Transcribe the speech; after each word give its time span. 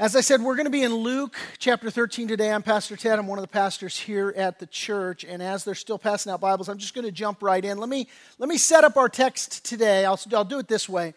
As 0.00 0.14
I 0.14 0.20
said, 0.20 0.40
we're 0.42 0.54
going 0.54 0.66
to 0.66 0.70
be 0.70 0.84
in 0.84 0.94
Luke 0.94 1.34
chapter 1.58 1.90
13 1.90 2.28
today. 2.28 2.52
I'm 2.52 2.62
Pastor 2.62 2.94
Ted. 2.94 3.18
I'm 3.18 3.26
one 3.26 3.36
of 3.36 3.42
the 3.42 3.48
pastors 3.48 3.98
here 3.98 4.32
at 4.36 4.60
the 4.60 4.66
church. 4.66 5.24
And 5.24 5.42
as 5.42 5.64
they're 5.64 5.74
still 5.74 5.98
passing 5.98 6.30
out 6.30 6.40
Bibles, 6.40 6.68
I'm 6.68 6.78
just 6.78 6.94
going 6.94 7.04
to 7.04 7.10
jump 7.10 7.42
right 7.42 7.64
in. 7.64 7.78
Let 7.78 7.88
me, 7.88 8.06
let 8.38 8.48
me 8.48 8.58
set 8.58 8.84
up 8.84 8.96
our 8.96 9.08
text 9.08 9.64
today. 9.64 10.04
I'll, 10.04 10.20
I'll 10.32 10.44
do 10.44 10.60
it 10.60 10.68
this 10.68 10.88
way. 10.88 11.14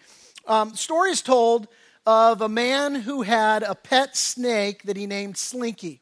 Um, 0.47 0.73
story 0.73 1.11
is 1.11 1.21
told 1.21 1.67
of 2.07 2.41
a 2.41 2.49
man 2.49 2.95
who 2.95 3.21
had 3.21 3.61
a 3.61 3.75
pet 3.75 4.17
snake 4.17 4.81
that 4.85 4.97
he 4.97 5.05
named 5.05 5.37
Slinky. 5.37 6.01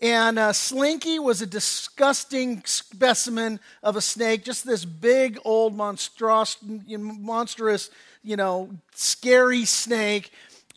And 0.00 0.38
uh, 0.38 0.54
Slinky 0.54 1.18
was 1.18 1.42
a 1.42 1.46
disgusting 1.46 2.62
specimen 2.64 3.60
of 3.82 3.96
a 3.96 4.00
snake, 4.00 4.42
just 4.42 4.64
this 4.64 4.86
big, 4.86 5.38
old, 5.44 5.76
monstrous, 5.76 6.56
monstrous, 6.88 7.90
you 8.22 8.36
know, 8.36 8.70
scary 8.94 9.66
snake 9.66 10.32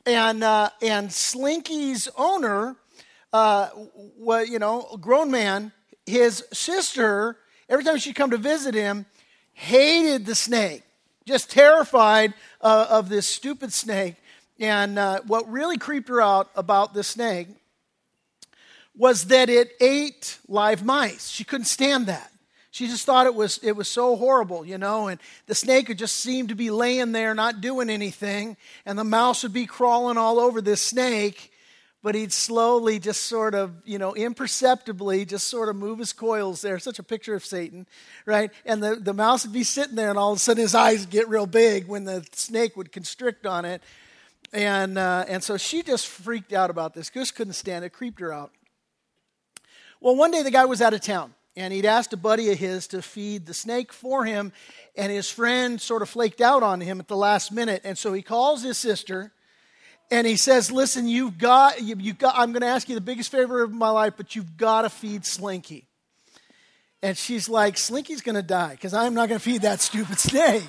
and, 0.05 0.43
uh, 0.43 0.69
and 0.81 1.09
Slinky's 1.09 2.09
owner, 2.17 2.75
uh, 3.31 3.69
was, 4.17 4.49
you 4.49 4.59
know, 4.59 4.87
a 4.93 4.97
grown 4.97 5.31
man, 5.31 5.71
his 6.05 6.45
sister, 6.51 7.37
every 7.69 7.83
time 7.83 7.97
she'd 7.97 8.15
come 8.15 8.31
to 8.31 8.37
visit 8.37 8.75
him, 8.75 9.05
hated 9.53 10.25
the 10.25 10.35
snake, 10.35 10.83
just 11.25 11.49
terrified 11.49 12.33
uh, 12.61 12.87
of 12.89 13.09
this 13.09 13.27
stupid 13.27 13.71
snake. 13.71 14.15
And 14.59 14.99
uh, 14.99 15.21
what 15.25 15.49
really 15.49 15.77
creeped 15.77 16.09
her 16.09 16.21
out 16.21 16.49
about 16.55 16.93
the 16.93 17.03
snake 17.03 17.47
was 18.95 19.25
that 19.25 19.49
it 19.49 19.71
ate 19.79 20.37
live 20.47 20.83
mice. 20.83 21.29
She 21.29 21.43
couldn't 21.43 21.65
stand 21.65 22.07
that. 22.07 22.32
She 22.73 22.87
just 22.87 23.05
thought 23.05 23.27
it 23.27 23.35
was, 23.35 23.59
it 23.61 23.73
was 23.73 23.87
so 23.87 24.15
horrible, 24.15 24.65
you 24.65 24.79
know, 24.79 25.07
and 25.07 25.19
the 25.45 25.53
snake 25.53 25.89
would 25.89 25.99
just 25.99 26.15
seem 26.15 26.47
to 26.47 26.55
be 26.55 26.71
laying 26.71 27.11
there 27.11 27.35
not 27.35 27.61
doing 27.61 27.87
anything, 27.87 28.57
and 28.83 28.97
the 28.97 29.03
mouse 29.03 29.43
would 29.43 29.53
be 29.53 29.67
crawling 29.67 30.17
all 30.17 30.39
over 30.39 30.59
this 30.59 30.81
snake, 30.81 31.51
but 32.01 32.15
he'd 32.15 32.33
slowly 32.33 32.97
just 32.97 33.25
sort 33.27 33.53
of, 33.53 33.75
you 33.85 33.99
know, 33.99 34.15
imperceptibly 34.15 35.23
just 35.23 35.49
sort 35.49 35.69
of 35.69 35.75
move 35.75 35.99
his 35.99 36.13
coils 36.13 36.63
there. 36.63 36.79
Such 36.79 36.97
a 36.97 37.03
picture 37.03 37.35
of 37.35 37.45
Satan, 37.45 37.85
right? 38.25 38.49
And 38.65 38.81
the, 38.81 38.95
the 38.95 39.13
mouse 39.13 39.45
would 39.45 39.53
be 39.53 39.63
sitting 39.63 39.95
there, 39.95 40.09
and 40.09 40.17
all 40.17 40.31
of 40.31 40.37
a 40.37 40.39
sudden 40.39 40.63
his 40.63 40.73
eyes 40.73 41.01
would 41.01 41.11
get 41.11 41.29
real 41.29 41.45
big 41.45 41.87
when 41.87 42.05
the 42.05 42.25
snake 42.31 42.75
would 42.75 42.91
constrict 42.91 43.45
on 43.45 43.65
it. 43.65 43.83
And, 44.51 44.97
uh, 44.97 45.25
and 45.27 45.43
so 45.43 45.57
she 45.57 45.83
just 45.83 46.07
freaked 46.07 46.53
out 46.53 46.71
about 46.71 46.95
this. 46.95 47.11
Just 47.11 47.35
couldn't 47.35 47.53
stand 47.53 47.85
it, 47.85 47.91
creeped 47.91 48.19
her 48.19 48.33
out. 48.33 48.51
Well, 50.01 50.15
one 50.15 50.31
day 50.31 50.41
the 50.41 50.49
guy 50.49 50.65
was 50.65 50.81
out 50.81 50.95
of 50.95 51.01
town 51.01 51.35
and 51.55 51.73
he'd 51.73 51.85
asked 51.85 52.13
a 52.13 52.17
buddy 52.17 52.51
of 52.51 52.57
his 52.57 52.87
to 52.87 53.01
feed 53.01 53.45
the 53.45 53.53
snake 53.53 53.93
for 53.93 54.25
him, 54.25 54.51
and 54.95 55.11
his 55.11 55.29
friend 55.29 55.79
sort 55.79 56.01
of 56.01 56.09
flaked 56.09 56.41
out 56.41 56.63
on 56.63 56.81
him 56.81 56.99
at 56.99 57.07
the 57.07 57.17
last 57.17 57.51
minute, 57.51 57.81
and 57.83 57.97
so 57.97 58.13
he 58.13 58.21
calls 58.21 58.63
his 58.63 58.77
sister, 58.77 59.31
and 60.09 60.25
he 60.25 60.35
says, 60.35 60.71
"Listen, 60.71 61.07
you've 61.07 61.37
got, 61.37 61.81
you, 61.81 61.95
have 61.95 62.17
got. 62.17 62.35
I'm 62.37 62.51
going 62.51 62.61
to 62.61 62.67
ask 62.67 62.89
you 62.89 62.95
the 62.95 63.01
biggest 63.01 63.31
favor 63.31 63.63
of 63.63 63.71
my 63.71 63.89
life, 63.89 64.13
but 64.17 64.35
you've 64.35 64.57
got 64.57 64.83
to 64.83 64.89
feed 64.89 65.25
Slinky." 65.25 65.87
And 67.01 67.17
she's 67.17 67.47
like, 67.47 67.77
"Slinky's 67.77 68.21
going 68.21 68.35
to 68.35 68.43
die 68.43 68.71
because 68.71 68.93
I'm 68.93 69.13
not 69.13 69.29
going 69.29 69.39
to 69.39 69.43
feed 69.43 69.61
that 69.61 69.81
stupid 69.81 70.19
snake." 70.19 70.63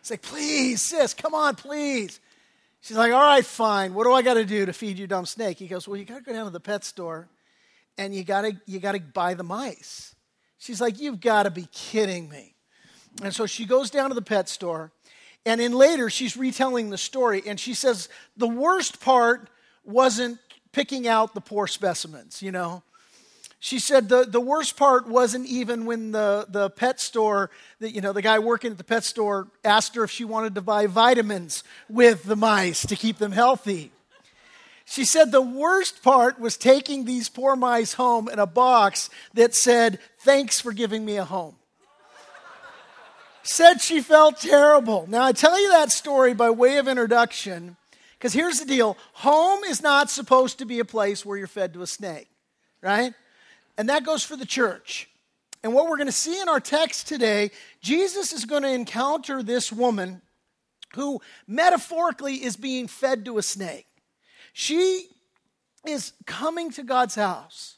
He's 0.00 0.10
like, 0.10 0.22
"Please, 0.22 0.82
sis, 0.82 1.14
come 1.14 1.34
on, 1.34 1.56
please." 1.56 2.20
She's 2.82 2.96
like, 2.96 3.12
"All 3.12 3.20
right, 3.20 3.44
fine. 3.44 3.94
What 3.94 4.04
do 4.04 4.12
I 4.12 4.22
got 4.22 4.34
to 4.34 4.44
do 4.44 4.66
to 4.66 4.72
feed 4.72 4.98
your 4.98 5.08
dumb 5.08 5.26
snake?" 5.26 5.58
He 5.58 5.66
goes, 5.66 5.88
"Well, 5.88 5.96
you 5.96 6.04
got 6.04 6.18
to 6.18 6.22
go 6.22 6.32
down 6.32 6.44
to 6.44 6.50
the 6.50 6.60
pet 6.60 6.84
store." 6.84 7.28
and 8.00 8.14
you 8.14 8.24
gotta 8.24 8.56
you 8.66 8.80
gotta 8.80 8.98
buy 8.98 9.34
the 9.34 9.42
mice. 9.42 10.09
She's 10.60 10.80
like, 10.80 11.00
You've 11.00 11.20
got 11.20 11.44
to 11.44 11.50
be 11.50 11.66
kidding 11.72 12.28
me. 12.28 12.54
And 13.22 13.34
so 13.34 13.46
she 13.46 13.64
goes 13.64 13.90
down 13.90 14.10
to 14.10 14.14
the 14.14 14.22
pet 14.22 14.48
store, 14.48 14.92
and 15.44 15.60
in 15.60 15.72
later 15.72 16.08
she's 16.08 16.36
retelling 16.36 16.90
the 16.90 16.98
story, 16.98 17.42
and 17.44 17.58
she 17.58 17.74
says 17.74 18.08
the 18.36 18.46
worst 18.46 19.00
part 19.00 19.50
wasn't 19.84 20.38
picking 20.70 21.08
out 21.08 21.34
the 21.34 21.40
poor 21.40 21.66
specimens, 21.66 22.40
you 22.40 22.52
know. 22.52 22.84
She 23.58 23.78
said 23.78 24.08
the, 24.08 24.24
the 24.24 24.40
worst 24.40 24.76
part 24.76 25.08
wasn't 25.08 25.46
even 25.46 25.86
when 25.86 26.12
the, 26.12 26.46
the 26.48 26.70
pet 26.70 27.00
store, 27.00 27.50
the, 27.78 27.90
you 27.90 28.00
know, 28.00 28.12
the 28.12 28.22
guy 28.22 28.38
working 28.38 28.70
at 28.70 28.78
the 28.78 28.84
pet 28.84 29.04
store 29.04 29.48
asked 29.64 29.96
her 29.96 30.04
if 30.04 30.10
she 30.10 30.24
wanted 30.24 30.54
to 30.54 30.62
buy 30.62 30.86
vitamins 30.86 31.64
with 31.88 32.22
the 32.22 32.36
mice 32.36 32.86
to 32.86 32.96
keep 32.96 33.18
them 33.18 33.32
healthy. 33.32 33.90
She 34.90 35.04
said 35.04 35.30
the 35.30 35.40
worst 35.40 36.02
part 36.02 36.40
was 36.40 36.56
taking 36.56 37.04
these 37.04 37.28
poor 37.28 37.54
mice 37.54 37.92
home 37.92 38.28
in 38.28 38.40
a 38.40 38.46
box 38.46 39.08
that 39.34 39.54
said, 39.54 40.00
Thanks 40.18 40.60
for 40.60 40.72
giving 40.72 41.04
me 41.04 41.16
a 41.16 41.24
home. 41.24 41.54
said 43.44 43.80
she 43.80 44.00
felt 44.00 44.40
terrible. 44.40 45.06
Now, 45.08 45.22
I 45.22 45.30
tell 45.30 45.62
you 45.62 45.70
that 45.70 45.92
story 45.92 46.34
by 46.34 46.50
way 46.50 46.78
of 46.78 46.88
introduction 46.88 47.76
because 48.18 48.32
here's 48.32 48.58
the 48.58 48.66
deal 48.66 48.98
home 49.12 49.62
is 49.62 49.80
not 49.80 50.10
supposed 50.10 50.58
to 50.58 50.64
be 50.64 50.80
a 50.80 50.84
place 50.84 51.24
where 51.24 51.38
you're 51.38 51.46
fed 51.46 51.72
to 51.74 51.82
a 51.82 51.86
snake, 51.86 52.28
right? 52.82 53.14
And 53.78 53.88
that 53.90 54.04
goes 54.04 54.24
for 54.24 54.34
the 54.34 54.44
church. 54.44 55.08
And 55.62 55.72
what 55.72 55.88
we're 55.88 55.98
going 55.98 56.08
to 56.08 56.12
see 56.12 56.40
in 56.40 56.48
our 56.48 56.58
text 56.58 57.06
today, 57.06 57.52
Jesus 57.80 58.32
is 58.32 58.44
going 58.44 58.64
to 58.64 58.72
encounter 58.72 59.40
this 59.40 59.70
woman 59.70 60.20
who 60.96 61.20
metaphorically 61.46 62.42
is 62.42 62.56
being 62.56 62.88
fed 62.88 63.24
to 63.26 63.38
a 63.38 63.42
snake. 63.42 63.86
She 64.52 65.06
is 65.86 66.12
coming 66.26 66.70
to 66.72 66.82
God's 66.82 67.14
house. 67.14 67.76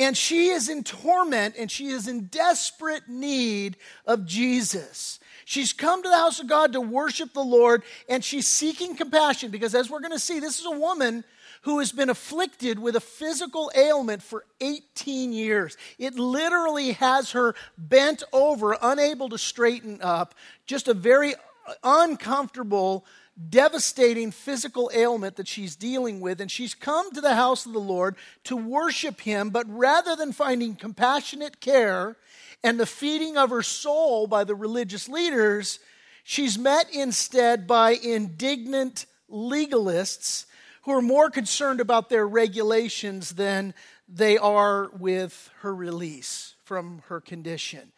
And 0.00 0.16
she 0.16 0.50
is 0.50 0.68
in 0.68 0.84
torment 0.84 1.56
and 1.58 1.70
she 1.70 1.88
is 1.88 2.06
in 2.06 2.26
desperate 2.26 3.08
need 3.08 3.76
of 4.06 4.26
Jesus. 4.26 5.18
She's 5.44 5.72
come 5.72 6.02
to 6.02 6.08
the 6.08 6.16
house 6.16 6.38
of 6.38 6.46
God 6.46 6.72
to 6.74 6.80
worship 6.80 7.32
the 7.32 7.40
Lord 7.40 7.82
and 8.08 8.24
she's 8.24 8.46
seeking 8.46 8.94
compassion 8.94 9.50
because, 9.50 9.74
as 9.74 9.90
we're 9.90 10.00
going 10.00 10.12
to 10.12 10.18
see, 10.18 10.38
this 10.38 10.60
is 10.60 10.66
a 10.66 10.78
woman 10.78 11.24
who 11.62 11.80
has 11.80 11.90
been 11.90 12.10
afflicted 12.10 12.78
with 12.78 12.94
a 12.94 13.00
physical 13.00 13.72
ailment 13.74 14.22
for 14.22 14.44
18 14.60 15.32
years. 15.32 15.76
It 15.98 16.14
literally 16.14 16.92
has 16.92 17.32
her 17.32 17.56
bent 17.76 18.22
over, 18.32 18.76
unable 18.80 19.28
to 19.30 19.38
straighten 19.38 20.00
up, 20.00 20.36
just 20.66 20.86
a 20.86 20.94
very 20.94 21.34
uncomfortable 21.82 23.04
devastating 23.50 24.30
physical 24.30 24.90
ailment 24.92 25.36
that 25.36 25.46
she's 25.46 25.76
dealing 25.76 26.20
with, 26.20 26.40
and 26.40 26.50
she's 26.50 26.74
come 26.74 27.12
to 27.12 27.20
the 27.20 27.34
house 27.34 27.66
of 27.66 27.72
the 27.72 27.78
Lord 27.78 28.16
to 28.44 28.56
worship 28.56 29.20
Him, 29.20 29.50
but 29.50 29.66
rather 29.68 30.16
than 30.16 30.32
finding 30.32 30.74
compassionate 30.74 31.60
care 31.60 32.16
and 32.64 32.80
the 32.80 32.86
feeding 32.86 33.36
of 33.36 33.50
her 33.50 33.62
soul 33.62 34.26
by 34.26 34.44
the 34.44 34.54
religious 34.54 35.08
leaders, 35.08 35.78
she's 36.24 36.58
met 36.58 36.92
instead 36.92 37.66
by 37.66 37.90
indignant 37.92 39.06
legalists 39.30 40.46
who 40.82 40.92
are 40.92 41.02
more 41.02 41.30
concerned 41.30 41.80
about 41.80 42.08
their 42.08 42.26
regulations 42.26 43.30
than 43.30 43.74
they 44.08 44.38
are 44.38 44.88
with 44.98 45.50
her 45.60 45.74
release 45.74 46.54
from 46.64 47.02
her 47.08 47.20
condition. 47.20 47.92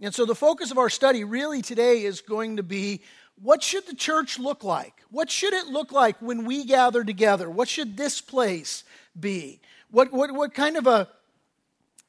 And 0.00 0.14
so 0.14 0.24
the 0.26 0.34
focus 0.34 0.70
of 0.70 0.78
our 0.78 0.90
study 0.90 1.24
really 1.24 1.62
today 1.62 2.04
is 2.04 2.20
going 2.20 2.58
to 2.58 2.62
be 2.62 3.02
what 3.40 3.62
should 3.62 3.86
the 3.86 3.94
church 3.94 4.38
look 4.38 4.64
like? 4.64 5.02
What 5.10 5.30
should 5.30 5.52
it 5.52 5.66
look 5.66 5.92
like 5.92 6.20
when 6.20 6.44
we 6.44 6.64
gather 6.64 7.04
together? 7.04 7.50
What 7.50 7.68
should 7.68 7.96
this 7.96 8.20
place 8.20 8.84
be? 9.18 9.60
What, 9.90 10.12
what, 10.12 10.32
what 10.32 10.54
kind 10.54 10.76
of 10.76 10.86
a 10.86 11.08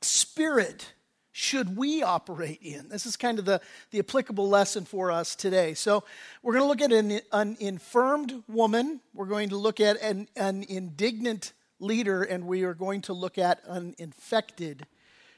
spirit 0.01 0.93
should 1.31 1.77
we 1.77 2.01
operate 2.01 2.59
in? 2.61 2.89
This 2.89 3.05
is 3.05 3.15
kind 3.17 3.39
of 3.39 3.45
the, 3.45 3.61
the 3.91 3.99
applicable 3.99 4.47
lesson 4.47 4.85
for 4.85 5.11
us 5.11 5.35
today. 5.35 5.73
So, 5.73 6.03
we're 6.41 6.53
going 6.53 6.63
to 6.63 6.67
look 6.67 6.81
at 6.81 6.91
an, 6.91 7.19
an 7.31 7.57
infirmed 7.59 8.44
woman, 8.47 9.01
we're 9.13 9.25
going 9.25 9.49
to 9.49 9.57
look 9.57 9.79
at 9.79 10.01
an, 10.01 10.27
an 10.35 10.63
indignant 10.63 11.53
leader, 11.79 12.23
and 12.23 12.47
we 12.47 12.63
are 12.63 12.73
going 12.73 13.01
to 13.03 13.13
look 13.13 13.38
at 13.38 13.61
an 13.65 13.95
infected 13.97 14.88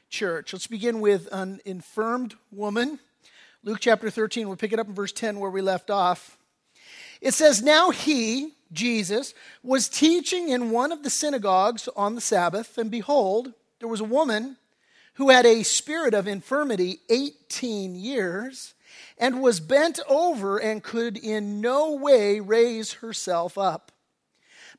church. 0.08 0.52
Let's 0.52 0.66
begin 0.66 1.00
with 1.00 1.28
an 1.32 1.60
infirmed 1.64 2.34
woman. 2.50 2.98
Luke 3.62 3.80
chapter 3.80 4.08
13, 4.08 4.48
we'll 4.48 4.56
pick 4.56 4.72
it 4.72 4.78
up 4.78 4.88
in 4.88 4.94
verse 4.94 5.12
10 5.12 5.38
where 5.38 5.50
we 5.50 5.60
left 5.60 5.90
off. 5.90 6.38
It 7.20 7.34
says, 7.34 7.62
Now 7.62 7.90
he, 7.90 8.54
Jesus, 8.72 9.34
was 9.62 9.86
teaching 9.86 10.48
in 10.48 10.70
one 10.70 10.92
of 10.92 11.02
the 11.02 11.10
synagogues 11.10 11.86
on 11.94 12.14
the 12.14 12.22
Sabbath, 12.22 12.78
and 12.78 12.90
behold, 12.90 13.52
there 13.78 13.88
was 13.88 14.00
a 14.00 14.04
woman 14.04 14.56
who 15.14 15.28
had 15.28 15.44
a 15.44 15.62
spirit 15.62 16.14
of 16.14 16.26
infirmity 16.26 17.00
18 17.10 17.94
years 17.94 18.72
and 19.18 19.42
was 19.42 19.60
bent 19.60 20.00
over 20.08 20.56
and 20.56 20.82
could 20.82 21.18
in 21.18 21.60
no 21.60 21.92
way 21.92 22.40
raise 22.40 22.94
herself 22.94 23.58
up. 23.58 23.92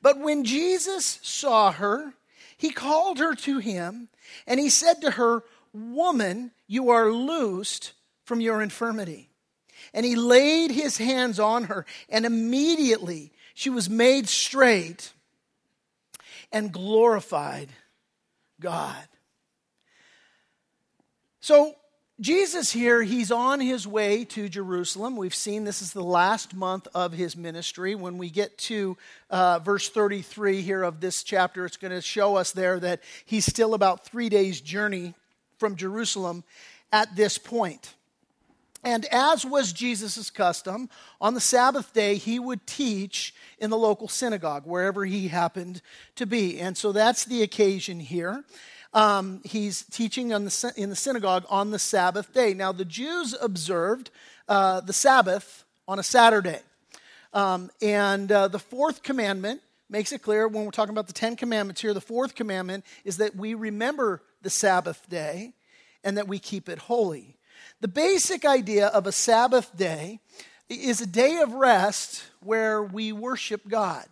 But 0.01 0.19
when 0.19 0.43
Jesus 0.43 1.19
saw 1.21 1.71
her, 1.71 2.15
he 2.57 2.71
called 2.71 3.19
her 3.19 3.35
to 3.35 3.59
him, 3.59 4.09
and 4.47 4.59
he 4.59 4.69
said 4.69 5.01
to 5.01 5.11
her, 5.11 5.43
Woman, 5.71 6.49
you 6.65 6.89
are 6.89 7.11
loosed 7.11 7.93
from 8.31 8.39
your 8.39 8.61
infirmity. 8.61 9.27
And 9.93 10.05
he 10.05 10.15
laid 10.15 10.71
his 10.71 10.97
hands 10.97 11.37
on 11.37 11.65
her, 11.65 11.85
and 12.07 12.25
immediately 12.25 13.33
she 13.53 13.69
was 13.69 13.89
made 13.89 14.29
straight 14.29 15.11
and 16.49 16.71
glorified 16.71 17.67
God. 18.61 19.03
So, 21.41 21.75
Jesus 22.21 22.71
here, 22.71 23.01
he's 23.01 23.33
on 23.33 23.59
his 23.59 23.85
way 23.85 24.23
to 24.23 24.47
Jerusalem. 24.47 25.17
We've 25.17 25.35
seen 25.35 25.65
this 25.65 25.81
is 25.81 25.91
the 25.91 26.01
last 26.01 26.55
month 26.55 26.87
of 26.95 27.11
his 27.11 27.35
ministry. 27.35 27.95
When 27.95 28.17
we 28.17 28.29
get 28.29 28.57
to 28.59 28.95
uh, 29.29 29.59
verse 29.59 29.89
33 29.89 30.61
here 30.61 30.83
of 30.83 31.01
this 31.01 31.21
chapter, 31.23 31.65
it's 31.65 31.75
going 31.75 31.91
to 31.91 31.99
show 31.99 32.37
us 32.37 32.53
there 32.53 32.79
that 32.79 33.01
he's 33.25 33.45
still 33.45 33.73
about 33.73 34.05
three 34.05 34.29
days' 34.29 34.61
journey 34.61 35.15
from 35.57 35.75
Jerusalem 35.75 36.45
at 36.93 37.13
this 37.17 37.37
point. 37.37 37.93
And 38.83 39.05
as 39.05 39.45
was 39.45 39.73
Jesus' 39.73 40.29
custom, 40.29 40.89
on 41.19 41.33
the 41.33 41.39
Sabbath 41.39 41.93
day, 41.93 42.15
he 42.15 42.39
would 42.39 42.65
teach 42.65 43.33
in 43.59 43.69
the 43.69 43.77
local 43.77 44.07
synagogue, 44.07 44.63
wherever 44.65 45.05
he 45.05 45.27
happened 45.27 45.81
to 46.15 46.25
be. 46.25 46.59
And 46.59 46.75
so 46.75 46.91
that's 46.91 47.25
the 47.25 47.43
occasion 47.43 47.99
here 47.99 48.43
um, 48.93 49.41
he's 49.43 49.83
teaching 49.83 50.29
the, 50.29 50.73
in 50.75 50.89
the 50.89 50.95
synagogue 50.95 51.45
on 51.49 51.71
the 51.71 51.79
Sabbath 51.79 52.33
day. 52.33 52.53
Now, 52.53 52.71
the 52.71 52.85
Jews 52.85 53.35
observed 53.41 54.09
uh, 54.47 54.81
the 54.81 54.93
Sabbath 54.93 55.63
on 55.87 55.99
a 55.99 56.03
Saturday. 56.03 56.59
Um, 57.33 57.71
and 57.81 58.31
uh, 58.31 58.49
the 58.49 58.59
fourth 58.59 59.03
commandment 59.03 59.61
makes 59.89 60.11
it 60.11 60.21
clear 60.21 60.47
when 60.47 60.65
we're 60.65 60.71
talking 60.71 60.93
about 60.93 61.07
the 61.07 61.13
Ten 61.13 61.35
Commandments 61.35 61.81
here, 61.81 61.93
the 61.93 62.01
fourth 62.01 62.35
commandment 62.35 62.85
is 63.05 63.17
that 63.17 63.35
we 63.35 63.53
remember 63.53 64.21
the 64.41 64.49
Sabbath 64.49 65.07
day 65.09 65.53
and 66.03 66.17
that 66.17 66.27
we 66.27 66.39
keep 66.39 66.67
it 66.67 66.79
holy. 66.79 67.37
The 67.79 67.87
basic 67.87 68.45
idea 68.45 68.87
of 68.87 69.07
a 69.07 69.11
Sabbath 69.11 69.75
day 69.75 70.19
is 70.69 71.01
a 71.01 71.07
day 71.07 71.39
of 71.39 71.53
rest 71.53 72.23
where 72.41 72.81
we 72.83 73.11
worship 73.11 73.67
God. 73.67 74.05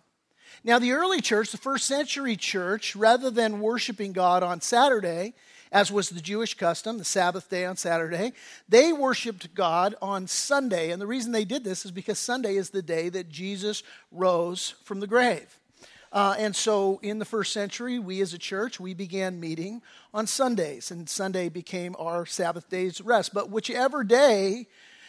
Now, 0.62 0.78
the 0.78 0.92
early 0.92 1.20
church, 1.20 1.52
the 1.52 1.58
first 1.58 1.86
century 1.86 2.36
church, 2.36 2.94
rather 2.94 3.30
than 3.30 3.60
worshiping 3.60 4.12
God 4.12 4.42
on 4.42 4.60
Saturday, 4.60 5.34
as 5.72 5.92
was 5.92 6.10
the 6.10 6.20
Jewish 6.20 6.54
custom, 6.54 6.98
the 6.98 7.04
Sabbath 7.04 7.48
day 7.48 7.64
on 7.64 7.76
Saturday, 7.76 8.32
they 8.68 8.92
worshiped 8.92 9.54
God 9.54 9.94
on 10.02 10.26
Sunday. 10.26 10.90
And 10.90 11.00
the 11.00 11.06
reason 11.06 11.32
they 11.32 11.44
did 11.44 11.64
this 11.64 11.84
is 11.84 11.92
because 11.92 12.18
Sunday 12.18 12.56
is 12.56 12.70
the 12.70 12.82
day 12.82 13.08
that 13.08 13.28
Jesus 13.28 13.82
rose 14.10 14.74
from 14.84 15.00
the 15.00 15.06
grave. 15.06 15.59
Uh, 16.12 16.34
and 16.38 16.56
so 16.56 16.98
in 17.02 17.18
the 17.18 17.24
first 17.24 17.52
century, 17.52 17.98
we 17.98 18.20
as 18.20 18.34
a 18.34 18.38
church, 18.38 18.80
we 18.80 18.94
began 18.94 19.38
meeting 19.38 19.80
on 20.12 20.26
Sundays, 20.26 20.90
and 20.90 21.08
Sunday 21.08 21.48
became 21.48 21.94
our 21.98 22.26
Sabbath 22.26 22.68
day's 22.68 23.00
rest. 23.00 23.32
But 23.32 23.50
whichever 23.50 24.02
day 24.02 24.66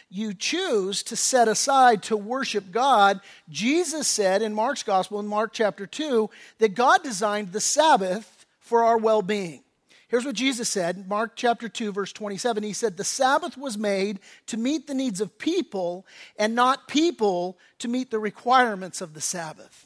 you 0.08 0.32
choose 0.34 1.02
to 1.04 1.16
set 1.16 1.48
aside 1.48 2.02
to 2.04 2.16
worship 2.16 2.70
God, 2.70 3.20
Jesus 3.48 4.06
said 4.06 4.42
in 4.42 4.54
Mark's 4.54 4.82
gospel, 4.82 5.18
in 5.18 5.26
Mark 5.26 5.52
chapter 5.52 5.86
2, 5.86 6.30
that 6.58 6.74
God 6.74 7.02
designed 7.02 7.52
the 7.52 7.60
Sabbath 7.60 8.46
for 8.60 8.84
our 8.84 8.98
well 8.98 9.22
being. 9.22 9.64
Here's 10.06 10.26
what 10.26 10.36
Jesus 10.36 10.68
said, 10.68 11.08
Mark 11.08 11.32
chapter 11.36 11.70
2, 11.70 11.90
verse 11.90 12.12
27. 12.12 12.62
He 12.62 12.74
said, 12.74 12.98
The 12.98 13.02
Sabbath 13.02 13.56
was 13.56 13.78
made 13.78 14.20
to 14.48 14.58
meet 14.58 14.86
the 14.86 14.92
needs 14.92 15.22
of 15.22 15.38
people 15.38 16.06
and 16.36 16.54
not 16.54 16.86
people 16.86 17.56
to 17.78 17.88
meet 17.88 18.10
the 18.10 18.18
requirements 18.18 19.00
of 19.00 19.14
the 19.14 19.22
Sabbath. 19.22 19.81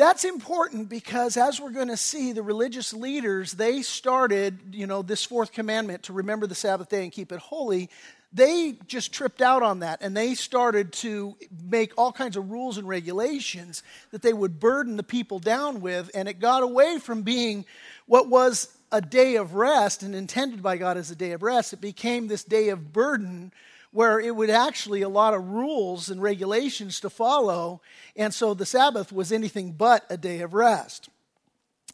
That's 0.00 0.24
important 0.24 0.88
because 0.88 1.36
as 1.36 1.60
we're 1.60 1.72
going 1.72 1.88
to 1.88 1.96
see, 1.96 2.32
the 2.32 2.42
religious 2.42 2.94
leaders, 2.94 3.52
they 3.52 3.82
started, 3.82 4.58
you 4.72 4.86
know, 4.86 5.02
this 5.02 5.26
fourth 5.26 5.52
commandment 5.52 6.04
to 6.04 6.14
remember 6.14 6.46
the 6.46 6.54
Sabbath 6.54 6.88
day 6.88 7.02
and 7.02 7.12
keep 7.12 7.32
it 7.32 7.38
holy 7.38 7.90
they 8.32 8.76
just 8.86 9.12
tripped 9.12 9.42
out 9.42 9.62
on 9.62 9.80
that 9.80 10.00
and 10.02 10.16
they 10.16 10.34
started 10.34 10.92
to 10.92 11.36
make 11.64 11.92
all 11.98 12.12
kinds 12.12 12.36
of 12.36 12.50
rules 12.50 12.78
and 12.78 12.86
regulations 12.86 13.82
that 14.12 14.22
they 14.22 14.32
would 14.32 14.60
burden 14.60 14.96
the 14.96 15.02
people 15.02 15.40
down 15.40 15.80
with. 15.80 16.10
And 16.14 16.28
it 16.28 16.38
got 16.38 16.62
away 16.62 16.98
from 16.98 17.22
being 17.22 17.64
what 18.06 18.28
was 18.28 18.68
a 18.92 19.00
day 19.00 19.34
of 19.36 19.54
rest 19.54 20.02
and 20.02 20.14
intended 20.14 20.62
by 20.62 20.76
God 20.76 20.96
as 20.96 21.10
a 21.10 21.16
day 21.16 21.32
of 21.32 21.42
rest. 21.42 21.72
It 21.72 21.80
became 21.80 22.28
this 22.28 22.44
day 22.44 22.68
of 22.68 22.92
burden 22.92 23.52
where 23.92 24.20
it 24.20 24.34
would 24.34 24.50
actually 24.50 25.02
a 25.02 25.08
lot 25.08 25.34
of 25.34 25.48
rules 25.48 26.10
and 26.10 26.22
regulations 26.22 27.00
to 27.00 27.10
follow. 27.10 27.80
And 28.16 28.32
so 28.32 28.54
the 28.54 28.66
Sabbath 28.66 29.12
was 29.12 29.32
anything 29.32 29.72
but 29.72 30.04
a 30.08 30.16
day 30.16 30.40
of 30.40 30.54
rest. 30.54 31.08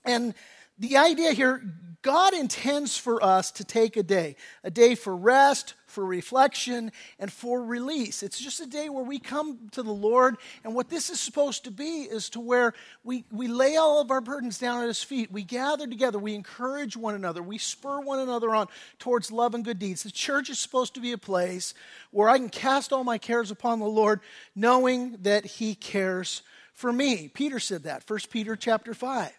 And 0.05 0.35
the 0.79 0.97
idea 0.97 1.33
here 1.33 1.63
God 2.07 2.35
intends 2.35 2.97
for 2.97 3.21
us 3.21 3.51
to 3.51 3.65
take 3.65 3.97
a 3.97 4.03
day, 4.05 4.37
a 4.63 4.71
day 4.71 4.95
for 4.95 5.17
rest, 5.17 5.75
for 5.89 6.07
reflection, 6.07 6.93
and 7.19 7.33
for 7.33 7.65
release. 7.65 8.23
It's 8.23 8.39
just 8.39 8.61
a 8.61 8.67
day 8.67 8.89
where 8.89 9.03
we 9.03 9.19
come 9.19 9.69
to 9.73 9.83
the 9.83 9.91
Lord, 9.91 10.37
and 10.63 10.73
what 10.73 10.89
this 10.89 11.11
is 11.11 11.19
supposed 11.19 11.65
to 11.65 11.73
be 11.73 12.03
is 12.03 12.31
to 12.31 12.39
where 12.39 12.75
we, 13.03 13.25
we 13.33 13.49
lay 13.49 13.75
all 13.75 14.01
of 14.01 14.13
our 14.13 14.21
burdens 14.21 14.57
down 14.57 14.83
at 14.83 14.87
His 14.87 15.03
feet. 15.03 15.33
We 15.33 15.43
gather 15.43 15.89
together, 15.89 16.21
we 16.21 16.37
encourage 16.37 16.97
one 16.97 17.17
another, 17.17 17.43
we 17.43 17.59
spur 17.59 17.99
one 17.99 18.21
another 18.21 18.55
on 18.55 18.69
towards 19.01 19.33
love 19.33 19.57
and 19.57 19.65
good 19.65 19.81
deeds. 19.81 20.05
The 20.05 20.13
church 20.13 20.49
is 20.49 20.61
supposed 20.61 20.95
to 20.95 21.01
be 21.01 21.11
a 21.11 21.19
place 21.19 21.75
where 22.13 22.29
I 22.29 22.39
can 22.39 22.51
cast 22.51 22.93
all 22.93 23.03
my 23.03 23.19
cares 23.19 23.51
upon 23.51 23.81
the 23.81 23.87
Lord, 23.87 24.21
knowing 24.55 25.17
that 25.23 25.45
He 25.45 25.75
cares 25.75 26.43
for 26.73 26.93
me. 26.93 27.27
Peter 27.27 27.59
said 27.59 27.83
that, 27.83 28.09
1 28.09 28.21
Peter 28.31 28.55
chapter 28.55 28.95
5. 28.95 29.33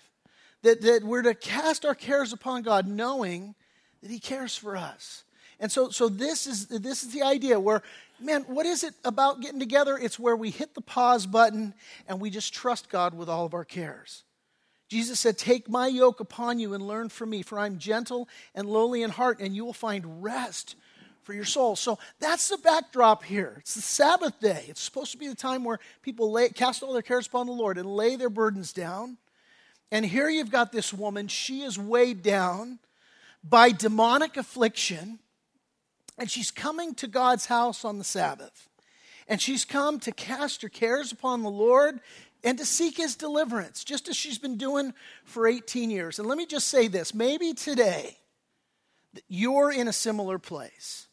That, 0.67 0.81
that 0.81 1.03
we're 1.05 1.21
to 1.21 1.33
cast 1.33 1.85
our 1.85 1.95
cares 1.95 2.33
upon 2.33 2.63
God, 2.63 2.87
knowing 2.87 3.55
that 4.01 4.11
He 4.11 4.19
cares 4.19 4.57
for 4.57 4.75
us. 4.75 5.23
And 5.61 5.71
so, 5.71 5.91
so 5.91 6.09
this, 6.09 6.45
is, 6.45 6.67
this 6.67 7.03
is 7.03 7.13
the 7.13 7.23
idea 7.23 7.57
where, 7.57 7.81
man, 8.19 8.43
what 8.43 8.65
is 8.65 8.83
it 8.83 8.93
about 9.05 9.39
getting 9.39 9.59
together? 9.59 9.97
It's 9.97 10.19
where 10.19 10.35
we 10.35 10.49
hit 10.49 10.75
the 10.75 10.81
pause 10.81 11.25
button 11.25 11.73
and 12.05 12.19
we 12.19 12.29
just 12.29 12.53
trust 12.53 12.89
God 12.89 13.13
with 13.13 13.29
all 13.29 13.45
of 13.45 13.53
our 13.53 13.63
cares. 13.63 14.25
Jesus 14.89 15.21
said, 15.21 15.37
Take 15.37 15.69
my 15.69 15.87
yoke 15.87 16.19
upon 16.19 16.59
you 16.59 16.73
and 16.73 16.85
learn 16.85 17.07
from 17.07 17.29
me, 17.29 17.43
for 17.43 17.57
I'm 17.57 17.77
gentle 17.77 18.27
and 18.53 18.69
lowly 18.69 19.03
in 19.03 19.09
heart, 19.09 19.39
and 19.39 19.55
you 19.55 19.63
will 19.63 19.71
find 19.71 20.21
rest 20.21 20.75
for 21.23 21.33
your 21.33 21.45
soul. 21.45 21.77
So 21.77 21.97
that's 22.19 22.49
the 22.49 22.57
backdrop 22.57 23.23
here. 23.23 23.55
It's 23.59 23.75
the 23.75 23.81
Sabbath 23.81 24.37
day. 24.41 24.65
It's 24.67 24.81
supposed 24.81 25.13
to 25.13 25.17
be 25.17 25.29
the 25.29 25.35
time 25.35 25.63
where 25.63 25.79
people 26.01 26.29
lay, 26.29 26.49
cast 26.49 26.83
all 26.83 26.91
their 26.91 27.01
cares 27.01 27.27
upon 27.27 27.47
the 27.47 27.53
Lord 27.53 27.77
and 27.77 27.87
lay 27.87 28.17
their 28.17 28.29
burdens 28.29 28.73
down. 28.73 29.17
And 29.91 30.05
here 30.05 30.29
you've 30.29 30.51
got 30.51 30.71
this 30.71 30.93
woman. 30.93 31.27
She 31.27 31.61
is 31.61 31.77
weighed 31.79 32.21
down 32.21 32.79
by 33.43 33.71
demonic 33.71 34.37
affliction. 34.37 35.19
And 36.17 36.29
she's 36.29 36.51
coming 36.51 36.95
to 36.95 37.07
God's 37.07 37.45
house 37.45 37.85
on 37.85 37.97
the 37.97 38.03
Sabbath. 38.03 38.69
And 39.27 39.41
she's 39.41 39.65
come 39.65 39.99
to 39.99 40.11
cast 40.11 40.61
her 40.61 40.69
cares 40.69 41.11
upon 41.11 41.43
the 41.43 41.49
Lord 41.49 41.99
and 42.43 42.57
to 42.57 42.65
seek 42.65 42.97
his 42.97 43.15
deliverance, 43.15 43.83
just 43.83 44.07
as 44.07 44.15
she's 44.15 44.37
been 44.37 44.57
doing 44.57 44.93
for 45.25 45.47
18 45.47 45.89
years. 45.89 46.19
And 46.19 46.27
let 46.27 46.37
me 46.37 46.45
just 46.45 46.67
say 46.67 46.87
this 46.87 47.13
maybe 47.13 47.53
today 47.53 48.17
you're 49.27 49.71
in 49.71 49.87
a 49.87 49.93
similar 49.93 50.37
place. 50.37 51.07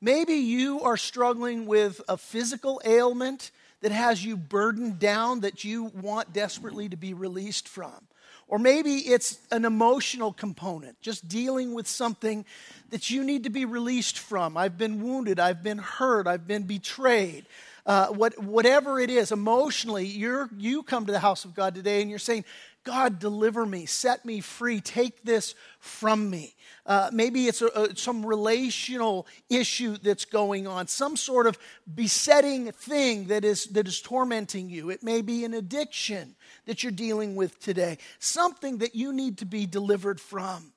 Maybe 0.00 0.34
you 0.34 0.80
are 0.82 0.96
struggling 0.96 1.66
with 1.66 2.00
a 2.08 2.16
physical 2.16 2.80
ailment 2.84 3.50
that 3.80 3.90
has 3.90 4.24
you 4.24 4.36
burdened 4.36 4.98
down 4.98 5.40
that 5.40 5.64
you 5.64 5.84
want 5.84 6.32
desperately 6.32 6.88
to 6.88 6.96
be 6.96 7.14
released 7.14 7.68
from. 7.68 8.06
Or 8.48 8.58
maybe 8.58 8.96
it's 8.96 9.38
an 9.50 9.66
emotional 9.66 10.32
component, 10.32 11.00
just 11.02 11.28
dealing 11.28 11.74
with 11.74 11.86
something 11.86 12.46
that 12.88 13.10
you 13.10 13.22
need 13.22 13.44
to 13.44 13.50
be 13.50 13.66
released 13.66 14.18
from. 14.18 14.56
I've 14.56 14.78
been 14.78 15.02
wounded, 15.02 15.38
I've 15.38 15.62
been 15.62 15.78
hurt, 15.78 16.26
I've 16.26 16.46
been 16.46 16.62
betrayed. 16.62 17.44
Uh, 17.84 18.08
what, 18.08 18.42
whatever 18.42 19.00
it 19.00 19.10
is, 19.10 19.32
emotionally, 19.32 20.06
you're, 20.06 20.48
you 20.56 20.82
come 20.82 21.04
to 21.06 21.12
the 21.12 21.18
house 21.18 21.44
of 21.44 21.54
God 21.54 21.74
today 21.74 22.00
and 22.00 22.08
you're 22.08 22.18
saying, 22.18 22.44
God, 22.84 23.18
deliver 23.18 23.66
me, 23.66 23.84
set 23.84 24.24
me 24.24 24.40
free, 24.40 24.80
take 24.80 25.22
this 25.22 25.54
from 25.78 26.30
me. 26.30 26.54
Uh, 26.86 27.10
maybe 27.12 27.46
it's 27.48 27.60
a, 27.60 27.66
a, 27.66 27.96
some 27.96 28.24
relational 28.24 29.26
issue 29.50 29.98
that's 29.98 30.24
going 30.24 30.66
on, 30.66 30.86
some 30.86 31.16
sort 31.16 31.46
of 31.46 31.58
besetting 31.94 32.72
thing 32.72 33.26
that 33.26 33.44
is, 33.44 33.66
that 33.66 33.86
is 33.86 34.00
tormenting 34.00 34.70
you. 34.70 34.88
It 34.88 35.02
may 35.02 35.20
be 35.20 35.44
an 35.44 35.52
addiction 35.52 36.34
that 36.68 36.82
you're 36.82 36.92
dealing 36.92 37.34
with 37.34 37.58
today, 37.60 37.96
something 38.18 38.78
that 38.78 38.94
you 38.94 39.10
need 39.10 39.38
to 39.38 39.46
be 39.46 39.64
delivered 39.64 40.20
from. 40.20 40.74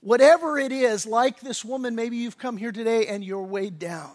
Whatever 0.00 0.58
it 0.58 0.72
is, 0.72 1.06
like 1.06 1.38
this 1.38 1.64
woman, 1.64 1.94
maybe 1.94 2.16
you've 2.16 2.38
come 2.38 2.56
here 2.56 2.72
today 2.72 3.06
and 3.06 3.24
you're 3.24 3.44
weighed 3.44 3.78
down 3.78 4.10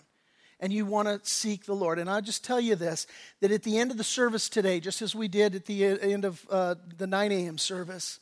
and 0.59 0.73
you 0.73 0.85
want 0.85 1.07
to 1.07 1.21
seek 1.23 1.65
the 1.65 1.73
Lord. 1.73 1.97
And 1.97 2.09
I'll 2.09 2.21
just 2.21 2.43
tell 2.43 2.59
you 2.59 2.75
this 2.75 3.07
that 3.39 3.51
at 3.51 3.63
the 3.63 3.77
end 3.77 3.89
of 3.89 3.97
the 3.97 4.03
service 4.03 4.49
today, 4.49 4.81
just 4.81 5.01
as 5.01 5.15
we 5.15 5.29
did 5.29 5.55
at 5.55 5.65
the 5.65 5.85
end 5.85 6.25
of 6.25 6.45
uh, 6.49 6.75
the 6.97 7.07
9 7.07 7.31
a.m. 7.31 7.57
service, 7.57 8.19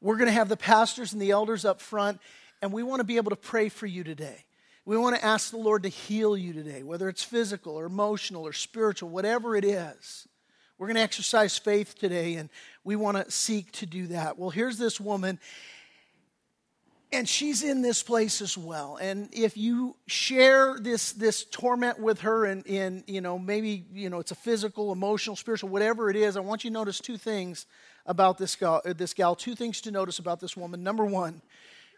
we're 0.00 0.16
going 0.16 0.26
to 0.26 0.32
have 0.32 0.48
the 0.48 0.56
pastors 0.56 1.12
and 1.12 1.20
the 1.20 1.32
elders 1.32 1.66
up 1.66 1.82
front, 1.82 2.18
and 2.62 2.72
we 2.72 2.82
want 2.82 3.00
to 3.00 3.04
be 3.04 3.18
able 3.18 3.30
to 3.30 3.36
pray 3.36 3.68
for 3.68 3.86
you 3.86 4.04
today. 4.04 4.46
We 4.86 4.96
want 4.96 5.16
to 5.16 5.24
ask 5.24 5.50
the 5.50 5.58
Lord 5.58 5.82
to 5.82 5.90
heal 5.90 6.34
you 6.34 6.54
today, 6.54 6.82
whether 6.82 7.10
it's 7.10 7.22
physical 7.22 7.74
or 7.74 7.84
emotional 7.84 8.46
or 8.46 8.54
spiritual, 8.54 9.10
whatever 9.10 9.54
it 9.54 9.66
is. 9.66 10.26
We're 10.82 10.88
going 10.88 10.96
to 10.96 11.02
exercise 11.02 11.56
faith 11.56 11.96
today, 11.96 12.34
and 12.34 12.50
we 12.82 12.96
want 12.96 13.16
to 13.16 13.30
seek 13.30 13.70
to 13.70 13.86
do 13.86 14.08
that. 14.08 14.36
Well, 14.36 14.50
here's 14.50 14.78
this 14.78 14.98
woman, 14.98 15.38
and 17.12 17.28
she's 17.28 17.62
in 17.62 17.82
this 17.82 18.02
place 18.02 18.42
as 18.42 18.58
well 18.58 18.98
and 19.00 19.28
if 19.32 19.56
you 19.56 19.94
share 20.08 20.78
this 20.80 21.12
this 21.12 21.44
torment 21.44 22.00
with 22.00 22.22
her 22.22 22.46
and 22.46 22.66
in 22.66 23.04
you 23.06 23.20
know 23.20 23.38
maybe 23.38 23.84
you 23.92 24.08
know 24.10 24.18
it's 24.18 24.30
a 24.30 24.34
physical 24.34 24.90
emotional 24.90 25.36
spiritual 25.36 25.68
whatever 25.68 26.08
it 26.08 26.16
is 26.16 26.38
i 26.38 26.40
want 26.40 26.64
you 26.64 26.70
to 26.70 26.74
notice 26.74 26.98
two 27.00 27.18
things 27.18 27.66
about 28.06 28.38
this 28.38 28.56
gal, 28.56 28.80
uh, 28.86 28.94
this 28.94 29.12
gal 29.12 29.36
two 29.36 29.54
things 29.54 29.82
to 29.82 29.90
notice 29.90 30.18
about 30.18 30.40
this 30.40 30.56
woman 30.56 30.82
number 30.82 31.04
one 31.04 31.42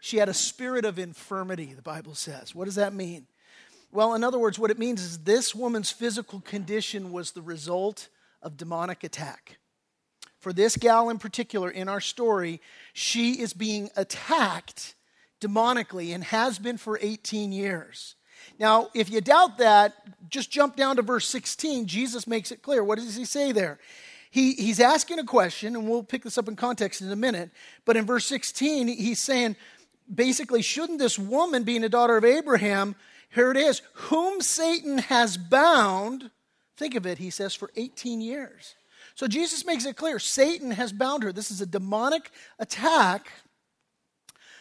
she 0.01 0.17
had 0.17 0.29
a 0.29 0.33
spirit 0.35 0.85
of 0.85 0.99
infirmity, 0.99 1.73
the 1.73 1.81
Bible 1.81 2.13
says. 2.13 2.53
What 2.53 2.65
does 2.65 2.75
that 2.75 2.93
mean? 2.93 3.25
Well, 3.91 4.13
in 4.13 4.23
other 4.23 4.37
words, 4.37 4.59
what 4.59 4.69
it 4.69 4.77
means 4.77 5.01
is 5.01 5.19
this 5.19 5.55
woman's 5.55 5.89
physical 5.89 6.41
condition 6.41 7.11
was 7.11 7.31
the 7.31 7.41
result 7.41 8.09
of 8.45 8.55
demonic 8.55 9.03
attack. 9.03 9.57
For 10.39 10.53
this 10.53 10.77
gal 10.77 11.09
in 11.09 11.17
particular 11.17 11.69
in 11.69 11.89
our 11.89 11.99
story, 11.99 12.61
she 12.93 13.41
is 13.41 13.53
being 13.53 13.89
attacked 13.97 14.95
demonically 15.41 16.13
and 16.13 16.23
has 16.23 16.59
been 16.59 16.77
for 16.77 16.99
18 17.01 17.51
years. 17.51 18.15
Now, 18.59 18.89
if 18.93 19.09
you 19.09 19.21
doubt 19.21 19.57
that, 19.57 19.95
just 20.29 20.51
jump 20.51 20.75
down 20.75 20.97
to 20.97 21.01
verse 21.01 21.27
16. 21.27 21.87
Jesus 21.87 22.27
makes 22.27 22.51
it 22.51 22.61
clear. 22.61 22.83
What 22.83 22.99
does 22.99 23.15
he 23.15 23.25
say 23.25 23.51
there? 23.51 23.79
He, 24.29 24.53
he's 24.53 24.79
asking 24.79 25.19
a 25.19 25.23
question, 25.23 25.75
and 25.75 25.89
we'll 25.89 26.03
pick 26.03 26.23
this 26.23 26.37
up 26.37 26.47
in 26.47 26.55
context 26.55 27.01
in 27.01 27.11
a 27.11 27.15
minute. 27.15 27.49
But 27.85 27.97
in 27.97 28.05
verse 28.05 28.25
16, 28.25 28.87
he's 28.87 29.21
saying, 29.21 29.55
basically, 30.13 30.61
shouldn't 30.61 30.99
this 30.99 31.17
woman, 31.17 31.63
being 31.63 31.83
a 31.83 31.89
daughter 31.89 32.17
of 32.17 32.25
Abraham, 32.25 32.95
here 33.33 33.49
it 33.49 33.57
is, 33.57 33.81
whom 33.93 34.41
Satan 34.41 34.99
has 34.99 35.37
bound, 35.37 36.29
think 36.77 36.95
of 36.95 37.05
it, 37.05 37.17
he 37.17 37.29
says, 37.29 37.53
for 37.53 37.71
18 37.75 38.21
years. 38.21 38.75
So 39.15 39.27
Jesus 39.27 39.65
makes 39.65 39.85
it 39.85 39.95
clear 39.95 40.19
Satan 40.19 40.71
has 40.71 40.91
bound 40.91 41.23
her. 41.23 41.31
This 41.31 41.51
is 41.51 41.61
a 41.61 41.65
demonic 41.65 42.31
attack 42.59 43.31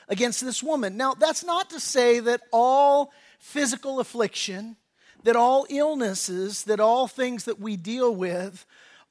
against 0.09 0.44
this 0.44 0.62
woman. 0.62 0.97
Now, 0.97 1.14
that's 1.14 1.44
not 1.44 1.71
to 1.71 1.80
say 1.80 2.21
that 2.21 2.42
all 2.52 3.12
physical 3.38 4.00
affliction, 4.00 4.76
that 5.25 5.37
all 5.37 5.66
illnesses, 5.71 6.64
that 6.64 6.80
all 6.80 7.09
things 7.09 7.44
that 7.44 7.59
we 7.59 7.76
deal 7.76 8.14
with 8.14 8.64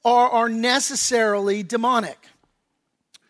are, 0.04 0.30
are 0.30 0.48
necessarily 0.48 1.62
demonic. 1.62 2.28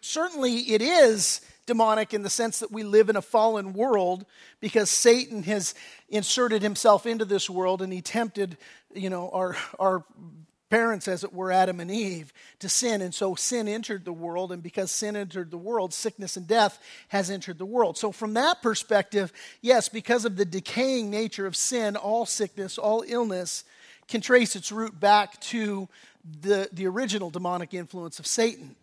Certainly, 0.01 0.59
it 0.73 0.83
is 0.83 1.41
demonic 1.67 2.13
in 2.13 2.23
the 2.23 2.31
sense 2.31 2.59
that 2.59 2.71
we 2.71 2.83
live 2.83 3.09
in 3.09 3.17
a 3.17 3.23
fallen 3.23 3.73
world 3.73 4.27
because 4.61 4.91
Satan 4.91 5.43
has 5.45 5.75
inserted 6.09 6.63
himself 6.63 7.07
into 7.07 7.25
this 7.25 7.49
world 7.49 7.83
and 7.83 7.93
he 7.93 8.03
tempted, 8.03 8.57
you 8.95 9.11
know, 9.11 9.31
our, 9.31 9.57
our 9.79 10.05
parents, 10.71 11.07
as 11.07 11.23
it 11.23 11.33
were, 11.33 11.53
Adam 11.53 11.79
and 11.79 11.91
Eve, 11.91 12.33
to 12.59 12.69
sin. 12.69 13.01
And 13.01 13.15
so 13.15 13.35
sin 13.35 13.69
entered 13.69 14.05
the 14.05 14.13
world. 14.13 14.51
And 14.51 14.63
because 14.63 14.91
sin 14.91 15.15
entered 15.15 15.51
the 15.51 15.59
world, 15.59 15.95
sickness 15.95 16.37
and 16.37 16.49
death 16.49 16.81
has 17.09 17.31
entered 17.31 17.59
the 17.59 17.67
world. 17.67 17.97
So, 17.97 18.11
from 18.11 18.35
that 18.35 18.61
perspective, 18.61 19.33
yes, 19.61 19.89
because 19.89 20.25
of 20.25 20.37
the 20.37 20.45
decaying 20.45 21.11
nature 21.11 21.47
of 21.47 21.55
sin, 21.55 21.97
all 21.97 22.27
sickness, 22.27 22.77
all 22.77 23.05
illness 23.07 23.63
can 24.09 24.21
trace 24.21 24.57
its 24.57 24.73
root 24.73 24.99
back 24.99 25.41
to 25.43 25.89
the, 26.43 26.69
the 26.73 26.87
original 26.87 27.31
demonic 27.31 27.73
influence 27.73 28.19
of 28.19 28.27
Satan. 28.27 28.75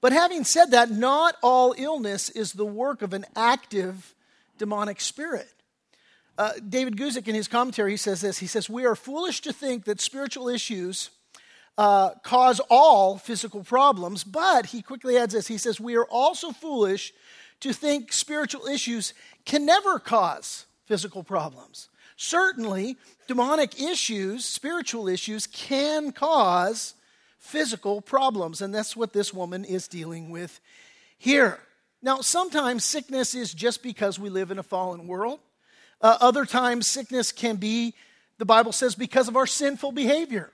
But 0.00 0.12
having 0.12 0.44
said 0.44 0.72
that, 0.72 0.90
not 0.90 1.36
all 1.42 1.74
illness 1.76 2.28
is 2.28 2.52
the 2.52 2.66
work 2.66 3.02
of 3.02 3.12
an 3.12 3.24
active 3.34 4.14
demonic 4.58 5.00
spirit. 5.00 5.48
Uh, 6.38 6.52
David 6.66 6.96
Guzik, 6.96 7.28
in 7.28 7.34
his 7.34 7.48
commentary, 7.48 7.92
he 7.92 7.96
says 7.96 8.20
this. 8.20 8.38
He 8.38 8.46
says, 8.46 8.70
We 8.70 8.86
are 8.86 8.94
foolish 8.94 9.40
to 9.42 9.52
think 9.52 9.84
that 9.84 10.00
spiritual 10.00 10.48
issues 10.48 11.10
uh, 11.76 12.10
cause 12.22 12.60
all 12.70 13.18
physical 13.18 13.62
problems. 13.62 14.24
But 14.24 14.66
he 14.66 14.82
quickly 14.82 15.18
adds 15.18 15.34
this 15.34 15.48
he 15.48 15.58
says, 15.58 15.80
We 15.80 15.96
are 15.96 16.06
also 16.06 16.50
foolish 16.50 17.12
to 17.60 17.72
think 17.72 18.12
spiritual 18.12 18.66
issues 18.66 19.14
can 19.44 19.66
never 19.66 19.98
cause 19.98 20.66
physical 20.86 21.22
problems. 21.22 21.88
Certainly, 22.16 22.96
demonic 23.26 23.80
issues, 23.80 24.44
spiritual 24.44 25.08
issues, 25.08 25.46
can 25.46 26.12
cause 26.12 26.94
physical 27.38 28.00
problems. 28.00 28.62
And 28.62 28.74
that's 28.74 28.96
what 28.96 29.12
this 29.12 29.34
woman 29.34 29.64
is 29.64 29.88
dealing 29.88 30.30
with 30.30 30.60
here. 31.18 31.58
Now, 32.02 32.20
sometimes 32.20 32.84
sickness 32.84 33.34
is 33.34 33.54
just 33.54 33.82
because 33.82 34.18
we 34.18 34.28
live 34.28 34.50
in 34.50 34.58
a 34.58 34.62
fallen 34.62 35.06
world. 35.06 35.40
Uh, 36.02 36.18
other 36.20 36.44
times, 36.44 36.88
sickness 36.88 37.30
can 37.30 37.56
be, 37.56 37.94
the 38.38 38.44
Bible 38.44 38.72
says, 38.72 38.94
because 38.94 39.28
of 39.28 39.36
our 39.36 39.46
sinful 39.46 39.92
behavior. 39.92 40.50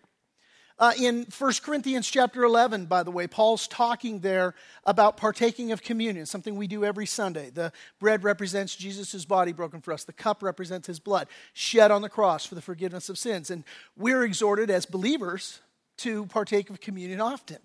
Uh, 0.79 0.93
in 1.01 1.27
1 1.37 1.53
Corinthians 1.65 2.09
chapter 2.09 2.45
11, 2.45 2.87
by 2.87 3.03
the 3.03 3.11
way, 3.11 3.27
Paul's 3.27 3.67
talking 3.67 4.21
there 4.21 4.55
about 4.85 5.17
partaking 5.17 5.73
of 5.73 5.83
communion, 5.83 6.25
something 6.25 6.55
we 6.55 6.69
do 6.69 6.85
every 6.85 7.07
Sunday. 7.07 7.51
The 7.51 7.73
bread 7.99 8.23
represents 8.23 8.77
Jesus' 8.77 9.25
body 9.25 9.53
broken 9.53 9.81
for 9.81 9.93
us, 9.93 10.05
the 10.05 10.13
cup 10.13 10.41
represents 10.41 10.87
his 10.87 11.01
blood 11.01 11.27
shed 11.53 11.91
on 11.91 12.03
the 12.03 12.09
cross 12.09 12.45
for 12.45 12.55
the 12.55 12.63
forgiveness 12.63 13.09
of 13.09 13.19
sins. 13.19 13.51
And 13.51 13.65
we're 13.97 14.23
exhorted 14.23 14.71
as 14.71 14.87
believers 14.87 15.61
to 15.99 16.27
partake 16.27 16.71
of 16.71 16.81
communion 16.81 17.21
often. 17.21 17.59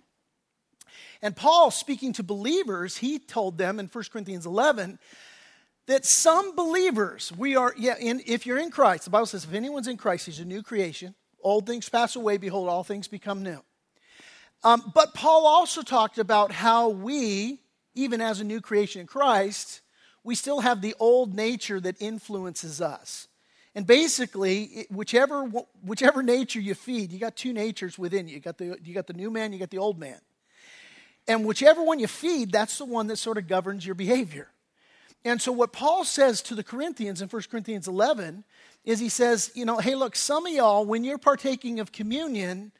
And 1.22 1.36
Paul, 1.36 1.70
speaking 1.70 2.14
to 2.14 2.24
believers, 2.24 2.98
he 2.98 3.20
told 3.20 3.60
them 3.60 3.80
in 3.80 3.88
1 3.88 4.04
Corinthians 4.12 4.48
11 4.48 4.98
that 5.88 6.06
some 6.06 6.56
believers, 6.56 7.32
we 7.38 7.56
are, 7.56 7.74
yeah, 7.78 7.96
in, 8.00 8.22
if 8.26 8.46
you're 8.46 8.58
in 8.58 8.72
Christ, 8.72 9.06
the 9.06 9.10
Bible 9.10 9.26
says 9.26 9.44
if 9.44 9.54
anyone's 9.54 9.88
in 9.88 9.98
Christ, 9.98 10.26
he's 10.26 10.40
a 10.40 10.46
new 10.46 10.64
creation. 10.64 11.14
Old 11.42 11.66
things 11.66 11.90
pass 11.90 12.16
away, 12.16 12.38
behold, 12.38 12.70
all 12.70 12.84
things 12.84 13.08
become 13.08 13.44
new. 13.44 13.62
Um, 14.64 14.92
but 14.96 15.14
Paul 15.14 15.46
also 15.46 15.82
talked 15.82 16.18
about 16.18 16.54
how 16.54 16.90
we, 16.90 17.60
even 17.96 18.22
as 18.22 18.40
a 18.40 18.46
new 18.46 18.62
creation 18.62 19.02
in 19.02 19.08
Christ, 19.08 19.82
we 20.24 20.36
still 20.36 20.62
have 20.62 20.82
the 20.82 20.96
old 21.00 21.36
nature 21.36 21.82
that 21.82 22.02
influences 22.02 22.80
us. 22.80 23.28
And 23.76 23.86
basically, 23.86 24.86
whichever, 24.90 25.44
whichever 25.84 26.24
nature 26.24 26.62
you 26.62 26.76
feed, 26.76 27.12
you 27.12 27.20
got 27.20 27.36
two 27.36 27.52
natures 27.52 28.00
within 28.00 28.28
you. 28.28 28.36
You 28.36 28.40
got, 28.40 28.58
the, 28.58 28.78
you 28.84 28.94
got 28.94 29.08
the 29.08 29.14
new 29.14 29.32
man, 29.32 29.52
you 29.52 29.60
got 29.60 29.72
the 29.72 29.80
old 29.80 30.00
man. 30.00 30.20
And 31.28 31.46
whichever 31.46 31.84
one 31.84 32.00
you 32.00 32.08
feed, 32.08 32.52
that's 32.52 32.78
the 32.78 32.86
one 32.86 33.08
that 33.08 33.18
sort 33.18 33.38
of 33.38 33.48
governs 33.48 33.86
your 33.86 33.96
behavior. 33.96 34.53
And 35.26 35.42
so, 35.42 35.52
what 35.52 35.72
Paul 35.72 36.04
says 36.04 36.42
to 36.44 36.56
the 36.56 36.64
Corinthians 36.64 37.22
in 37.22 37.30
1 37.30 37.42
Corinthians 37.50 37.88
11 37.88 38.44
is 38.84 39.00
he 39.00 39.10
says, 39.10 39.52
you 39.56 39.64
know, 39.64 39.78
hey, 39.78 39.96
look, 39.96 40.16
some 40.16 40.46
of 40.46 40.52
y'all, 40.52 40.86
when 40.86 41.04
you're 41.04 41.18
partaking 41.18 41.80
of 41.80 41.94
communion, 41.94 42.74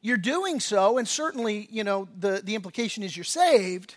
you're 0.00 0.16
doing 0.16 0.60
so, 0.60 0.96
and 0.96 1.06
certainly, 1.06 1.68
you 1.70 1.84
know, 1.84 2.08
the, 2.18 2.40
the 2.42 2.54
implication 2.54 3.02
is 3.02 3.14
you're 3.14 3.24
saved, 3.24 3.96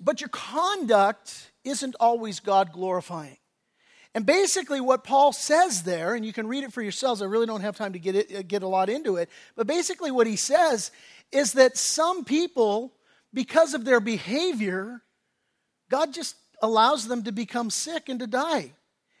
but 0.00 0.20
your 0.20 0.28
conduct 0.30 1.52
isn't 1.62 1.94
always 2.00 2.40
God 2.40 2.72
glorifying. 2.72 3.36
And 4.14 4.26
basically, 4.26 4.80
what 4.80 5.04
Paul 5.04 5.32
says 5.32 5.84
there, 5.84 6.14
and 6.14 6.24
you 6.24 6.32
can 6.32 6.48
read 6.48 6.64
it 6.64 6.72
for 6.72 6.82
yourselves, 6.82 7.22
I 7.22 7.26
really 7.26 7.46
don't 7.46 7.60
have 7.60 7.76
time 7.76 7.92
to 7.92 7.98
get, 8.00 8.16
it, 8.16 8.48
get 8.48 8.64
a 8.64 8.68
lot 8.68 8.88
into 8.88 9.16
it, 9.16 9.28
but 9.54 9.68
basically, 9.68 10.10
what 10.10 10.26
he 10.26 10.36
says 10.36 10.90
is 11.30 11.52
that 11.52 11.76
some 11.76 12.24
people, 12.24 12.92
because 13.32 13.74
of 13.74 13.84
their 13.84 14.00
behavior, 14.00 15.02
God 15.88 16.12
just 16.12 16.34
allows 16.62 17.06
them 17.06 17.22
to 17.24 17.32
become 17.32 17.70
sick 17.70 18.08
and 18.08 18.20
to 18.20 18.26
die 18.26 18.72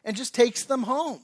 and 0.04 0.16
just 0.16 0.34
takes 0.34 0.64
them 0.64 0.82
home. 0.82 1.20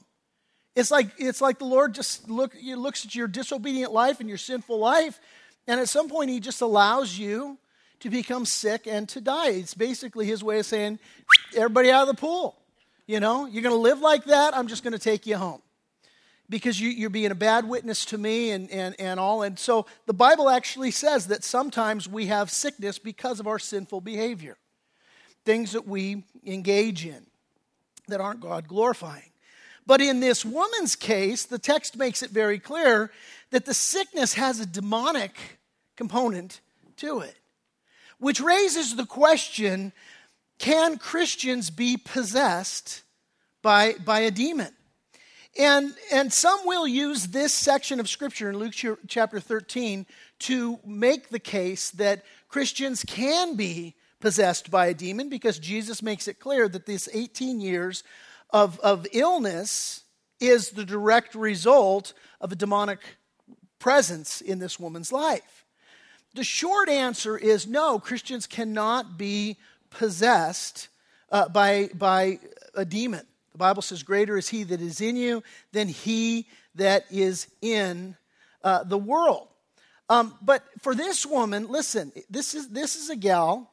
It's 0.75 0.91
like, 0.91 1.11
it's 1.17 1.41
like 1.41 1.59
the 1.59 1.65
Lord 1.65 1.93
just 1.93 2.29
look, 2.29 2.53
looks 2.61 3.05
at 3.05 3.15
your 3.15 3.27
disobedient 3.27 3.91
life 3.91 4.19
and 4.19 4.27
your 4.27 4.37
sinful 4.37 4.79
life, 4.79 5.19
and 5.67 5.79
at 5.79 5.89
some 5.89 6.09
point, 6.09 6.29
He 6.29 6.39
just 6.39 6.61
allows 6.61 7.17
you 7.17 7.57
to 8.01 8.09
become 8.09 8.45
sick 8.45 8.85
and 8.85 9.07
to 9.09 9.21
die. 9.21 9.51
It's 9.51 9.73
basically 9.73 10.25
His 10.25 10.43
way 10.43 10.59
of 10.59 10.65
saying, 10.65 10.99
everybody 11.55 11.89
out 11.91 12.07
of 12.07 12.15
the 12.15 12.19
pool. 12.19 12.55
You 13.05 13.19
know, 13.19 13.45
you're 13.45 13.63
going 13.63 13.75
to 13.75 13.81
live 13.81 13.99
like 13.99 14.25
that, 14.25 14.55
I'm 14.55 14.67
just 14.67 14.83
going 14.83 14.93
to 14.93 14.99
take 14.99 15.27
you 15.27 15.37
home. 15.37 15.61
Because 16.49 16.79
you, 16.79 17.07
are 17.07 17.09
being 17.09 17.31
a 17.31 17.35
bad 17.35 17.67
witness 17.67 18.05
to 18.05 18.17
me 18.17 18.51
and, 18.51 18.69
and, 18.69 18.95
and 18.99 19.19
all. 19.19 19.43
And 19.43 19.57
so 19.57 19.85
the 20.05 20.13
Bible 20.13 20.49
actually 20.49 20.91
says 20.91 21.27
that 21.27 21.43
sometimes 21.43 22.07
we 22.07 22.27
have 22.27 22.51
sickness 22.51 22.99
because 22.99 23.39
of 23.39 23.47
our 23.47 23.59
sinful 23.59 24.01
behavior, 24.01 24.57
things 25.45 25.73
that 25.73 25.87
we 25.87 26.23
engage 26.45 27.05
in 27.05 27.25
that 28.07 28.21
aren't 28.21 28.41
God 28.41 28.67
glorifying. 28.67 29.29
But 29.85 30.01
in 30.01 30.19
this 30.19 30.45
woman's 30.45 30.95
case, 30.95 31.45
the 31.45 31.59
text 31.59 31.97
makes 31.97 32.23
it 32.23 32.29
very 32.29 32.59
clear 32.59 33.11
that 33.51 33.65
the 33.65 33.73
sickness 33.73 34.33
has 34.35 34.59
a 34.59 34.65
demonic 34.65 35.35
component 35.95 36.61
to 36.97 37.19
it, 37.19 37.35
which 38.17 38.39
raises 38.39 38.95
the 38.95 39.05
question 39.05 39.91
can 40.59 40.97
Christians 40.97 41.69
be 41.69 41.97
possessed 41.97 43.03
by, 43.61 43.95
by 44.05 44.19
a 44.21 44.31
demon? 44.31 44.73
And, 45.59 45.93
and 46.11 46.31
some 46.31 46.59
will 46.65 46.87
use 46.87 47.27
this 47.27 47.53
section 47.53 47.99
of 47.99 48.09
Scripture 48.09 48.49
in 48.49 48.57
Luke 48.57 48.73
chapter 49.07 49.39
13 49.39 50.05
to 50.39 50.79
make 50.85 51.29
the 51.29 51.39
case 51.39 51.91
that 51.91 52.23
Christians 52.47 53.03
can 53.03 53.55
be 53.55 53.95
possessed 54.23 54.71
by 54.71 54.85
a 54.85 54.93
demon 54.93 55.27
because 55.27 55.59
Jesus 55.59 56.01
makes 56.01 56.29
it 56.29 56.39
clear 56.39 56.69
that 56.69 56.85
this 56.85 57.09
18 57.11 57.59
years 57.59 58.05
of, 58.51 58.79
of 58.79 59.05
illness 59.11 60.05
is 60.39 60.69
the 60.69 60.85
direct 60.85 61.35
result 61.35 62.13
of 62.39 62.53
a 62.53 62.55
demonic 62.55 62.99
presence 63.79 64.39
in 64.39 64.59
this 64.59 64.79
woman's 64.79 65.11
life. 65.11 65.65
The 66.35 66.45
short 66.45 66.87
answer 66.87 67.37
is 67.37 67.67
no, 67.67 67.99
Christians 67.99 68.47
cannot 68.47 69.17
be 69.17 69.57
possessed 69.89 70.87
uh, 71.29 71.49
by, 71.49 71.89
by 71.93 72.39
a 72.75 72.85
demon. 72.85 73.27
The 73.51 73.57
Bible 73.57 73.81
says, 73.81 74.03
Greater 74.03 74.37
is 74.37 74.47
he 74.47 74.63
that 74.63 74.79
is 74.79 75.01
in 75.01 75.17
you 75.17 75.43
than 75.73 75.89
he 75.89 76.47
that 76.75 77.03
is 77.11 77.47
in 77.61 78.15
uh, 78.63 78.85
the 78.85 78.97
world. 78.97 79.49
Um, 80.07 80.33
but 80.41 80.63
for 80.81 80.95
this 80.95 81.25
woman, 81.25 81.67
listen, 81.67 82.13
this 82.29 82.55
is, 82.55 82.69
this 82.69 82.95
is 82.95 83.09
a 83.09 83.17
gal 83.17 83.69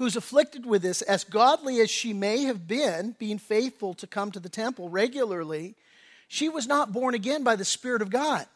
who's 0.00 0.16
afflicted 0.16 0.64
with 0.64 0.80
this, 0.80 1.02
as 1.02 1.24
godly 1.24 1.78
as 1.78 1.90
she 1.90 2.14
may 2.14 2.44
have 2.44 2.66
been, 2.66 3.14
being 3.18 3.36
faithful 3.36 3.92
to 3.92 4.06
come 4.06 4.32
to 4.32 4.40
the 4.40 4.48
temple 4.48 4.88
regularly, 4.88 5.74
she 6.26 6.48
was 6.48 6.66
not 6.66 6.90
born 6.90 7.14
again 7.14 7.44
by 7.44 7.54
the 7.54 7.66
Spirit 7.66 8.00
of 8.00 8.08
God. 8.08 8.46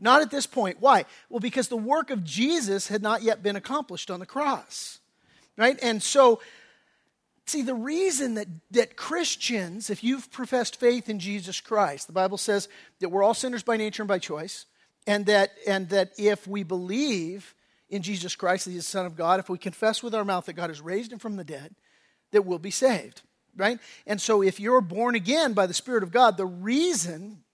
Not 0.00 0.22
at 0.22 0.30
this 0.30 0.46
point. 0.46 0.78
Why? 0.80 1.04
Well, 1.28 1.40
because 1.40 1.68
the 1.68 1.76
work 1.76 2.08
of 2.08 2.24
Jesus 2.24 2.88
had 2.88 3.02
not 3.02 3.22
yet 3.22 3.42
been 3.42 3.54
accomplished 3.54 4.10
on 4.10 4.18
the 4.18 4.24
cross. 4.24 4.98
Right? 5.58 5.78
And 5.82 6.02
so, 6.02 6.40
see, 7.44 7.60
the 7.60 7.74
reason 7.74 8.32
that, 8.36 8.48
that 8.70 8.96
Christians, 8.96 9.90
if 9.90 10.02
you've 10.02 10.32
professed 10.32 10.80
faith 10.80 11.10
in 11.10 11.18
Jesus 11.18 11.60
Christ, 11.60 12.06
the 12.06 12.14
Bible 12.14 12.38
says 12.38 12.70
that 13.00 13.10
we're 13.10 13.22
all 13.22 13.34
sinners 13.34 13.62
by 13.62 13.76
nature 13.76 14.04
and 14.04 14.08
by 14.08 14.18
choice, 14.18 14.64
and 15.06 15.26
that, 15.26 15.50
and 15.66 15.90
that 15.90 16.12
if 16.16 16.48
we 16.48 16.62
believe 16.62 17.54
in 17.92 18.02
Jesus 18.02 18.34
Christ, 18.34 18.64
that 18.64 18.72
He's 18.72 18.86
the 18.86 18.90
Son 18.90 19.06
of 19.06 19.14
God, 19.14 19.38
if 19.38 19.50
we 19.50 19.58
confess 19.58 20.02
with 20.02 20.14
our 20.14 20.24
mouth 20.24 20.46
that 20.46 20.54
God 20.54 20.70
has 20.70 20.80
raised 20.80 21.12
Him 21.12 21.18
from 21.18 21.36
the 21.36 21.44
dead, 21.44 21.74
that 22.32 22.44
we'll 22.44 22.58
be 22.58 22.70
saved. 22.70 23.20
Right? 23.54 23.78
And 24.06 24.20
so, 24.20 24.42
if 24.42 24.58
you're 24.58 24.80
born 24.80 25.14
again 25.14 25.52
by 25.52 25.66
the 25.66 25.74
Spirit 25.74 26.02
of 26.02 26.10
God, 26.10 26.38
the 26.38 26.46
reason 26.46 27.44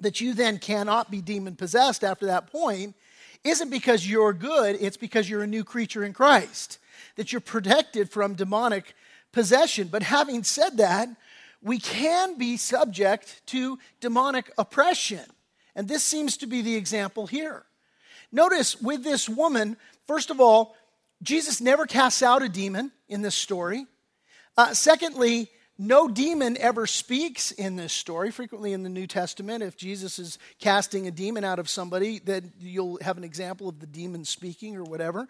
that 0.00 0.20
you 0.20 0.32
then 0.32 0.58
cannot 0.58 1.10
be 1.10 1.20
demon 1.20 1.54
possessed 1.54 2.02
after 2.02 2.26
that 2.26 2.50
point 2.50 2.96
isn't 3.44 3.68
because 3.68 4.08
you're 4.08 4.32
good, 4.32 4.78
it's 4.80 4.96
because 4.96 5.28
you're 5.28 5.42
a 5.42 5.46
new 5.46 5.62
creature 5.62 6.02
in 6.02 6.14
Christ, 6.14 6.78
that 7.16 7.30
you're 7.30 7.42
protected 7.42 8.10
from 8.10 8.34
demonic 8.34 8.94
possession. 9.32 9.88
But 9.88 10.02
having 10.02 10.44
said 10.44 10.78
that, 10.78 11.08
we 11.62 11.78
can 11.78 12.38
be 12.38 12.56
subject 12.56 13.42
to 13.48 13.78
demonic 14.00 14.50
oppression. 14.56 15.24
And 15.76 15.88
this 15.88 16.02
seems 16.02 16.38
to 16.38 16.46
be 16.46 16.62
the 16.62 16.74
example 16.74 17.26
here. 17.26 17.66
Notice 18.34 18.82
with 18.82 19.04
this 19.04 19.28
woman, 19.28 19.76
first 20.08 20.30
of 20.30 20.40
all, 20.40 20.74
Jesus 21.22 21.60
never 21.60 21.86
casts 21.86 22.20
out 22.20 22.42
a 22.42 22.48
demon 22.48 22.90
in 23.08 23.22
this 23.22 23.36
story. 23.36 23.86
Uh, 24.56 24.74
secondly, 24.74 25.50
no 25.78 26.08
demon 26.08 26.56
ever 26.58 26.86
speaks 26.88 27.52
in 27.52 27.76
this 27.76 27.92
story. 27.92 28.32
Frequently 28.32 28.72
in 28.72 28.82
the 28.82 28.88
New 28.88 29.06
Testament, 29.06 29.62
if 29.62 29.76
Jesus 29.76 30.18
is 30.18 30.38
casting 30.58 31.06
a 31.06 31.12
demon 31.12 31.44
out 31.44 31.60
of 31.60 31.68
somebody, 31.68 32.18
then 32.18 32.52
you'll 32.60 32.98
have 33.02 33.18
an 33.18 33.24
example 33.24 33.68
of 33.68 33.78
the 33.78 33.86
demon 33.86 34.24
speaking 34.24 34.76
or 34.76 34.82
whatever. 34.82 35.28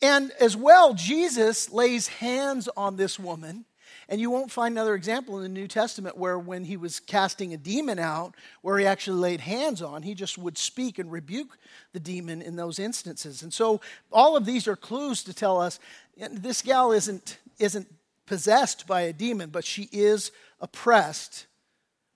And 0.00 0.32
as 0.40 0.56
well, 0.56 0.94
Jesus 0.94 1.70
lays 1.70 2.08
hands 2.08 2.66
on 2.78 2.96
this 2.96 3.18
woman. 3.18 3.66
And 4.10 4.22
you 4.22 4.30
won't 4.30 4.50
find 4.50 4.72
another 4.72 4.94
example 4.94 5.36
in 5.36 5.42
the 5.42 5.60
New 5.60 5.68
Testament 5.68 6.16
where, 6.16 6.38
when 6.38 6.64
he 6.64 6.78
was 6.78 6.98
casting 6.98 7.52
a 7.52 7.58
demon 7.58 7.98
out, 7.98 8.34
where 8.62 8.78
he 8.78 8.86
actually 8.86 9.20
laid 9.20 9.40
hands 9.40 9.82
on, 9.82 10.02
he 10.02 10.14
just 10.14 10.38
would 10.38 10.56
speak 10.56 10.98
and 10.98 11.12
rebuke 11.12 11.58
the 11.92 12.00
demon 12.00 12.40
in 12.40 12.56
those 12.56 12.78
instances. 12.78 13.42
And 13.42 13.52
so, 13.52 13.82
all 14.10 14.34
of 14.34 14.46
these 14.46 14.66
are 14.66 14.76
clues 14.76 15.22
to 15.24 15.34
tell 15.34 15.60
us 15.60 15.78
this 16.16 16.62
gal 16.62 16.92
isn't, 16.92 17.38
isn't 17.58 17.86
possessed 18.24 18.86
by 18.86 19.02
a 19.02 19.12
demon, 19.12 19.50
but 19.50 19.64
she 19.64 19.90
is 19.92 20.32
oppressed 20.58 21.46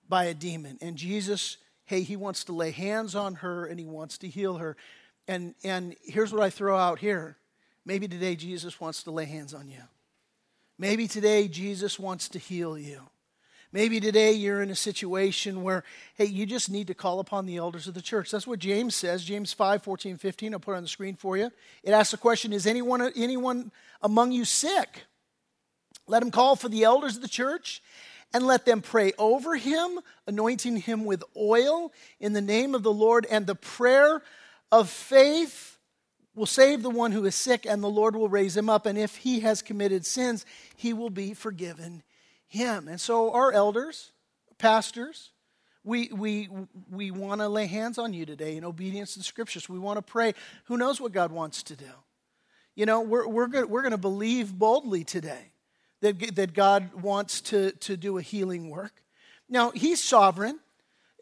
by 0.09 0.25
a 0.25 0.33
demon. 0.33 0.79
And 0.81 0.97
Jesus, 0.97 1.57
hey, 1.85 2.01
he 2.01 2.15
wants 2.15 2.43
to 2.45 2.53
lay 2.53 2.71
hands 2.71 3.13
on 3.15 3.35
her 3.35 3.65
and 3.65 3.79
he 3.79 3.85
wants 3.85 4.17
to 4.19 4.27
heal 4.27 4.57
her. 4.57 4.75
And, 5.27 5.53
and 5.63 5.95
here's 6.03 6.33
what 6.33 6.41
I 6.41 6.49
throw 6.49 6.75
out 6.75 6.99
here. 6.99 7.37
Maybe 7.85 8.07
today 8.07 8.35
Jesus 8.35 8.79
wants 8.79 9.03
to 9.03 9.11
lay 9.11 9.25
hands 9.25 9.53
on 9.53 9.69
you. 9.69 9.81
Maybe 10.83 11.07
today 11.07 11.47
Jesus 11.47 11.97
wants 11.97 12.27
to 12.27 12.39
heal 12.39 12.77
you. 12.77 13.03
Maybe 13.71 14.01
today 14.01 14.33
you're 14.33 14.61
in 14.61 14.69
a 14.69 14.75
situation 14.75 15.63
where, 15.63 15.85
hey, 16.15 16.25
you 16.25 16.45
just 16.45 16.69
need 16.69 16.87
to 16.87 16.93
call 16.93 17.21
upon 17.21 17.45
the 17.45 17.55
elders 17.55 17.87
of 17.87 17.93
the 17.93 18.01
church. 18.01 18.29
That's 18.29 18.45
what 18.45 18.59
James 18.59 18.93
says, 18.93 19.23
James 19.23 19.53
5, 19.53 19.81
14, 19.81 20.17
15. 20.17 20.53
I'll 20.53 20.59
put 20.59 20.73
it 20.73 20.75
on 20.75 20.83
the 20.83 20.89
screen 20.89 21.15
for 21.15 21.37
you. 21.37 21.51
It 21.83 21.91
asks 21.91 22.11
the 22.11 22.17
question 22.17 22.51
Is 22.51 22.67
anyone, 22.67 23.13
anyone 23.15 23.71
among 24.01 24.33
you 24.33 24.43
sick? 24.43 25.05
Let 26.05 26.21
him 26.21 26.31
call 26.31 26.57
for 26.57 26.67
the 26.67 26.83
elders 26.83 27.15
of 27.15 27.21
the 27.21 27.29
church 27.29 27.81
and 28.33 28.45
let 28.45 28.65
them 28.65 28.81
pray 28.81 29.13
over 29.17 29.55
him, 29.55 30.01
anointing 30.27 30.75
him 30.75 31.05
with 31.05 31.23
oil 31.37 31.93
in 32.19 32.33
the 32.33 32.41
name 32.41 32.75
of 32.75 32.83
the 32.83 32.91
Lord. 32.91 33.25
And 33.31 33.47
the 33.47 33.55
prayer 33.55 34.21
of 34.69 34.89
faith 34.89 35.72
will 36.35 36.45
save 36.45 36.81
the 36.81 36.89
one 36.89 37.11
who 37.11 37.25
is 37.25 37.35
sick, 37.35 37.65
and 37.65 37.83
the 37.83 37.89
Lord 37.89 38.15
will 38.15 38.29
raise 38.29 38.57
him 38.57 38.69
up. 38.69 38.85
And 38.85 38.97
if 38.97 39.17
he 39.17 39.41
has 39.41 39.61
committed 39.61 40.05
sins, 40.05 40.45
he 40.75 40.93
will 40.93 41.09
be 41.09 41.33
forgiven 41.33 42.03
him. 42.47 42.87
And 42.87 42.99
so, 42.99 43.31
our 43.33 43.51
elders, 43.51 44.11
pastors, 44.57 45.31
we, 45.83 46.09
we, 46.13 46.49
we 46.89 47.11
want 47.11 47.41
to 47.41 47.49
lay 47.49 47.65
hands 47.65 47.97
on 47.97 48.13
you 48.13 48.25
today 48.25 48.55
in 48.55 48.63
obedience 48.63 49.13
to 49.13 49.19
the 49.19 49.25
scriptures. 49.25 49.67
We 49.67 49.79
want 49.79 49.97
to 49.97 50.01
pray. 50.01 50.33
Who 50.65 50.77
knows 50.77 51.01
what 51.01 51.11
God 51.11 51.31
wants 51.31 51.63
to 51.63 51.75
do? 51.75 51.91
You 52.75 52.85
know, 52.85 53.01
we're, 53.01 53.27
we're, 53.27 53.47
good, 53.47 53.69
we're 53.69 53.81
going 53.81 53.91
to 53.91 53.97
believe 53.97 54.57
boldly 54.57 55.03
today 55.03 55.51
that, 56.01 56.35
that 56.35 56.53
God 56.53 57.01
wants 57.01 57.41
to, 57.41 57.71
to 57.71 57.97
do 57.97 58.17
a 58.17 58.21
healing 58.21 58.69
work. 58.69 59.03
Now, 59.49 59.71
He's 59.71 60.01
sovereign, 60.01 60.59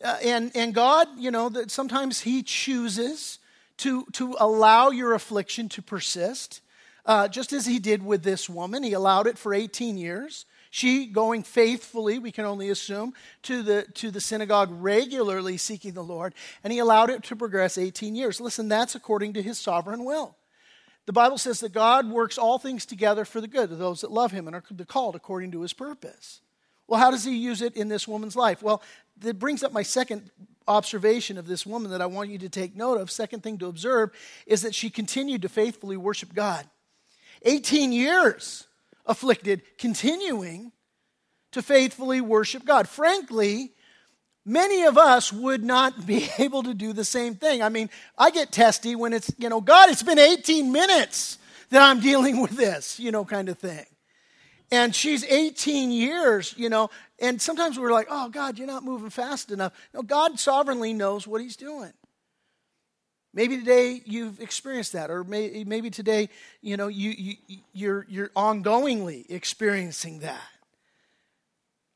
uh, 0.04 0.18
and, 0.24 0.52
and 0.56 0.74
God, 0.74 1.08
you 1.18 1.32
know, 1.32 1.50
that 1.50 1.72
sometimes 1.72 2.22
He 2.22 2.44
chooses 2.44 3.40
to, 3.82 4.06
to 4.14 4.36
allow 4.40 4.90
your 4.90 5.14
affliction 5.14 5.70
to 5.70 5.82
persist, 5.82 6.62
uh, 7.06 7.28
just 7.28 7.54
as 7.54 7.66
He 7.66 7.80
did 7.80 8.04
with 8.04 8.24
this 8.24 8.50
woman. 8.50 8.84
He 8.84 8.94
allowed 8.94 9.28
it 9.28 9.38
for 9.38 9.54
18 9.54 9.98
years. 9.98 10.46
She 10.70 11.08
going 11.08 11.44
faithfully, 11.44 12.18
we 12.18 12.32
can 12.32 12.46
only 12.46 12.70
assume, 12.70 13.14
to 13.44 13.62
the, 13.62 13.84
to 13.96 14.10
the 14.10 14.22
synagogue 14.22 14.70
regularly 14.72 15.58
seeking 15.58 15.94
the 15.94 16.04
Lord, 16.04 16.34
and 16.64 16.72
he 16.72 16.80
allowed 16.80 17.10
it 17.10 17.24
to 17.24 17.36
progress 17.36 17.78
18 17.78 18.16
years. 18.16 18.40
Listen, 18.40 18.70
that's 18.70 18.96
according 18.96 19.34
to 19.34 19.42
his 19.42 19.60
sovereign 19.60 20.06
will. 20.06 20.38
The 21.08 21.14
Bible 21.14 21.38
says 21.38 21.60
that 21.60 21.74
God 21.74 22.10
works 22.10 22.38
all 22.38 22.58
things 22.58 22.86
together 22.86 23.26
for 23.26 23.42
the 23.42 23.48
good 23.48 23.72
of 23.72 23.80
those 23.80 24.00
that 24.00 24.12
love 24.12 24.32
him 24.32 24.48
and 24.48 24.56
are 24.56 24.64
called 24.88 25.16
according 25.16 25.52
to 25.52 25.62
his 25.62 25.74
purpose. 25.74 26.40
Well, 26.92 27.00
how 27.00 27.10
does 27.10 27.24
he 27.24 27.38
use 27.38 27.62
it 27.62 27.78
in 27.78 27.88
this 27.88 28.06
woman's 28.06 28.36
life? 28.36 28.62
Well, 28.62 28.84
that 29.22 29.40
brings 29.40 29.64
up 29.64 29.72
my 29.72 29.82
second 29.82 30.30
observation 30.68 31.38
of 31.38 31.48
this 31.48 31.66
woman 31.66 31.92
that 31.92 32.02
I 32.02 32.06
want 32.06 32.30
you 32.30 32.38
to 32.40 32.50
take 32.50 32.76
note 32.76 33.00
of. 33.00 33.10
Second 33.10 33.44
thing 33.44 33.58
to 33.60 33.68
observe 33.68 34.12
is 34.46 34.64
that 34.64 34.76
she 34.76 34.90
continued 34.90 35.44
to 35.44 35.48
faithfully 35.48 35.96
worship 35.96 36.34
God. 36.34 36.68
18 37.44 37.94
years 37.94 38.68
afflicted, 39.06 39.62
continuing 39.78 40.74
to 41.54 41.62
faithfully 41.62 42.20
worship 42.20 42.66
God. 42.66 42.90
Frankly, 42.90 43.72
many 44.46 44.84
of 44.84 44.98
us 44.98 45.32
would 45.32 45.64
not 45.64 46.06
be 46.06 46.28
able 46.40 46.62
to 46.64 46.74
do 46.74 46.92
the 46.92 47.06
same 47.06 47.36
thing. 47.36 47.64
I 47.64 47.70
mean, 47.70 47.90
I 48.18 48.32
get 48.32 48.52
testy 48.52 48.98
when 48.98 49.14
it's, 49.14 49.32
you 49.38 49.48
know, 49.48 49.62
God, 49.62 49.90
it's 49.90 50.04
been 50.04 50.20
18 50.20 50.70
minutes 50.74 51.38
that 51.70 51.82
I'm 51.82 52.02
dealing 52.02 52.42
with 52.42 52.52
this, 52.52 53.00
you 53.00 53.14
know, 53.14 53.24
kind 53.24 53.48
of 53.48 53.58
thing. 53.58 53.86
And 54.72 54.96
she's 54.96 55.26
18 55.26 55.92
years, 55.92 56.54
you 56.58 56.70
know, 56.70 56.90
and 57.20 57.42
sometimes 57.42 57.78
we're 57.78 57.92
like, 57.92 58.08
oh, 58.10 58.30
God, 58.30 58.58
you're 58.58 58.68
not 58.68 58.84
moving 58.84 59.10
fast 59.10 59.52
enough. 59.52 59.74
No, 59.94 60.02
God 60.02 60.40
sovereignly 60.40 60.94
knows 60.94 61.28
what 61.28 61.42
He's 61.42 61.58
doing. 61.58 61.92
Maybe 63.34 63.58
today 63.58 64.02
you've 64.06 64.40
experienced 64.42 64.94
that, 64.94 65.10
or 65.10 65.24
may, 65.24 65.64
maybe 65.66 65.90
today, 65.90 66.30
you 66.62 66.78
know, 66.78 66.88
you, 66.88 67.12
you, 67.12 67.36
you're, 67.74 68.06
you're 68.10 68.30
ongoingly 68.30 69.30
experiencing 69.30 70.20
that. 70.20 70.42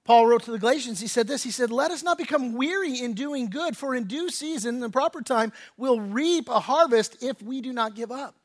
Paul 0.05 0.27
wrote 0.27 0.43
to 0.43 0.51
the 0.51 0.59
Galatians, 0.59 1.01
he 1.01 1.07
said 1.07 1.27
this 1.27 1.43
He 1.43 1.51
said, 1.51 1.71
Let 1.71 1.91
us 1.91 2.03
not 2.03 2.17
become 2.17 2.53
weary 2.53 2.99
in 2.99 3.13
doing 3.13 3.49
good, 3.49 3.75
for 3.75 3.95
in 3.95 4.03
due 4.05 4.29
season, 4.29 4.79
the 4.79 4.89
proper 4.89 5.21
time, 5.21 5.51
we'll 5.77 5.99
reap 5.99 6.47
a 6.47 6.59
harvest 6.59 7.23
if 7.23 7.41
we 7.41 7.61
do 7.61 7.73
not 7.73 7.95
give 7.95 8.11
up. 8.11 8.35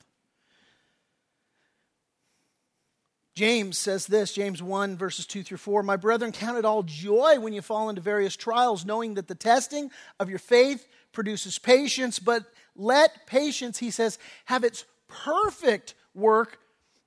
James 3.41 3.79
says 3.79 4.07
this, 4.07 4.35
James 4.35 4.63
1, 4.63 4.99
verses 4.99 5.25
2 5.25 5.43
through 5.43 5.57
4 5.57 5.83
My 5.83 5.97
brethren, 5.97 6.31
count 6.31 6.59
it 6.59 6.67
all 6.67 6.83
joy 6.83 7.41
when 7.41 7.55
you 7.55 7.63
fall 7.63 7.89
into 7.89 8.03
various 8.03 8.37
trials, 8.37 8.85
knowing 8.85 9.15
that 9.15 9.29
the 9.29 9.35
testing 9.35 9.91
of 10.19 10.29
your 10.29 10.39
faith 10.39 10.87
produces 11.13 11.59
patience, 11.59 12.19
but 12.19 12.45
let 12.77 13.27
patience, 13.27 13.79
he 13.79 13.91
says, 13.91 14.19
have 14.45 14.63
its 14.63 14.85
perfect 15.09 15.95
work, 16.15 16.59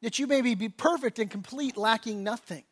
that 0.01 0.17
you 0.17 0.25
may 0.25 0.41
be 0.41 0.69
perfect 0.69 1.19
and 1.19 1.29
complete, 1.29 1.77
lacking 1.77 2.23
nothing. 2.23 2.63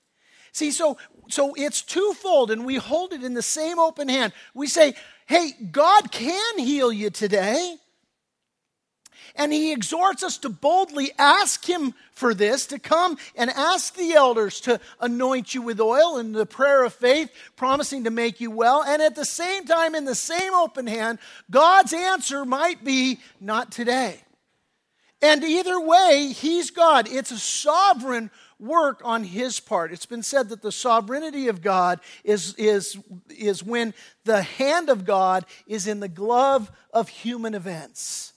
See, 0.51 0.71
so, 0.71 0.97
so 1.29 1.53
it's 1.55 1.83
twofold, 1.83 2.49
and 2.49 2.65
we 2.65 2.77
hold 2.77 3.13
it 3.13 3.23
in 3.23 3.35
the 3.35 3.43
same 3.43 3.77
open 3.77 4.09
hand. 4.09 4.33
We 4.55 4.65
say, 4.65 4.95
hey, 5.27 5.51
God 5.71 6.11
can 6.11 6.57
heal 6.57 6.91
you 6.91 7.11
today. 7.11 7.75
And 9.35 9.53
he 9.53 9.71
exhorts 9.71 10.23
us 10.23 10.37
to 10.39 10.49
boldly 10.49 11.11
ask 11.17 11.67
him 11.67 11.93
for 12.11 12.33
this, 12.33 12.67
to 12.67 12.79
come 12.79 13.17
and 13.35 13.49
ask 13.49 13.95
the 13.95 14.13
elders 14.13 14.59
to 14.61 14.79
anoint 14.99 15.55
you 15.55 15.61
with 15.61 15.79
oil 15.79 16.17
in 16.17 16.33
the 16.33 16.45
prayer 16.45 16.83
of 16.83 16.93
faith, 16.93 17.31
promising 17.55 18.03
to 18.03 18.11
make 18.11 18.39
you 18.39 18.51
well. 18.51 18.83
And 18.83 19.01
at 19.01 19.15
the 19.15 19.25
same 19.25 19.65
time, 19.65 19.95
in 19.95 20.05
the 20.05 20.15
same 20.15 20.53
open 20.53 20.87
hand, 20.87 21.19
God's 21.49 21.93
answer 21.93 22.45
might 22.45 22.83
be, 22.83 23.19
not 23.39 23.71
today. 23.71 24.21
And 25.21 25.43
either 25.43 25.79
way, 25.79 26.33
he's 26.35 26.71
God. 26.71 27.07
It's 27.09 27.31
a 27.31 27.37
sovereign 27.37 28.31
work 28.59 29.01
on 29.03 29.23
his 29.23 29.59
part. 29.59 29.91
It's 29.91 30.05
been 30.05 30.23
said 30.23 30.49
that 30.49 30.61
the 30.61 30.71
sovereignty 30.71 31.47
of 31.47 31.61
God 31.61 31.99
is, 32.23 32.53
is, 32.55 32.97
is 33.29 33.63
when 33.63 33.93
the 34.23 34.43
hand 34.43 34.89
of 34.89 35.05
God 35.05 35.45
is 35.67 35.87
in 35.87 35.99
the 35.99 36.07
glove 36.07 36.71
of 36.93 37.09
human 37.09 37.55
events. 37.55 38.30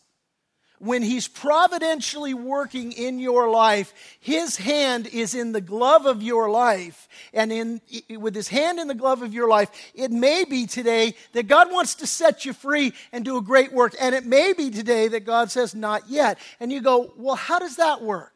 When 0.79 1.03
He's 1.03 1.29
providentially 1.29 2.35
working 2.35 2.93
in 2.93 3.19
your 3.19 3.51
life, 3.51 3.93
His 4.21 4.57
hand 4.57 5.07
is 5.07 5.35
in 5.35 5.53
the 5.53 5.61
glove 5.61 6.07
of 6.07 6.23
your 6.23 6.51
life. 6.51 7.09
And 7.33 7.53
in, 7.53 7.81
with 8.11 8.35
His 8.35 8.49
hand 8.49 8.79
in 8.79 8.89
the 8.89 8.95
glove 8.95 9.23
of 9.23 9.33
your 9.33 9.49
life, 9.49 9.71
it 9.95 10.11
may 10.11 10.45
be 10.45 10.67
today 10.67 11.15
that 11.33 11.47
God 11.47 11.73
wants 11.73 11.95
to 11.97 12.07
set 12.07 12.45
you 12.45 12.53
free 12.53 12.93
and 13.13 13.25
do 13.25 13.37
a 13.37 13.43
great 13.43 13.73
work. 13.73 13.95
And 14.01 14.15
it 14.15 14.27
may 14.27 14.53
be 14.53 14.71
today 14.71 15.09
that 15.09 15.25
God 15.25 15.51
says, 15.51 15.75
not 15.75 16.09
yet. 16.09 16.39
And 16.61 16.73
you 16.73 16.81
go, 16.81 17.13
well, 17.17 17.37
how 17.37 17.59
does 17.59 17.77
that 17.77 18.03
work? 18.03 18.33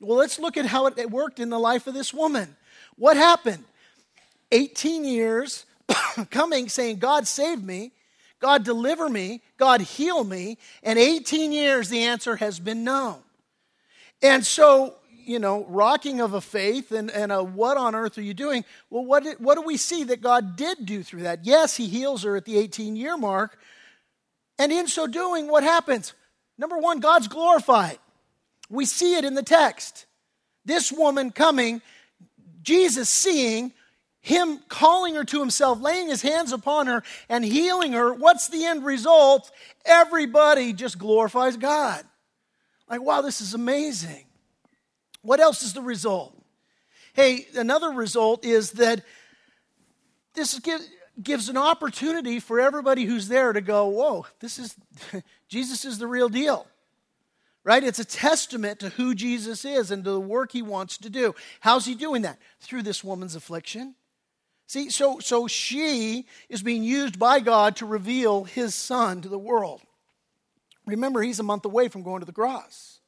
Well, 0.00 0.18
let's 0.18 0.38
look 0.38 0.56
at 0.56 0.66
how 0.66 0.86
it 0.86 1.10
worked 1.10 1.40
in 1.40 1.50
the 1.50 1.58
life 1.58 1.86
of 1.86 1.94
this 1.94 2.14
woman. 2.14 2.56
What 2.96 3.16
happened? 3.16 3.64
18 4.52 5.04
years 5.04 5.66
coming 6.30 6.68
saying, 6.68 6.98
God 6.98 7.26
save 7.26 7.62
me. 7.62 7.92
God 8.40 8.64
deliver 8.64 9.08
me, 9.08 9.42
God 9.58 9.82
heal 9.82 10.24
me, 10.24 10.58
and 10.82 10.98
18 10.98 11.52
years 11.52 11.88
the 11.88 12.04
answer 12.04 12.36
has 12.36 12.58
been 12.58 12.84
no. 12.84 13.22
And 14.22 14.44
so, 14.44 14.94
you 15.24 15.38
know, 15.38 15.66
rocking 15.68 16.20
of 16.20 16.34
a 16.34 16.40
faith 16.40 16.90
and, 16.90 17.10
and 17.10 17.30
a 17.30 17.44
what 17.44 17.76
on 17.76 17.94
earth 17.94 18.16
are 18.18 18.22
you 18.22 18.34
doing? 18.34 18.64
Well, 18.88 19.04
what, 19.04 19.24
did, 19.24 19.38
what 19.40 19.56
do 19.56 19.62
we 19.62 19.76
see 19.76 20.04
that 20.04 20.22
God 20.22 20.56
did 20.56 20.86
do 20.86 21.02
through 21.02 21.22
that? 21.22 21.44
Yes, 21.44 21.76
he 21.76 21.86
heals 21.86 22.22
her 22.22 22.36
at 22.36 22.46
the 22.46 22.58
18 22.58 22.96
year 22.96 23.16
mark. 23.16 23.58
And 24.58 24.72
in 24.72 24.88
so 24.88 25.06
doing, 25.06 25.48
what 25.48 25.62
happens? 25.62 26.14
Number 26.58 26.78
one, 26.78 27.00
God's 27.00 27.28
glorified. 27.28 27.98
We 28.68 28.84
see 28.86 29.16
it 29.16 29.24
in 29.24 29.34
the 29.34 29.42
text. 29.42 30.06
This 30.64 30.92
woman 30.92 31.30
coming, 31.30 31.80
Jesus 32.62 33.08
seeing, 33.08 33.72
him 34.22 34.60
calling 34.68 35.14
her 35.14 35.24
to 35.24 35.40
himself, 35.40 35.80
laying 35.80 36.08
his 36.08 36.22
hands 36.22 36.52
upon 36.52 36.86
her, 36.86 37.02
and 37.28 37.44
healing 37.44 37.92
her, 37.92 38.12
what's 38.12 38.48
the 38.48 38.64
end 38.64 38.84
result? 38.84 39.50
Everybody 39.84 40.72
just 40.72 40.98
glorifies 40.98 41.56
God. 41.56 42.04
Like, 42.88 43.02
wow, 43.02 43.22
this 43.22 43.40
is 43.40 43.54
amazing. 43.54 44.26
What 45.22 45.40
else 45.40 45.62
is 45.62 45.72
the 45.72 45.82
result? 45.82 46.36
Hey, 47.14 47.46
another 47.56 47.90
result 47.90 48.44
is 48.44 48.72
that 48.72 49.02
this 50.34 50.60
gives 51.22 51.48
an 51.48 51.56
opportunity 51.56 52.40
for 52.40 52.60
everybody 52.60 53.04
who's 53.04 53.28
there 53.28 53.52
to 53.52 53.60
go, 53.60 53.86
whoa, 53.86 54.26
this 54.40 54.58
is, 54.58 54.74
Jesus 55.48 55.84
is 55.84 55.98
the 55.98 56.06
real 56.06 56.28
deal. 56.28 56.66
Right? 57.62 57.84
It's 57.84 57.98
a 57.98 58.06
testament 58.06 58.80
to 58.80 58.88
who 58.90 59.14
Jesus 59.14 59.66
is 59.66 59.90
and 59.90 60.02
to 60.04 60.10
the 60.12 60.20
work 60.20 60.52
he 60.52 60.62
wants 60.62 60.96
to 60.98 61.10
do. 61.10 61.34
How's 61.60 61.84
he 61.84 61.94
doing 61.94 62.22
that? 62.22 62.38
Through 62.58 62.82
this 62.82 63.04
woman's 63.04 63.34
affliction 63.34 63.96
See, 64.70 64.88
so, 64.88 65.18
so 65.18 65.48
she 65.48 66.26
is 66.48 66.62
being 66.62 66.84
used 66.84 67.18
by 67.18 67.40
God 67.40 67.74
to 67.76 67.86
reveal 67.86 68.44
his 68.44 68.72
son 68.72 69.20
to 69.22 69.28
the 69.28 69.36
world. 69.36 69.80
Remember, 70.86 71.20
he's 71.22 71.40
a 71.40 71.42
month 71.42 71.64
away 71.64 71.88
from 71.88 72.04
going 72.04 72.20
to 72.20 72.24
the 72.24 72.30
cross. 72.30 73.00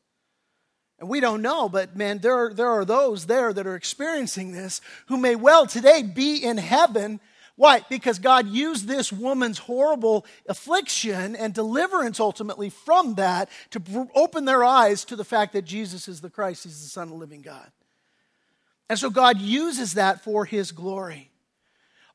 And 0.99 1.09
we 1.09 1.21
don't 1.21 1.41
know, 1.41 1.69
but 1.69 1.95
man, 1.95 2.19
there 2.19 2.47
are, 2.47 2.53
there 2.53 2.69
are 2.69 2.85
those 2.85 3.27
there 3.27 3.53
that 3.53 3.65
are 3.65 3.77
experiencing 3.77 4.51
this 4.51 4.81
who 5.07 5.17
may 5.17 5.37
well 5.37 5.69
today 5.69 6.03
be 6.03 6.39
in 6.39 6.59
heaven. 6.59 7.21
Why? 7.55 7.85
Because 7.89 8.19
God 8.19 8.49
used 8.49 8.89
this 8.89 9.13
woman's 9.13 9.59
horrible 9.59 10.27
affliction 10.49 11.37
and 11.37 11.55
deliverance 11.55 12.19
ultimately 12.19 12.71
from 12.71 13.15
that 13.15 13.49
to 13.71 14.09
open 14.17 14.47
their 14.47 14.65
eyes 14.65 15.05
to 15.05 15.15
the 15.15 15.23
fact 15.25 15.53
that 15.53 15.63
Jesus 15.63 16.09
is 16.09 16.23
the 16.23 16.29
Christ, 16.29 16.65
He's 16.65 16.83
the 16.83 16.89
Son 16.89 17.05
of 17.05 17.11
the 17.11 17.15
living 17.15 17.43
God. 17.43 17.71
And 18.91 18.99
so 18.99 19.11
God 19.11 19.39
uses 19.39 19.95
that 19.95 20.25
for 20.25 20.45
His 20.45 20.73
glory. 20.73 21.29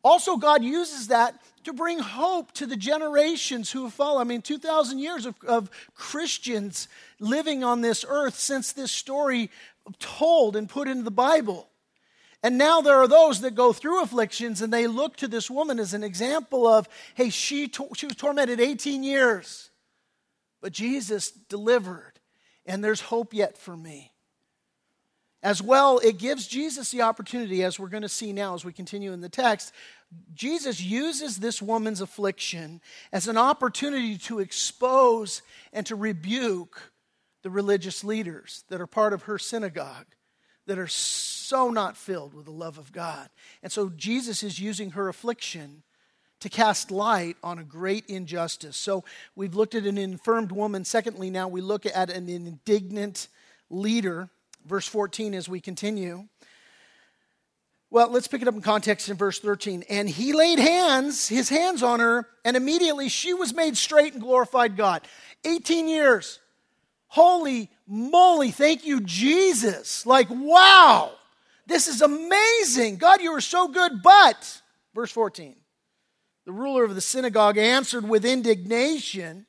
Also, 0.07 0.37
God 0.37 0.63
uses 0.63 1.09
that 1.09 1.37
to 1.65 1.73
bring 1.73 1.99
hope 1.99 2.53
to 2.53 2.65
the 2.65 2.77
generations 2.77 3.69
who 3.69 3.83
have 3.83 3.93
followed. 3.93 4.21
I 4.21 4.23
mean, 4.23 4.41
2,000 4.41 4.99
years 4.99 5.25
of, 5.25 5.35
of 5.45 5.69
Christians 5.95 6.87
living 7.19 7.61
on 7.61 7.81
this 7.81 8.05
earth 8.07 8.39
since 8.39 8.71
this 8.71 8.89
story 8.89 9.51
told 9.99 10.55
and 10.55 10.69
put 10.69 10.87
into 10.87 11.03
the 11.03 11.11
Bible. 11.11 11.67
And 12.41 12.57
now 12.57 12.79
there 12.79 12.95
are 12.95 13.07
those 13.09 13.41
that 13.41 13.53
go 13.53 13.73
through 13.73 14.01
afflictions 14.01 14.61
and 14.61 14.71
they 14.71 14.87
look 14.87 15.17
to 15.17 15.27
this 15.27 15.51
woman 15.51 15.77
as 15.77 15.93
an 15.93 16.05
example 16.05 16.65
of, 16.65 16.87
hey, 17.15 17.29
she, 17.29 17.67
to- 17.67 17.89
she 17.93 18.05
was 18.05 18.15
tormented 18.15 18.61
18 18.61 19.03
years, 19.03 19.71
but 20.61 20.71
Jesus 20.71 21.31
delivered, 21.31 22.13
and 22.65 22.81
there's 22.81 23.01
hope 23.01 23.33
yet 23.33 23.57
for 23.57 23.75
me. 23.75 24.13
As 25.43 25.61
well, 25.61 25.99
it 25.99 26.17
gives 26.17 26.47
Jesus 26.47 26.89
the 26.89 27.03
opportunity, 27.03 27.63
as 27.63 27.79
we're 27.79 27.89
going 27.89 28.03
to 28.03 28.09
see 28.09 28.33
now 28.33 28.55
as 28.55 28.65
we 28.65 28.73
continue 28.73 29.13
in 29.13 29.21
the 29.21 29.29
text, 29.29 29.71
Jesus 30.33 30.81
uses 30.81 31.37
this 31.37 31.61
woman's 31.61 32.01
affliction 32.01 32.81
as 33.11 33.27
an 33.27 33.37
opportunity 33.37 34.17
to 34.19 34.39
expose 34.39 35.41
and 35.73 35.85
to 35.85 35.95
rebuke 35.95 36.91
the 37.43 37.49
religious 37.49 38.03
leaders 38.03 38.63
that 38.69 38.81
are 38.81 38.87
part 38.87 39.13
of 39.13 39.23
her 39.23 39.37
synagogue 39.37 40.05
that 40.67 40.77
are 40.77 40.87
so 40.87 41.69
not 41.69 41.97
filled 41.97 42.33
with 42.33 42.45
the 42.45 42.51
love 42.51 42.77
of 42.77 42.91
God. 42.91 43.29
And 43.63 43.71
so 43.71 43.89
Jesus 43.89 44.43
is 44.43 44.59
using 44.59 44.91
her 44.91 45.07
affliction 45.07 45.83
to 46.41 46.49
cast 46.49 46.91
light 46.91 47.35
on 47.41 47.57
a 47.57 47.63
great 47.63 48.05
injustice. 48.07 48.77
So 48.77 49.03
we've 49.35 49.55
looked 49.55 49.75
at 49.75 49.85
an 49.85 49.97
infirmed 49.97 50.51
woman. 50.51 50.85
Secondly, 50.85 51.29
now 51.29 51.47
we 51.47 51.61
look 51.61 51.85
at 51.85 52.09
an 52.09 52.29
indignant 52.29 53.27
leader. 53.69 54.29
Verse 54.65 54.87
14 54.87 55.33
as 55.33 55.49
we 55.49 55.59
continue. 55.59 56.27
Well, 57.89 58.11
let's 58.11 58.27
pick 58.27 58.41
it 58.41 58.47
up 58.47 58.53
in 58.53 58.61
context 58.61 59.07
in 59.07 59.15
verse 59.15 59.39
13. 59.39 59.83
And 59.89 60.09
he 60.09 60.33
laid 60.33 60.59
hands, 60.59 61.27
his 61.27 61.47
hands 61.47 61.81
on 61.81 61.99
her, 61.99 62.27
and 62.43 62.57
immediately 62.57 63.07
she 63.07 63.33
was 63.33 63.53
made 63.53 63.77
straight 63.77 64.13
and 64.13 64.21
glorified 64.21 64.75
God. 64.75 65.07
18 65.45 65.87
years. 65.87 66.39
Holy 67.07 67.69
moly, 67.87 68.51
thank 68.51 68.85
you, 68.85 68.99
Jesus. 69.01 70.05
Like, 70.05 70.27
wow, 70.29 71.11
this 71.65 71.87
is 71.87 72.01
amazing. 72.01 72.97
God, 72.97 73.21
you 73.21 73.31
are 73.31 73.41
so 73.41 73.69
good. 73.69 74.03
But, 74.03 74.61
verse 74.93 75.11
14, 75.11 75.55
the 76.45 76.51
ruler 76.51 76.83
of 76.83 76.95
the 76.95 77.01
synagogue 77.01 77.57
answered 77.57 78.07
with 78.07 78.25
indignation 78.25 79.45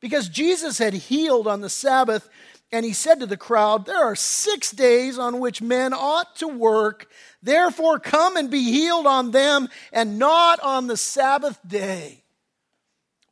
because 0.00 0.28
Jesus 0.28 0.78
had 0.78 0.94
healed 0.94 1.46
on 1.46 1.60
the 1.60 1.70
Sabbath 1.70 2.28
and 2.70 2.84
he 2.84 2.92
said 2.92 3.20
to 3.20 3.26
the 3.26 3.36
crowd, 3.36 3.86
There 3.86 4.02
are 4.02 4.16
six 4.16 4.70
days 4.70 5.18
on 5.18 5.40
which 5.40 5.62
men 5.62 5.92
ought 5.94 6.36
to 6.36 6.48
work. 6.48 7.08
Therefore, 7.42 7.98
come 7.98 8.36
and 8.36 8.50
be 8.50 8.62
healed 8.62 9.06
on 9.06 9.30
them 9.30 9.68
and 9.92 10.18
not 10.18 10.60
on 10.60 10.86
the 10.86 10.96
Sabbath 10.96 11.58
day. 11.66 12.22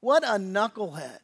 What 0.01 0.25
a 0.25 0.39
knucklehead. 0.39 1.19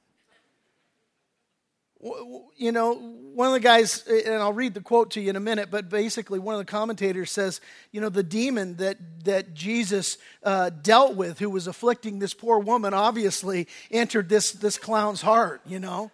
You 2.56 2.72
know, 2.72 2.94
one 2.94 3.46
of 3.46 3.52
the 3.52 3.60
guys, 3.60 4.04
and 4.08 4.34
I'll 4.34 4.52
read 4.52 4.74
the 4.74 4.80
quote 4.80 5.12
to 5.12 5.20
you 5.20 5.30
in 5.30 5.36
a 5.36 5.40
minute, 5.40 5.70
but 5.70 5.88
basically, 5.88 6.40
one 6.40 6.54
of 6.54 6.58
the 6.58 6.64
commentators 6.64 7.30
says, 7.30 7.60
you 7.92 8.00
know, 8.00 8.08
the 8.08 8.24
demon 8.24 8.76
that, 8.78 8.98
that 9.24 9.54
Jesus 9.54 10.18
uh, 10.42 10.70
dealt 10.70 11.14
with, 11.14 11.38
who 11.38 11.48
was 11.48 11.68
afflicting 11.68 12.18
this 12.18 12.34
poor 12.34 12.58
woman, 12.58 12.92
obviously 12.92 13.68
entered 13.90 14.28
this, 14.28 14.50
this 14.50 14.78
clown's 14.78 15.22
heart, 15.22 15.60
you 15.64 15.78
know. 15.78 16.10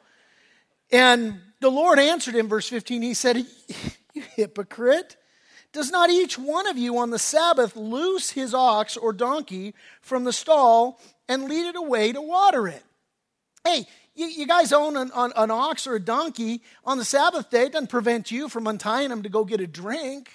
And 0.90 1.40
the 1.60 1.70
Lord 1.70 1.98
answered 1.98 2.34
him, 2.34 2.48
verse 2.48 2.68
15, 2.68 3.02
he 3.02 3.14
said, 3.14 3.44
You 4.14 4.22
hypocrite. 4.34 5.16
Does 5.72 5.90
not 5.90 6.10
each 6.10 6.38
one 6.38 6.66
of 6.66 6.78
you 6.78 6.98
on 6.98 7.10
the 7.10 7.18
Sabbath 7.18 7.76
loose 7.76 8.30
his 8.30 8.54
ox 8.54 8.96
or 8.96 9.12
donkey 9.12 9.74
from 10.00 10.24
the 10.24 10.32
stall 10.32 10.98
and 11.28 11.44
lead 11.44 11.68
it 11.68 11.76
away 11.76 12.12
to 12.12 12.22
water 12.22 12.66
it? 12.66 12.82
Hey, 13.64 13.86
you, 14.14 14.26
you 14.26 14.46
guys 14.46 14.72
own 14.72 14.96
an, 14.96 15.10
an, 15.14 15.32
an, 15.36 15.50
ox 15.50 15.86
or 15.86 15.94
a 15.94 16.00
donkey 16.00 16.62
on 16.84 16.96
the 16.96 17.04
Sabbath 17.04 17.50
day. 17.50 17.66
It 17.66 17.72
doesn't 17.72 17.90
prevent 17.90 18.30
you 18.30 18.48
from 18.48 18.66
untying 18.66 19.10
them 19.10 19.22
to 19.22 19.28
go 19.28 19.44
get 19.44 19.60
a 19.60 19.66
drink. 19.66 20.30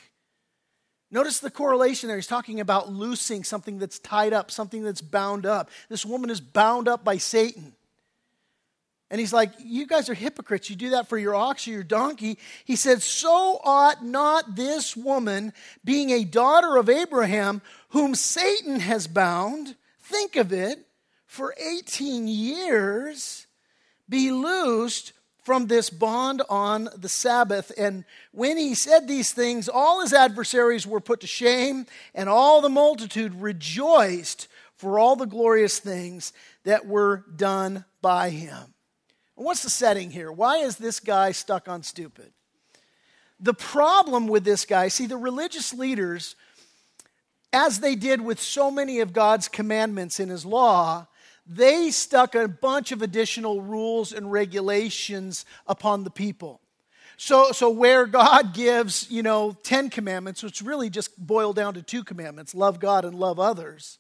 Notice 1.09 1.39
the 1.39 1.51
correlation 1.51 2.07
there. 2.07 2.17
He's 2.17 2.27
talking 2.27 2.59
about 2.59 2.91
loosing 2.91 3.43
something 3.43 3.79
that's 3.79 3.99
tied 3.99 4.33
up, 4.33 4.51
something 4.51 4.83
that's 4.83 5.01
bound 5.01 5.45
up. 5.45 5.69
This 5.89 6.05
woman 6.05 6.29
is 6.29 6.41
bound 6.41 6.87
up 6.87 7.03
by 7.03 7.17
Satan. 7.17 7.73
And 9.09 9.19
he's 9.19 9.33
like, 9.33 9.51
You 9.59 9.85
guys 9.85 10.09
are 10.09 10.13
hypocrites. 10.13 10.69
You 10.69 10.75
do 10.75 10.91
that 10.91 11.07
for 11.07 11.17
your 11.17 11.35
ox 11.35 11.67
or 11.67 11.71
your 11.71 11.83
donkey. 11.83 12.37
He 12.65 12.75
said, 12.75 13.01
So 13.01 13.59
ought 13.63 14.03
not 14.03 14.55
this 14.55 14.97
woman, 14.97 15.53
being 15.83 16.09
a 16.09 16.23
daughter 16.23 16.77
of 16.77 16.89
Abraham, 16.89 17.61
whom 17.89 18.15
Satan 18.15 18.79
has 18.79 19.07
bound, 19.07 19.75
think 20.01 20.35
of 20.35 20.51
it, 20.51 20.87
for 21.25 21.55
18 21.57 22.27
years, 22.27 23.47
be 24.07 24.31
loosed 24.31 25.13
from 25.43 25.67
this 25.67 25.89
bond 25.89 26.41
on 26.49 26.89
the 26.95 27.09
Sabbath. 27.09 27.71
And 27.77 28.05
when 28.31 28.57
he 28.57 28.75
said 28.75 29.07
these 29.07 29.33
things, 29.33 29.67
all 29.67 30.01
his 30.01 30.13
adversaries 30.13 30.87
were 30.87 31.01
put 31.01 31.19
to 31.21 31.27
shame, 31.27 31.85
and 32.15 32.29
all 32.29 32.61
the 32.61 32.69
multitude 32.69 33.35
rejoiced 33.35 34.47
for 34.75 34.97
all 34.97 35.15
the 35.15 35.25
glorious 35.25 35.79
things 35.79 36.33
that 36.63 36.85
were 36.85 37.25
done 37.35 37.85
by 38.01 38.29
him. 38.29 38.72
What's 39.35 39.63
the 39.63 39.69
setting 39.69 40.11
here? 40.11 40.31
Why 40.31 40.57
is 40.57 40.77
this 40.77 40.99
guy 40.99 41.31
stuck 41.31 41.67
on 41.67 41.83
stupid? 41.83 42.31
The 43.39 43.53
problem 43.53 44.27
with 44.27 44.43
this 44.43 44.65
guy, 44.65 44.87
see, 44.87 45.07
the 45.07 45.17
religious 45.17 45.73
leaders, 45.73 46.35
as 47.51 47.79
they 47.79 47.95
did 47.95 48.21
with 48.21 48.39
so 48.39 48.71
many 48.71 48.99
of 48.99 49.11
God's 49.11 49.47
commandments 49.47 50.19
in 50.19 50.29
his 50.29 50.45
law, 50.45 51.07
they 51.45 51.91
stuck 51.91 52.35
a 52.35 52.47
bunch 52.47 52.91
of 52.91 53.01
additional 53.01 53.61
rules 53.61 54.13
and 54.13 54.31
regulations 54.31 55.45
upon 55.67 56.03
the 56.03 56.09
people. 56.09 56.61
So, 57.17 57.51
so 57.51 57.69
where 57.69 58.05
God 58.05 58.53
gives, 58.53 59.09
you 59.09 59.23
know, 59.23 59.57
10 59.63 59.89
commandments, 59.89 60.43
which 60.43 60.61
really 60.61 60.89
just 60.89 61.17
boil 61.17 61.53
down 61.53 61.73
to 61.73 61.81
two 61.81 62.03
commandments 62.03 62.55
love 62.55 62.79
God 62.79 63.03
and 63.03 63.15
love 63.15 63.39
others, 63.39 63.99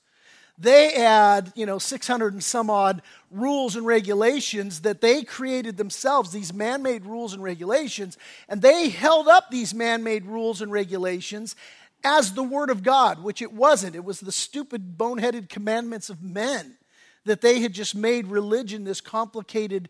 they 0.57 0.93
add, 0.93 1.51
you 1.55 1.65
know, 1.65 1.79
600 1.79 2.33
and 2.33 2.43
some 2.43 2.69
odd 2.69 3.01
rules 3.31 3.75
and 3.75 3.85
regulations 3.85 4.81
that 4.81 5.01
they 5.01 5.23
created 5.23 5.77
themselves, 5.77 6.31
these 6.31 6.53
man 6.53 6.83
made 6.83 7.05
rules 7.05 7.33
and 7.33 7.41
regulations, 7.41 8.17
and 8.47 8.61
they 8.61 8.89
held 8.89 9.27
up 9.27 9.49
these 9.49 9.73
man 9.73 10.03
made 10.03 10.25
rules 10.25 10.61
and 10.61 10.71
regulations 10.71 11.55
as 12.03 12.33
the 12.33 12.43
Word 12.43 12.69
of 12.69 12.83
God, 12.83 13.23
which 13.23 13.41
it 13.41 13.53
wasn't. 13.53 13.95
It 13.95 14.03
was 14.03 14.19
the 14.19 14.31
stupid, 14.31 14.97
boneheaded 14.97 15.49
commandments 15.49 16.09
of 16.09 16.21
men 16.21 16.77
that 17.25 17.41
they 17.41 17.61
had 17.61 17.73
just 17.73 17.95
made 17.95 18.27
religion 18.27 18.83
this 18.83 19.01
complicated, 19.01 19.89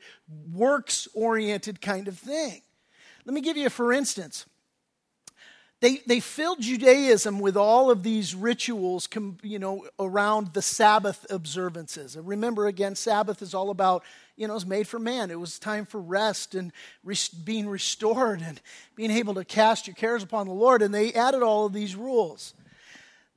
works 0.54 1.08
oriented 1.14 1.82
kind 1.82 2.08
of 2.08 2.18
thing. 2.18 2.62
Let 3.26 3.34
me 3.34 3.42
give 3.42 3.58
you 3.58 3.70
for 3.70 3.92
instance. 3.92 4.46
They, 5.84 5.98
they 6.08 6.22
filled 6.22 6.62
Judaism 6.62 7.42
with 7.42 7.58
all 7.58 7.92
of 7.92 8.04
these 8.04 8.34
rituals, 8.34 9.10
you 9.42 9.60
know, 9.60 9.86
around 10.00 10.54
the 10.54 10.62
Sabbath 10.62 11.26
observances. 11.30 12.16
And 12.16 12.26
remember, 12.26 12.68
again, 12.68 12.96
Sabbath 12.96 13.42
is 13.42 13.54
all 13.54 13.70
about, 13.70 14.06
you 14.38 14.48
know, 14.48 14.54
it 14.54 14.56
was 14.56 14.66
made 14.66 14.88
for 14.88 14.98
man. 14.98 15.30
It 15.30 15.38
was 15.38 15.60
time 15.60 15.86
for 15.86 16.00
rest 16.00 16.56
and 16.56 16.72
being 17.44 17.68
restored 17.68 18.42
and 18.42 18.62
being 18.96 19.12
able 19.12 19.34
to 19.34 19.44
cast 19.44 19.86
your 19.86 19.94
cares 19.94 20.24
upon 20.24 20.48
the 20.48 20.54
Lord. 20.54 20.82
And 20.82 20.96
they 20.96 21.12
added 21.12 21.44
all 21.44 21.66
of 21.66 21.74
these 21.74 21.98
rules. 21.98 22.54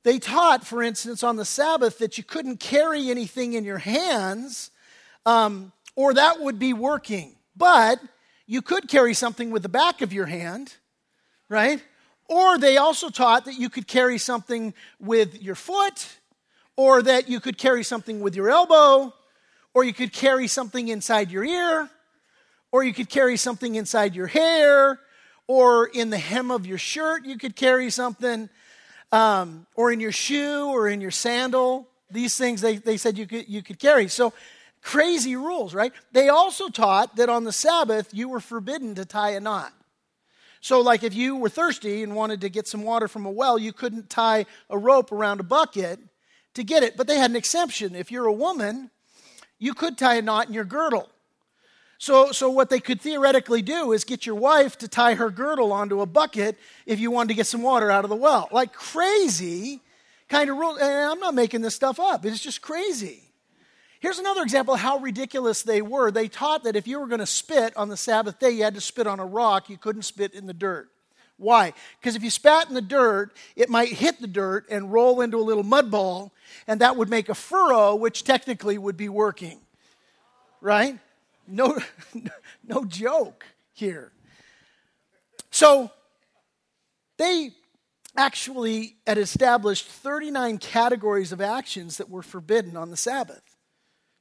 They 0.03 0.17
taught, 0.17 0.65
for 0.65 0.81
instance, 0.81 1.23
on 1.23 1.35
the 1.35 1.43
Sabbath 1.43 1.99
that 1.99 2.17
you 2.17 2.23
couldn't 2.23 2.61
carry 2.61 3.09
anything 3.09 3.55
in 3.55 3.65
your 3.65 3.79
hands, 3.79 4.71
um, 5.25 5.73
or 5.97 6.13
that 6.13 6.39
would 6.39 6.59
be 6.59 6.71
working. 6.71 7.35
But 7.57 7.99
you 8.45 8.61
could 8.61 8.87
carry 8.87 9.13
something 9.13 9.51
with 9.51 9.63
the 9.63 9.67
back 9.67 10.01
of 10.01 10.13
your 10.13 10.27
hand, 10.27 10.75
right? 11.49 11.83
Or 12.27 12.57
they 12.57 12.77
also 12.77 13.09
taught 13.09 13.45
that 13.45 13.55
you 13.55 13.69
could 13.69 13.87
carry 13.87 14.17
something 14.17 14.73
with 14.99 15.41
your 15.41 15.55
foot, 15.55 16.07
or 16.75 17.01
that 17.01 17.29
you 17.29 17.39
could 17.39 17.57
carry 17.57 17.83
something 17.83 18.19
with 18.19 18.35
your 18.35 18.49
elbow, 18.49 19.13
or 19.73 19.83
you 19.83 19.93
could 19.93 20.13
carry 20.13 20.47
something 20.47 20.87
inside 20.89 21.31
your 21.31 21.43
ear, 21.43 21.89
or 22.71 22.83
you 22.83 22.93
could 22.93 23.09
carry 23.09 23.37
something 23.37 23.75
inside 23.75 24.15
your 24.15 24.27
hair, 24.27 24.99
or 25.47 25.87
in 25.87 26.09
the 26.09 26.17
hem 26.17 26.51
of 26.51 26.65
your 26.65 26.77
shirt, 26.77 27.25
you 27.25 27.37
could 27.37 27.55
carry 27.55 27.89
something, 27.89 28.49
um, 29.11 29.65
or 29.75 29.91
in 29.91 29.99
your 29.99 30.11
shoe, 30.11 30.67
or 30.67 30.89
in 30.89 30.99
your 30.99 31.11
sandal. 31.11 31.87
These 32.11 32.37
things 32.37 32.59
they, 32.61 32.75
they 32.75 32.97
said 32.97 33.17
you 33.17 33.25
could, 33.25 33.47
you 33.47 33.63
could 33.63 33.79
carry. 33.79 34.09
So, 34.09 34.33
crazy 34.81 35.35
rules, 35.35 35.73
right? 35.73 35.93
They 36.11 36.29
also 36.29 36.69
taught 36.69 37.15
that 37.15 37.29
on 37.29 37.43
the 37.43 37.51
Sabbath, 37.51 38.13
you 38.13 38.29
were 38.29 38.39
forbidden 38.39 38.95
to 38.95 39.05
tie 39.05 39.31
a 39.31 39.39
knot. 39.39 39.73
So, 40.61 40.81
like 40.81 41.03
if 41.03 41.13
you 41.13 41.35
were 41.35 41.49
thirsty 41.49 42.03
and 42.03 42.15
wanted 42.15 42.41
to 42.41 42.49
get 42.49 42.67
some 42.67 42.83
water 42.83 43.07
from 43.07 43.25
a 43.25 43.31
well, 43.31 43.57
you 43.57 43.73
couldn't 43.73 44.09
tie 44.09 44.45
a 44.69 44.77
rope 44.77 45.11
around 45.11 45.39
a 45.39 45.43
bucket 45.43 45.99
to 46.55 46.63
get 46.63 46.83
it. 46.83 46.97
But 46.97 47.07
they 47.07 47.17
had 47.17 47.29
an 47.29 47.35
exception. 47.35 47.95
If 47.95 48.11
you're 48.11 48.25
a 48.25 48.33
woman, 48.33 48.91
you 49.59 49.73
could 49.73 49.97
tie 49.97 50.15
a 50.15 50.21
knot 50.21 50.47
in 50.47 50.53
your 50.53 50.65
girdle. 50.65 51.09
So, 51.99 52.31
so 52.31 52.49
what 52.49 52.69
they 52.69 52.79
could 52.79 53.01
theoretically 53.01 53.61
do 53.61 53.91
is 53.91 54.03
get 54.03 54.25
your 54.25 54.35
wife 54.35 54.77
to 54.79 54.87
tie 54.87 55.15
her 55.15 55.31
girdle 55.31 55.73
onto 55.73 56.01
a 56.01 56.05
bucket 56.05 56.57
if 56.85 56.99
you 56.99 57.09
wanted 57.09 57.29
to 57.29 57.33
get 57.33 57.47
some 57.47 57.63
water 57.63 57.89
out 57.89 58.03
of 58.03 58.09
the 58.09 58.15
well. 58.15 58.49
Like 58.51 58.71
crazy 58.71 59.81
kind 60.29 60.49
of 60.49 60.57
rule. 60.57 60.77
And 60.77 61.11
I'm 61.11 61.19
not 61.19 61.33
making 61.33 61.61
this 61.61 61.75
stuff 61.75 61.99
up. 61.99 62.25
It's 62.25 62.39
just 62.39 62.61
crazy. 62.61 63.26
Here's 63.99 64.19
another 64.19 64.43
example 64.43 64.75
of 64.75 64.79
how 64.79 64.97
ridiculous 64.99 65.63
they 65.63 65.81
were. 65.81 66.11
They 66.11 66.27
taught 66.27 66.63
that 66.65 66.75
if 66.75 66.87
you 66.87 66.99
were 66.99 67.07
going 67.07 67.19
to 67.19 67.25
spit 67.25 67.75
on 67.75 67.89
the 67.89 67.97
Sabbath 67.97 68.39
day, 68.39 68.51
you 68.51 68.63
had 68.63 68.75
to 68.75 68.81
spit 68.81 69.07
on 69.07 69.19
a 69.19 69.25
rock. 69.25 69.69
You 69.69 69.77
couldn't 69.77 70.03
spit 70.03 70.33
in 70.33 70.45
the 70.45 70.53
dirt. 70.53 70.89
Why? 71.37 71.73
Because 71.99 72.15
if 72.15 72.23
you 72.23 72.29
spat 72.29 72.67
in 72.67 72.73
the 72.73 72.81
dirt, 72.81 73.35
it 73.55 73.69
might 73.69 73.89
hit 73.89 74.19
the 74.19 74.27
dirt 74.27 74.65
and 74.69 74.91
roll 74.91 75.21
into 75.21 75.37
a 75.37 75.41
little 75.41 75.63
mud 75.63 75.91
ball, 75.91 76.33
and 76.67 76.81
that 76.81 76.95
would 76.95 77.09
make 77.09 77.29
a 77.29 77.35
furrow, 77.35 77.95
which 77.95 78.23
technically 78.23 78.77
would 78.77 78.97
be 78.97 79.09
working. 79.09 79.59
Right? 80.61 80.97
No, 81.47 81.77
no 82.67 82.85
joke 82.85 83.45
here. 83.73 84.11
So 85.51 85.91
they 87.17 87.51
actually 88.15 88.95
had 89.05 89.19
established 89.19 89.85
39 89.85 90.57
categories 90.57 91.31
of 91.31 91.39
actions 91.39 91.97
that 91.97 92.09
were 92.09 92.23
forbidden 92.23 92.75
on 92.75 92.89
the 92.89 92.97
Sabbath 92.97 93.56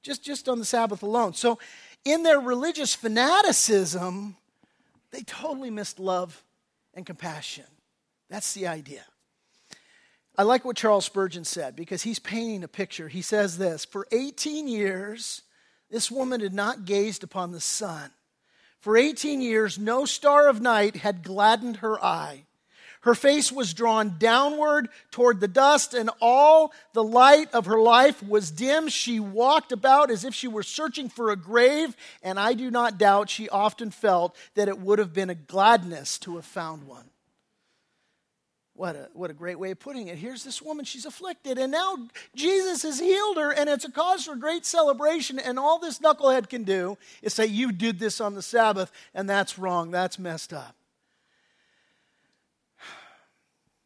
just, 0.07 0.23
just 0.23 0.49
on 0.49 0.61
the 0.61 0.65
Sabbath 0.65 1.03
alone. 1.03 1.35
So, 1.35 1.59
in 2.05 2.23
their 2.23 2.39
religious 2.39 2.95
fanaticism, 2.95 4.37
they 5.11 5.23
totally 5.23 5.71
missed 5.71 5.99
love 5.99 6.45
and 6.95 7.05
compassion. 7.05 7.65
That's 8.31 8.55
the 8.55 8.69
idea. 8.69 9.03
I 10.39 10.45
like 10.45 10.65
what 10.65 10.77
Charles 10.77 11.05
Spurgeon 11.05 11.45
said 11.45 11.75
because 11.75 12.03
he's 12.03 12.21
painting 12.21 12.63
a 12.63 12.69
picture. 12.69 13.09
He 13.09 13.21
says 13.21 13.59
this 13.59 13.85
For 13.85 14.07
18 14.13 14.69
years, 14.69 15.43
this 15.91 16.09
woman 16.09 16.41
had 16.41 16.55
not 16.55 16.85
gazed 16.85 17.25
upon 17.25 17.51
the 17.51 17.61
sun. 17.61 18.11
For 18.79 18.97
18 18.97 19.41
years, 19.41 19.77
no 19.77 20.05
star 20.05 20.47
of 20.47 20.61
night 20.61 20.97
had 20.97 21.25
gladdened 21.25 21.79
her 21.79 22.03
eye. 22.03 22.45
Her 23.07 23.15
face 23.15 23.53
was 23.53 23.73
drawn 23.73 24.17
downward 24.19 24.89
toward 25.13 25.39
the 25.39 25.47
dust, 25.47 25.95
and 25.95 26.11
all 26.21 26.73
the 26.93 27.05
light 27.05 27.55
of 27.55 27.67
her 27.67 27.81
life 27.81 28.21
was 28.21 28.51
dim. 28.51 28.89
She 28.89 29.21
walked 29.21 29.71
about 29.71 30.11
as 30.11 30.25
if 30.25 30.35
she 30.35 30.49
were 30.49 30.65
searching 30.65 31.09
for 31.09 31.31
a 31.31 31.37
grave, 31.37 31.97
and 32.21 32.37
I 32.37 32.55
do 32.55 32.69
not 32.69 32.99
doubt 32.99 33.31
she 33.31 33.49
often 33.49 33.93
felt 33.93 34.35
that 34.57 34.67
it 34.67 34.81
would 34.81 34.99
have 34.99 35.13
been 35.13 35.31
a 35.31 35.37
gladness 35.37 36.19
to 36.19 36.35
have 36.35 36.45
found 36.45 36.89
one. 36.89 37.09
What 38.75 38.97
a, 38.97 39.09
what 39.13 39.31
a 39.31 39.35
great 39.35 39.61
way 39.61 39.71
of 39.71 39.79
putting 39.79 40.09
it. 40.09 40.19
Here's 40.19 40.43
this 40.43 40.61
woman, 40.61 40.85
she's 40.85 41.07
afflicted, 41.07 41.59
and 41.59 41.71
now 41.71 42.09
Jesus 42.35 42.83
has 42.83 42.99
healed 42.99 43.37
her, 43.37 43.53
and 43.53 43.71
it's 43.71 43.85
a 43.85 43.93
cause 43.93 44.25
for 44.25 44.35
great 44.35 44.67
celebration. 44.67 45.39
And 45.39 45.61
all 45.61 45.79
this 45.79 46.01
knucklehead 46.01 46.49
can 46.49 46.65
do 46.65 46.99
is 47.23 47.35
say, 47.35 47.47
You 47.47 47.71
did 47.71 48.01
this 48.01 48.21
on 48.21 48.35
the 48.35 48.43
Sabbath, 48.43 48.91
and 49.15 49.31
that's 49.31 49.61
wrong, 49.61 49.93
that's 49.93 50.19
messed 50.19 50.53
up. 50.53 50.75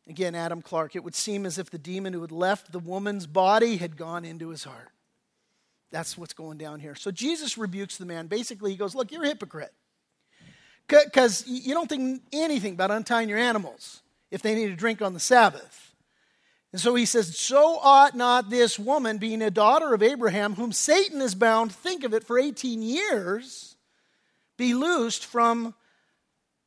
Again, 0.08 0.34
Adam 0.34 0.62
Clarke, 0.62 0.96
it 0.96 1.04
would 1.04 1.14
seem 1.14 1.46
as 1.46 1.58
if 1.58 1.70
the 1.70 1.78
demon 1.78 2.12
who 2.12 2.22
had 2.22 2.32
left 2.32 2.72
the 2.72 2.78
woman's 2.78 3.26
body 3.26 3.76
had 3.76 3.96
gone 3.96 4.24
into 4.24 4.48
his 4.48 4.64
heart. 4.64 4.88
That's 5.90 6.16
what's 6.16 6.32
going 6.32 6.58
down 6.58 6.80
here. 6.80 6.94
So 6.94 7.10
Jesus 7.10 7.58
rebukes 7.58 7.96
the 7.96 8.06
man. 8.06 8.26
Basically, 8.26 8.70
he 8.70 8.76
goes, 8.76 8.94
Look, 8.94 9.12
you're 9.12 9.24
a 9.24 9.28
hypocrite. 9.28 9.72
Because 10.88 11.46
you 11.46 11.72
don't 11.74 11.88
think 11.88 12.22
anything 12.32 12.74
about 12.74 12.90
untying 12.90 13.28
your 13.28 13.38
animals 13.38 14.02
if 14.30 14.42
they 14.42 14.54
need 14.54 14.70
a 14.70 14.76
drink 14.76 15.00
on 15.00 15.14
the 15.14 15.20
Sabbath. 15.20 15.94
And 16.72 16.80
so 16.80 16.94
he 16.94 17.04
says, 17.04 17.36
So 17.36 17.78
ought 17.80 18.16
not 18.16 18.50
this 18.50 18.78
woman, 18.78 19.18
being 19.18 19.42
a 19.42 19.50
daughter 19.50 19.94
of 19.94 20.02
Abraham, 20.02 20.54
whom 20.54 20.72
Satan 20.72 21.20
is 21.20 21.34
bound, 21.34 21.72
think 21.72 22.04
of 22.04 22.14
it, 22.14 22.24
for 22.24 22.38
18 22.38 22.82
years, 22.82 23.76
be 24.56 24.74
loosed 24.74 25.24
from 25.24 25.74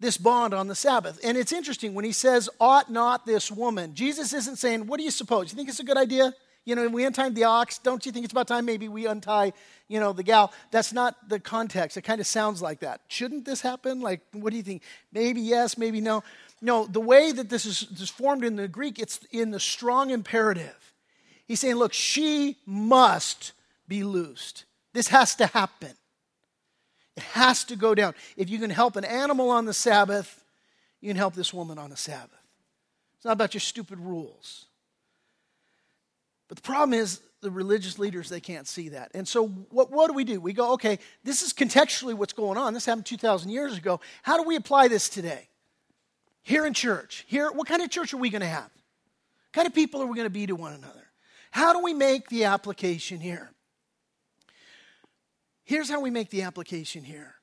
this 0.03 0.17
bond 0.17 0.53
on 0.53 0.67
the 0.67 0.75
Sabbath. 0.75 1.19
And 1.23 1.37
it's 1.37 1.51
interesting 1.51 1.93
when 1.93 2.05
he 2.05 2.11
says, 2.11 2.49
ought 2.59 2.91
not 2.91 3.25
this 3.25 3.49
woman, 3.49 3.95
Jesus 3.95 4.33
isn't 4.33 4.57
saying, 4.57 4.85
what 4.85 4.97
do 4.97 5.03
you 5.03 5.11
suppose? 5.11 5.51
You 5.51 5.55
think 5.55 5.69
it's 5.69 5.79
a 5.79 5.83
good 5.83 5.97
idea? 5.97 6.33
You 6.65 6.75
know, 6.75 6.87
we 6.87 7.05
untie 7.05 7.29
the 7.29 7.45
ox. 7.45 7.77
Don't 7.77 8.05
you 8.05 8.11
think 8.11 8.23
it's 8.23 8.31
about 8.31 8.47
time 8.47 8.65
maybe 8.65 8.87
we 8.87 9.05
untie, 9.05 9.53
you 9.87 9.99
know, 9.99 10.13
the 10.13 10.23
gal? 10.23 10.53
That's 10.71 10.93
not 10.93 11.27
the 11.27 11.39
context. 11.39 11.97
It 11.97 12.03
kind 12.03 12.21
of 12.21 12.27
sounds 12.27 12.61
like 12.61 12.81
that. 12.81 13.01
Shouldn't 13.07 13.45
this 13.45 13.61
happen? 13.61 14.01
Like, 14.01 14.21
what 14.31 14.51
do 14.51 14.57
you 14.57 14.63
think? 14.63 14.83
Maybe 15.11 15.41
yes, 15.41 15.77
maybe 15.77 15.99
no. 15.99 16.23
No, 16.61 16.85
the 16.85 17.01
way 17.01 17.31
that 17.31 17.49
this 17.49 17.65
is, 17.65 17.81
this 17.91 18.01
is 18.01 18.09
formed 18.09 18.45
in 18.45 18.55
the 18.55 18.67
Greek, 18.67 18.99
it's 18.99 19.19
in 19.31 19.51
the 19.51 19.59
strong 19.59 20.09
imperative. 20.09 20.93
He's 21.45 21.59
saying, 21.59 21.75
look, 21.75 21.91
she 21.91 22.57
must 22.65 23.51
be 23.87 24.03
loosed. 24.03 24.63
This 24.93 25.09
has 25.09 25.35
to 25.35 25.47
happen. 25.47 25.91
It 27.15 27.23
has 27.23 27.63
to 27.65 27.75
go 27.75 27.93
down. 27.93 28.15
If 28.37 28.49
you 28.49 28.59
can 28.59 28.69
help 28.69 28.95
an 28.95 29.05
animal 29.05 29.49
on 29.49 29.65
the 29.65 29.73
Sabbath, 29.73 30.43
you 30.99 31.09
can 31.09 31.17
help 31.17 31.35
this 31.35 31.53
woman 31.53 31.77
on 31.77 31.89
the 31.89 31.97
Sabbath. 31.97 32.29
It's 33.17 33.25
not 33.25 33.33
about 33.33 33.53
your 33.53 33.61
stupid 33.61 33.99
rules. 33.99 34.65
But 36.47 36.57
the 36.57 36.63
problem 36.63 36.93
is, 36.93 37.21
the 37.41 37.51
religious 37.51 37.99
leaders, 37.99 38.29
they 38.29 38.39
can't 38.39 38.67
see 38.67 38.89
that. 38.89 39.11
And 39.13 39.27
so, 39.27 39.47
what, 39.47 39.91
what 39.91 40.07
do 40.07 40.13
we 40.13 40.23
do? 40.23 40.39
We 40.39 40.53
go, 40.53 40.73
okay, 40.73 40.97
this 41.23 41.41
is 41.41 41.53
contextually 41.53 42.13
what's 42.13 42.33
going 42.33 42.57
on. 42.57 42.73
This 42.73 42.85
happened 42.85 43.05
2,000 43.05 43.49
years 43.49 43.77
ago. 43.77 43.99
How 44.23 44.37
do 44.37 44.43
we 44.43 44.55
apply 44.55 44.87
this 44.87 45.09
today? 45.09 45.49
Here 46.41 46.65
in 46.65 46.73
church. 46.73 47.25
Here, 47.27 47.51
what 47.51 47.67
kind 47.67 47.81
of 47.81 47.89
church 47.89 48.13
are 48.13 48.17
we 48.17 48.29
going 48.29 48.41
to 48.41 48.47
have? 48.47 48.63
What 48.63 49.53
kind 49.53 49.67
of 49.67 49.73
people 49.73 50.01
are 50.01 50.05
we 50.05 50.15
going 50.15 50.25
to 50.25 50.31
be 50.31 50.47
to 50.47 50.55
one 50.55 50.73
another? 50.73 51.07
How 51.51 51.73
do 51.73 51.83
we 51.83 51.93
make 51.93 52.29
the 52.29 52.45
application 52.45 53.19
here? 53.19 53.51
Here's 55.63 55.89
how 55.89 56.01
we 56.01 56.09
make 56.09 56.29
the 56.29 56.41
application 56.43 57.03
here 57.03 57.35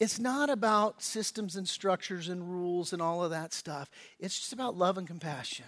it's 0.00 0.18
not 0.18 0.50
about 0.50 1.02
systems 1.02 1.56
and 1.56 1.68
structures 1.68 2.28
and 2.28 2.50
rules 2.50 2.92
and 2.92 3.00
all 3.00 3.22
of 3.22 3.30
that 3.30 3.52
stuff, 3.52 3.90
it's 4.18 4.38
just 4.38 4.52
about 4.52 4.76
love 4.76 4.98
and 4.98 5.06
compassion. 5.06 5.66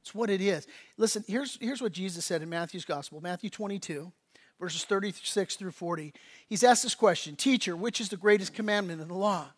It's 0.00 0.14
what 0.14 0.30
it 0.30 0.40
is. 0.40 0.66
Listen, 0.96 1.24
here's, 1.28 1.58
here's 1.60 1.82
what 1.82 1.92
Jesus 1.92 2.24
said 2.24 2.40
in 2.40 2.48
Matthew's 2.48 2.86
gospel, 2.86 3.20
Matthew 3.20 3.50
22, 3.50 4.10
verses 4.58 4.84
36 4.84 5.56
through 5.56 5.72
40. 5.72 6.14
He's 6.48 6.64
asked 6.64 6.82
this 6.82 6.94
question 6.94 7.36
Teacher, 7.36 7.76
which 7.76 8.00
is 8.00 8.08
the 8.08 8.16
greatest 8.16 8.54
commandment 8.54 9.02
in 9.02 9.08
the 9.08 9.14
law? 9.14 9.48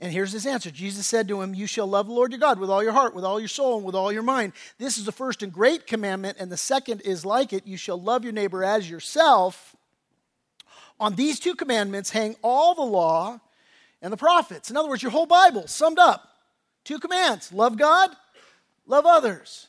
And 0.00 0.12
here's 0.12 0.32
his 0.32 0.46
answer 0.46 0.70
Jesus 0.70 1.06
said 1.06 1.28
to 1.28 1.42
him, 1.42 1.54
You 1.54 1.66
shall 1.66 1.86
love 1.86 2.06
the 2.06 2.12
Lord 2.12 2.32
your 2.32 2.40
God 2.40 2.58
with 2.58 2.70
all 2.70 2.82
your 2.82 2.92
heart, 2.92 3.14
with 3.14 3.24
all 3.24 3.40
your 3.40 3.48
soul, 3.48 3.76
and 3.76 3.84
with 3.84 3.94
all 3.94 4.12
your 4.12 4.22
mind. 4.22 4.52
This 4.78 4.96
is 4.96 5.04
the 5.04 5.12
first 5.12 5.42
and 5.42 5.52
great 5.52 5.86
commandment, 5.86 6.38
and 6.40 6.50
the 6.50 6.56
second 6.56 7.02
is 7.02 7.26
like 7.26 7.52
it. 7.52 7.66
You 7.66 7.76
shall 7.76 8.00
love 8.00 8.24
your 8.24 8.32
neighbor 8.32 8.64
as 8.64 8.88
yourself. 8.88 9.76
On 11.00 11.14
these 11.14 11.38
two 11.38 11.54
commandments 11.54 12.10
hang 12.10 12.36
all 12.42 12.74
the 12.74 12.82
law 12.82 13.40
and 14.02 14.12
the 14.12 14.16
prophets. 14.16 14.70
In 14.70 14.76
other 14.76 14.88
words, 14.88 15.02
your 15.02 15.12
whole 15.12 15.26
Bible 15.26 15.66
summed 15.66 15.98
up. 15.98 16.28
Two 16.84 16.98
commands 16.98 17.52
love 17.52 17.76
God, 17.76 18.10
love 18.86 19.06
others. 19.06 19.68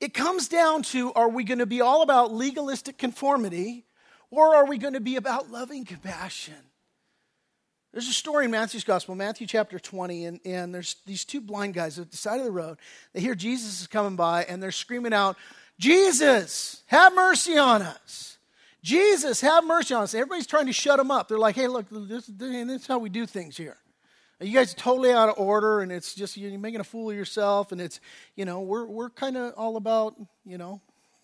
It 0.00 0.14
comes 0.14 0.48
down 0.48 0.82
to 0.84 1.12
are 1.12 1.28
we 1.28 1.44
going 1.44 1.60
to 1.60 1.66
be 1.66 1.80
all 1.80 2.02
about 2.02 2.32
legalistic 2.32 2.98
conformity 2.98 3.84
or 4.30 4.54
are 4.56 4.66
we 4.66 4.78
going 4.78 4.94
to 4.94 5.00
be 5.00 5.16
about 5.16 5.50
loving 5.50 5.84
compassion? 5.84 6.56
There's 7.92 8.08
a 8.08 8.12
story 8.12 8.46
in 8.46 8.50
Matthew's 8.50 8.84
Gospel, 8.84 9.14
Matthew 9.14 9.46
chapter 9.46 9.78
20, 9.78 10.24
and, 10.24 10.40
and 10.46 10.74
there's 10.74 10.96
these 11.04 11.26
two 11.26 11.42
blind 11.42 11.74
guys 11.74 11.98
at 11.98 12.10
the 12.10 12.16
side 12.16 12.38
of 12.38 12.46
the 12.46 12.50
road. 12.50 12.78
They 13.12 13.20
hear 13.20 13.34
Jesus 13.34 13.82
is 13.82 13.86
coming 13.86 14.16
by, 14.16 14.44
and 14.44 14.62
they're 14.62 14.72
screaming 14.72 15.12
out, 15.12 15.36
Jesus, 15.78 16.82
have 16.86 17.14
mercy 17.14 17.58
on 17.58 17.82
us. 17.82 18.38
Jesus, 18.82 19.40
have 19.40 19.64
mercy 19.64 19.94
on 19.94 20.02
us. 20.02 20.14
everybody's 20.14 20.46
trying 20.46 20.66
to 20.66 20.72
shut 20.72 20.98
them 20.98 21.10
up. 21.10 21.28
They're 21.28 21.38
like, 21.38 21.54
hey, 21.54 21.68
look, 21.68 21.86
this, 21.90 22.26
this 22.26 22.82
is 22.82 22.86
how 22.86 22.98
we 22.98 23.08
do 23.08 23.26
things 23.26 23.56
here. 23.56 23.76
You 24.40 24.52
guys 24.52 24.72
are 24.72 24.76
totally 24.76 25.12
out 25.12 25.28
of 25.28 25.38
order, 25.38 25.80
and 25.80 25.92
it's 25.92 26.14
just 26.14 26.36
you're 26.36 26.58
making 26.58 26.80
a 26.80 26.84
fool 26.84 27.10
of 27.10 27.16
yourself, 27.16 27.70
and 27.70 27.80
it's, 27.80 28.00
you 28.34 28.44
know, 28.44 28.60
we're, 28.60 28.86
we're 28.86 29.10
kind 29.10 29.36
of 29.36 29.54
all 29.56 29.76
about, 29.76 30.16
you 30.44 30.58
know, 30.58 30.80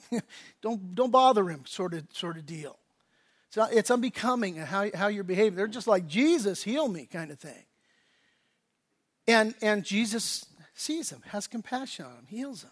don't, 0.62 0.94
don't 0.94 1.10
bother 1.10 1.48
him 1.48 1.64
sort 1.66 1.94
of, 1.94 2.04
sort 2.12 2.36
of 2.36 2.46
deal. 2.46 2.78
So 3.50 3.66
it's 3.72 3.90
unbecoming 3.90 4.56
how, 4.56 4.88
how 4.94 5.08
you're 5.08 5.24
behaving. 5.24 5.56
They're 5.56 5.66
just 5.66 5.88
like, 5.88 6.06
Jesus, 6.06 6.62
heal 6.62 6.86
me 6.86 7.08
kind 7.10 7.32
of 7.32 7.40
thing. 7.40 7.64
And, 9.26 9.54
and 9.60 9.84
Jesus 9.84 10.46
sees 10.74 11.10
them, 11.10 11.22
has 11.28 11.46
compassion 11.46 12.04
on 12.04 12.14
them, 12.14 12.26
heals 12.28 12.62
them. 12.62 12.70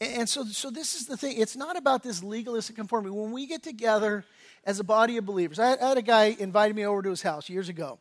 And, 0.00 0.28
so, 0.28 0.44
so 0.44 0.70
this 0.70 0.94
is 0.94 1.06
the 1.06 1.16
thing. 1.16 1.38
It's 1.38 1.56
not 1.56 1.76
about 1.76 2.02
this 2.02 2.22
legalistic 2.22 2.76
conformity. 2.76 3.14
When 3.14 3.32
we 3.32 3.46
get 3.46 3.62
together 3.62 4.24
as 4.64 4.78
a 4.78 4.84
body 4.84 5.16
of 5.16 5.26
believers, 5.26 5.58
I 5.58 5.70
had, 5.70 5.80
I 5.80 5.88
had 5.88 5.98
a 5.98 6.02
guy 6.02 6.36
invited 6.38 6.76
me 6.76 6.86
over 6.86 7.02
to 7.02 7.10
his 7.10 7.22
house 7.22 7.48
years 7.48 7.68
ago. 7.68 7.98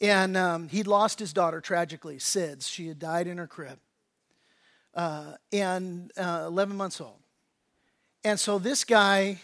And 0.00 0.36
um, 0.36 0.68
he'd 0.68 0.86
lost 0.86 1.18
his 1.18 1.32
daughter 1.32 1.60
tragically, 1.60 2.16
SIDS. 2.16 2.68
She 2.68 2.88
had 2.88 2.98
died 2.98 3.26
in 3.26 3.38
her 3.38 3.46
crib. 3.46 3.78
Uh, 4.94 5.34
and 5.52 6.12
uh, 6.16 6.44
11 6.46 6.76
months 6.76 7.00
old. 7.00 7.18
And 8.24 8.38
so 8.38 8.58
this 8.58 8.84
guy 8.84 9.40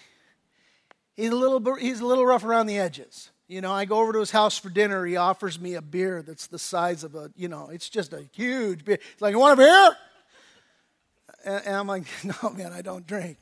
he's 1.18 1.30
a 1.30 1.36
little 1.36 1.74
he's 1.74 2.00
a 2.00 2.06
little 2.06 2.24
rough 2.24 2.44
around 2.44 2.66
the 2.66 2.78
edges. 2.78 3.30
You 3.48 3.60
know, 3.60 3.72
I 3.72 3.86
go 3.86 4.00
over 4.00 4.12
to 4.12 4.20
his 4.20 4.30
house 4.30 4.58
for 4.58 4.68
dinner. 4.68 5.04
He 5.04 5.16
offers 5.16 5.58
me 5.58 5.74
a 5.74 5.82
beer 5.82 6.22
that's 6.22 6.46
the 6.46 6.58
size 6.58 7.02
of 7.02 7.14
a, 7.14 7.30
you 7.34 7.48
know, 7.48 7.70
it's 7.72 7.88
just 7.88 8.12
a 8.12 8.22
huge 8.32 8.84
beer. 8.84 8.98
He's 9.00 9.22
like, 9.22 9.32
"You 9.32 9.38
want 9.38 9.58
a 9.58 9.62
beer?" 9.62 9.96
And, 11.48 11.76
I'm 11.76 11.86
like, 11.86 12.04
"No, 12.24 12.50
man, 12.50 12.72
I 12.72 12.82
don't 12.82 13.06
drink." 13.06 13.38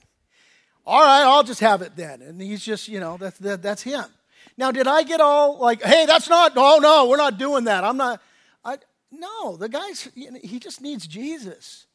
All 0.86 1.02
right, 1.02 1.22
I'll 1.22 1.42
just 1.42 1.60
have 1.60 1.82
it 1.82 1.96
then. 1.96 2.22
And 2.22 2.40
he's 2.40 2.64
just, 2.64 2.86
you 2.88 3.00
know, 3.00 3.16
that's 3.16 3.38
that, 3.38 3.62
that's 3.62 3.82
him. 3.82 4.04
Now, 4.56 4.70
did 4.70 4.86
I 4.86 5.02
get 5.02 5.20
all 5.20 5.58
like, 5.58 5.82
"Hey, 5.82 6.06
that's 6.06 6.28
not. 6.28 6.52
Oh 6.56 6.78
no, 6.80 7.08
we're 7.08 7.16
not 7.16 7.38
doing 7.38 7.64
that. 7.64 7.84
I'm 7.84 7.96
not." 7.96 8.20
I 8.64 8.78
no, 9.12 9.56
the 9.56 9.68
guy's 9.68 10.08
he 10.14 10.58
just 10.58 10.80
needs 10.80 11.06
Jesus. 11.06 11.86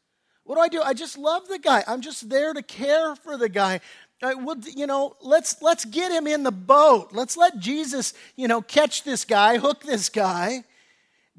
What 0.44 0.56
do 0.56 0.62
I 0.62 0.68
do? 0.68 0.82
I 0.82 0.94
just 0.94 1.18
love 1.18 1.48
the 1.48 1.60
guy. 1.60 1.84
I'm 1.88 2.02
just 2.02 2.30
there 2.30 2.54
to 2.54 2.62
care 2.62 3.16
for 3.16 3.38
the 3.38 3.50
guy. 3.50 3.80
Uh, 4.22 4.34
well, 4.40 4.58
you 4.76 4.88
know, 4.88 5.16
let's 5.22 5.62
let's 5.62 5.86
get 5.86 6.12
him 6.12 6.28
in 6.28 6.44
the 6.44 6.52
boat. 6.52 7.10
Let's 7.12 7.38
let 7.38 7.60
Jesus, 7.60 8.14
you 8.36 8.48
know, 8.48 8.62
catch 8.62 9.04
this 9.04 9.26
guy, 9.26 9.58
hook 9.58 9.84
this 9.84 10.10
guy. 10.10 10.64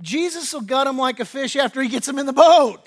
Jesus 0.01 0.53
will 0.53 0.63
gut 0.63 0.87
him 0.87 0.99
like 0.99 1.21
a 1.21 1.25
fish 1.25 1.55
after 1.57 1.83
he 1.83 1.89
gets 1.89 2.09
him 2.09 2.19
in 2.19 2.27
the 2.27 2.33
boat. 2.33 2.81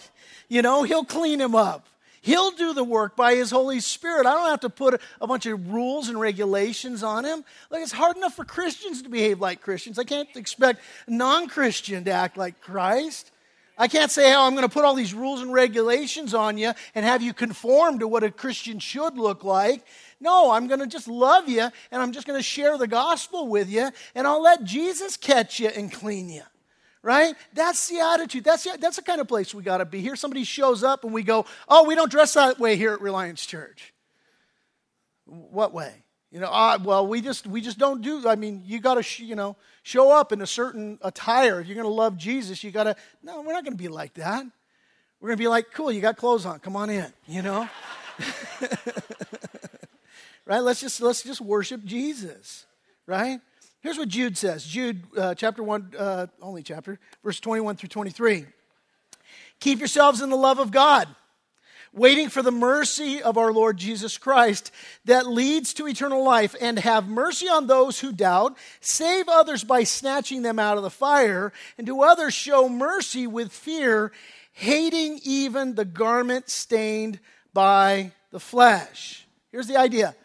You 0.47 0.61
know, 0.61 0.83
he'll 0.83 1.05
clean 1.05 1.41
him 1.41 1.55
up. 1.55 1.87
He'll 2.21 2.49
do 2.49 2.73
the 2.73 2.83
work 2.83 3.15
by 3.15 3.35
his 3.35 3.51
Holy 3.51 3.79
Spirit. 3.79 4.25
I 4.25 4.33
don't 4.33 4.49
have 4.49 4.61
to 4.61 4.69
put 4.69 4.99
a 5.21 5.27
bunch 5.27 5.45
of 5.45 5.71
rules 5.71 6.09
and 6.09 6.19
regulations 6.19 7.03
on 7.03 7.23
him. 7.23 7.45
Like 7.69 7.83
it's 7.83 7.91
hard 7.91 8.17
enough 8.17 8.35
for 8.35 8.43
Christians 8.43 9.03
to 9.03 9.09
behave 9.09 9.39
like 9.39 9.61
Christians. 9.61 9.99
I 9.99 10.05
can't 10.05 10.27
expect 10.35 10.81
a 11.05 11.11
non-Christian 11.11 12.03
to 12.05 12.11
act 12.11 12.35
like 12.35 12.59
Christ. 12.61 13.29
I 13.77 13.87
can't 13.87 14.09
say 14.09 14.31
how 14.31 14.47
I'm 14.47 14.53
going 14.55 14.67
to 14.67 14.73
put 14.73 14.85
all 14.85 14.95
these 14.95 15.13
rules 15.13 15.41
and 15.41 15.53
regulations 15.53 16.33
on 16.33 16.57
you 16.57 16.71
and 16.95 17.05
have 17.05 17.21
you 17.21 17.31
conform 17.31 17.99
to 17.99 18.07
what 18.07 18.23
a 18.23 18.31
Christian 18.31 18.79
should 18.79 19.19
look 19.19 19.43
like. 19.43 19.85
No, 20.19 20.49
I'm 20.49 20.65
going 20.67 20.79
to 20.79 20.87
just 20.87 21.07
love 21.07 21.47
you 21.47 21.69
and 21.91 22.01
I'm 22.01 22.11
just 22.11 22.25
going 22.25 22.39
to 22.39 22.43
share 22.43 22.77
the 22.79 22.87
gospel 22.87 23.47
with 23.49 23.69
you 23.69 23.91
and 24.15 24.25
I'll 24.25 24.41
let 24.41 24.63
Jesus 24.63 25.15
catch 25.15 25.59
you 25.59 25.67
and 25.67 25.91
clean 25.91 26.29
you. 26.29 26.41
Right? 27.05 27.35
That's 27.53 27.87
the 27.87 27.99
attitude. 27.99 28.43
That's 28.43 28.63
the, 28.63 28.79
that's 28.79 28.95
the 28.95 29.03
kind 29.03 29.21
of 29.21 29.27
place 29.27 29.53
we 29.53 29.61
got 29.61 29.77
to 29.77 29.85
be. 29.85 30.01
Here, 30.01 30.15
somebody 30.15 30.43
shows 30.43 30.83
up 30.83 31.03
and 31.03 31.13
we 31.13 31.21
go, 31.21 31.45
Oh, 31.69 31.83
we 31.83 31.93
don't 31.93 32.09
dress 32.09 32.33
that 32.33 32.59
way 32.59 32.77
here 32.77 32.93
at 32.93 32.99
Reliance 32.99 33.45
Church. 33.45 33.93
What 35.25 35.71
way? 35.71 35.93
You 36.31 36.39
know, 36.39 36.47
uh, 36.47 36.79
well, 36.83 37.05
we 37.05 37.21
just 37.21 37.45
we 37.45 37.61
just 37.61 37.77
don't 37.77 38.01
do. 38.01 38.27
I 38.27 38.35
mean, 38.35 38.63
you 38.65 38.79
got 38.79 38.95
to 38.95 39.03
sh- 39.03 39.19
you 39.19 39.35
know 39.35 39.55
show 39.83 40.11
up 40.11 40.31
in 40.31 40.41
a 40.41 40.47
certain 40.47 40.97
attire. 41.03 41.61
If 41.61 41.67
you're 41.67 41.75
going 41.75 41.87
to 41.87 41.93
love 41.93 42.17
Jesus, 42.17 42.63
you 42.63 42.71
got 42.71 42.85
to. 42.85 42.95
No, 43.21 43.41
we're 43.41 43.53
not 43.53 43.63
going 43.63 43.77
to 43.77 43.81
be 43.81 43.87
like 43.87 44.15
that. 44.15 44.43
We're 45.21 45.29
going 45.29 45.37
to 45.37 45.43
be 45.43 45.47
like, 45.47 45.71
cool, 45.73 45.91
you 45.91 46.01
got 46.01 46.17
clothes 46.17 46.45
on. 46.45 46.59
Come 46.59 46.75
on 46.75 46.89
in. 46.89 47.13
You 47.27 47.43
know, 47.43 47.69
right? 50.45 50.59
Let's 50.59 50.81
just 50.81 50.99
let's 51.01 51.21
just 51.21 51.39
worship 51.39 51.85
Jesus, 51.85 52.65
right? 53.05 53.39
Here's 53.85 53.99
what 53.99 54.09
Jude 54.09 54.35
says. 54.35 54.65
Jude, 54.65 55.03
uh, 55.15 55.35
chapter 55.35 55.61
one, 55.61 55.93
uh, 55.95 56.25
only 56.41 56.63
chapter, 56.63 56.97
verse 57.23 57.39
21 57.39 57.75
through 57.75 57.89
23. 57.89 58.47
Keep 59.59 59.77
yourselves 59.77 60.21
in 60.21 60.31
the 60.31 60.35
love 60.35 60.57
of 60.57 60.71
God 60.71 61.07
waiting 61.93 62.29
for 62.29 62.41
the 62.41 62.51
mercy 62.51 63.21
of 63.21 63.37
our 63.37 63.53
Lord 63.53 63.77
Jesus 63.77 64.17
Christ 64.17 64.71
that 65.05 65.27
leads 65.27 65.71
to 65.75 65.87
eternal 65.87 66.23
life, 66.23 66.55
and 66.59 66.79
have 66.79 67.07
mercy 67.07 67.47
on 67.47 67.67
those 67.67 67.99
who 67.99 68.11
doubt, 68.11 68.57
save 68.81 69.29
others 69.29 69.63
by 69.63 69.83
snatching 69.83 70.41
them 70.41 70.57
out 70.57 70.77
of 70.77 70.83
the 70.83 70.89
fire, 70.89 71.53
and 71.77 71.85
to 71.85 72.01
others 72.01 72.33
show 72.33 72.67
mercy 72.67 73.27
with 73.27 73.51
fear, 73.51 74.11
hating 74.53 75.19
even 75.23 75.75
the 75.75 75.85
garment 75.85 76.49
stained 76.49 77.19
by 77.53 78.13
the 78.31 78.39
flesh. 78.39 79.27
Here's 79.51 79.67
the 79.67 79.77
idea 79.77 80.15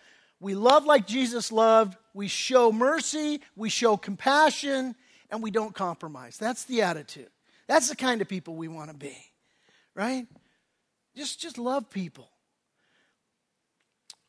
we 0.41 0.55
love 0.55 0.87
like 0.87 1.07
Jesus 1.07 1.53
loved, 1.53 1.97
we 2.15 2.29
show 2.29 2.73
mercy, 2.73 3.41
we 3.57 3.69
show 3.69 3.97
compassion, 3.97 4.95
and 5.31 5.43
we 5.43 5.51
don't 5.51 5.75
compromise. 5.75 6.39
That's 6.39 6.65
the 6.65 6.83
attitude. 6.83 7.29
That's 7.69 7.89
the 7.89 7.97
kind 7.97 8.21
of 8.21 8.29
people 8.29 8.57
we 8.57 8.69
want 8.69 8.91
to 8.91 8.97
be, 8.97 9.17
right? 9.95 10.27
Just, 11.15 11.41
just 11.41 11.59
love 11.59 11.91
people. 11.91 12.31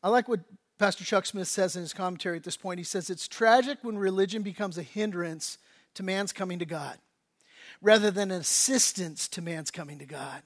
I 0.02 0.08
like 0.08 0.28
what 0.28 0.40
Pastor 0.78 1.04
Chuck 1.04 1.26
Smith 1.26 1.48
says 1.48 1.76
in 1.76 1.82
his 1.82 1.92
commentary 1.92 2.36
at 2.36 2.44
this 2.44 2.56
point. 2.56 2.78
He 2.78 2.84
says, 2.84 3.08
It's 3.08 3.26
tragic 3.26 3.78
when 3.82 3.96
religion 3.96 4.42
becomes 4.42 4.78
a 4.78 4.82
hindrance 4.82 5.58
to 5.94 6.02
man's 6.02 6.32
coming 6.32 6.58
to 6.58 6.64
God 6.64 6.98
rather 7.80 8.10
than 8.10 8.30
an 8.30 8.40
assistance 8.40 9.28
to 9.28 9.42
man's 9.42 9.70
coming 9.70 9.98
to 9.98 10.06
God. 10.06 10.42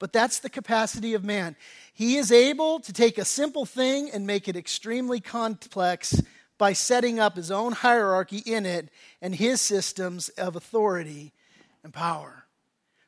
But 0.00 0.12
that's 0.12 0.40
the 0.40 0.50
capacity 0.50 1.14
of 1.14 1.22
man. 1.22 1.54
He 1.92 2.16
is 2.16 2.32
able 2.32 2.80
to 2.80 2.92
take 2.92 3.18
a 3.18 3.24
simple 3.24 3.66
thing 3.66 4.10
and 4.10 4.26
make 4.26 4.48
it 4.48 4.56
extremely 4.56 5.20
complex 5.20 6.20
by 6.58 6.72
setting 6.72 7.20
up 7.20 7.36
his 7.36 7.50
own 7.50 7.72
hierarchy 7.72 8.38
in 8.38 8.66
it 8.66 8.88
and 9.22 9.34
his 9.34 9.60
systems 9.60 10.30
of 10.30 10.56
authority 10.56 11.32
and 11.84 11.92
power. 11.92 12.46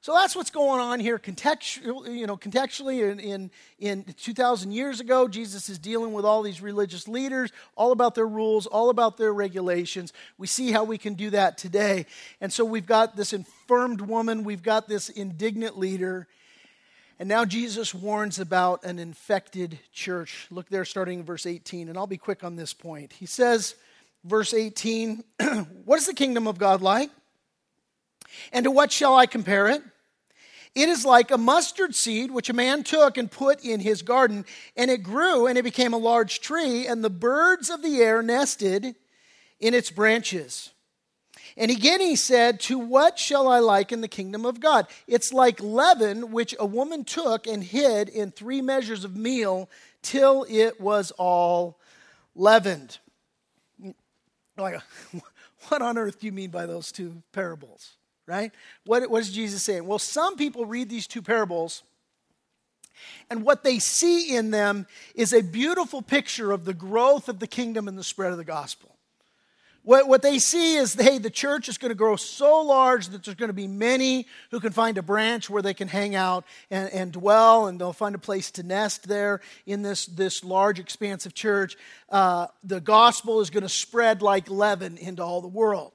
So 0.02 0.12
that's 0.14 0.34
what's 0.34 0.50
going 0.50 0.80
on 0.80 1.00
here 1.00 1.18
contextually, 1.18 2.18
you 2.18 2.26
know, 2.26 2.36
contextually 2.36 3.10
in, 3.10 3.20
in, 3.20 3.50
in 3.78 4.04
2,000 4.18 4.72
years 4.72 5.00
ago. 5.00 5.28
Jesus 5.28 5.68
is 5.68 5.78
dealing 5.78 6.12
with 6.12 6.24
all 6.24 6.42
these 6.42 6.60
religious 6.60 7.06
leaders, 7.06 7.52
all 7.76 7.92
about 7.92 8.14
their 8.14 8.26
rules, 8.26 8.66
all 8.66 8.90
about 8.90 9.16
their 9.16 9.32
regulations. 9.32 10.12
We 10.38 10.48
see 10.48 10.72
how 10.72 10.84
we 10.84 10.98
can 10.98 11.14
do 11.14 11.30
that 11.30 11.56
today. 11.56 12.06
And 12.40 12.52
so 12.52 12.64
we've 12.64 12.84
got 12.84 13.16
this 13.16 13.32
infirmed 13.32 14.00
woman, 14.00 14.44
we've 14.44 14.62
got 14.62 14.88
this 14.88 15.08
indignant 15.08 15.78
leader. 15.78 16.26
And 17.22 17.28
now 17.28 17.44
Jesus 17.44 17.94
warns 17.94 18.40
about 18.40 18.82
an 18.82 18.98
infected 18.98 19.78
church. 19.92 20.48
Look 20.50 20.68
there, 20.68 20.84
starting 20.84 21.20
in 21.20 21.24
verse 21.24 21.46
18, 21.46 21.88
and 21.88 21.96
I'll 21.96 22.08
be 22.08 22.16
quick 22.16 22.42
on 22.42 22.56
this 22.56 22.74
point. 22.74 23.12
He 23.12 23.26
says, 23.26 23.76
verse 24.24 24.52
18, 24.52 25.22
What 25.84 26.00
is 26.00 26.06
the 26.06 26.14
kingdom 26.14 26.48
of 26.48 26.58
God 26.58 26.82
like? 26.82 27.10
And 28.52 28.64
to 28.64 28.72
what 28.72 28.90
shall 28.90 29.14
I 29.14 29.26
compare 29.26 29.68
it? 29.68 29.84
It 30.74 30.88
is 30.88 31.04
like 31.04 31.30
a 31.30 31.38
mustard 31.38 31.94
seed 31.94 32.32
which 32.32 32.50
a 32.50 32.54
man 32.54 32.82
took 32.82 33.16
and 33.16 33.30
put 33.30 33.64
in 33.64 33.78
his 33.78 34.02
garden, 34.02 34.44
and 34.76 34.90
it 34.90 35.04
grew 35.04 35.46
and 35.46 35.56
it 35.56 35.62
became 35.62 35.94
a 35.94 35.98
large 35.98 36.40
tree, 36.40 36.88
and 36.88 37.04
the 37.04 37.08
birds 37.08 37.70
of 37.70 37.82
the 37.82 37.98
air 37.98 38.20
nested 38.20 38.96
in 39.60 39.74
its 39.74 39.92
branches. 39.92 40.71
And 41.56 41.70
again 41.70 42.00
he 42.00 42.16
said, 42.16 42.60
To 42.60 42.78
what 42.78 43.18
shall 43.18 43.48
I 43.48 43.58
liken 43.58 44.00
the 44.00 44.08
kingdom 44.08 44.44
of 44.46 44.60
God? 44.60 44.86
It's 45.06 45.32
like 45.32 45.60
leaven, 45.60 46.32
which 46.32 46.54
a 46.58 46.66
woman 46.66 47.04
took 47.04 47.46
and 47.46 47.62
hid 47.62 48.08
in 48.08 48.30
three 48.30 48.62
measures 48.62 49.04
of 49.04 49.16
meal 49.16 49.68
till 50.02 50.46
it 50.48 50.80
was 50.80 51.10
all 51.12 51.78
leavened. 52.34 52.98
Like, 54.56 54.80
what 55.68 55.82
on 55.82 55.98
earth 55.98 56.20
do 56.20 56.26
you 56.26 56.32
mean 56.32 56.50
by 56.50 56.66
those 56.66 56.92
two 56.92 57.22
parables? 57.32 57.92
Right? 58.26 58.52
What, 58.86 59.10
what 59.10 59.22
is 59.22 59.32
Jesus 59.32 59.62
saying? 59.62 59.84
Well, 59.84 59.98
some 59.98 60.36
people 60.36 60.64
read 60.64 60.88
these 60.88 61.06
two 61.06 61.22
parables 61.22 61.82
and 63.30 63.44
what 63.44 63.64
they 63.64 63.78
see 63.78 64.34
in 64.34 64.50
them 64.50 64.86
is 65.14 65.32
a 65.32 65.42
beautiful 65.42 66.02
picture 66.02 66.52
of 66.52 66.64
the 66.64 66.74
growth 66.74 67.28
of 67.28 67.38
the 67.38 67.46
kingdom 67.46 67.88
and 67.88 67.98
the 67.98 68.04
spread 68.04 68.32
of 68.32 68.38
the 68.38 68.44
gospel. 68.44 68.91
What, 69.84 70.06
what 70.06 70.22
they 70.22 70.38
see 70.38 70.76
is, 70.76 70.94
hey, 70.94 71.18
the 71.18 71.30
church 71.30 71.68
is 71.68 71.76
going 71.76 71.88
to 71.88 71.96
grow 71.96 72.14
so 72.14 72.60
large 72.62 73.08
that 73.08 73.24
there's 73.24 73.34
going 73.34 73.48
to 73.48 73.54
be 73.54 73.66
many 73.66 74.28
who 74.52 74.60
can 74.60 74.70
find 74.70 74.96
a 74.96 75.02
branch 75.02 75.50
where 75.50 75.60
they 75.62 75.74
can 75.74 75.88
hang 75.88 76.14
out 76.14 76.44
and, 76.70 76.88
and 76.92 77.12
dwell, 77.12 77.66
and 77.66 77.80
they'll 77.80 77.92
find 77.92 78.14
a 78.14 78.18
place 78.18 78.52
to 78.52 78.62
nest 78.62 79.08
there 79.08 79.40
in 79.66 79.82
this, 79.82 80.06
this 80.06 80.44
large, 80.44 80.78
expansive 80.78 81.34
church. 81.34 81.76
Uh, 82.08 82.46
the 82.62 82.80
gospel 82.80 83.40
is 83.40 83.50
going 83.50 83.64
to 83.64 83.68
spread 83.68 84.22
like 84.22 84.48
leaven 84.48 84.96
into 84.98 85.22
all 85.22 85.40
the 85.40 85.48
world. 85.48 85.92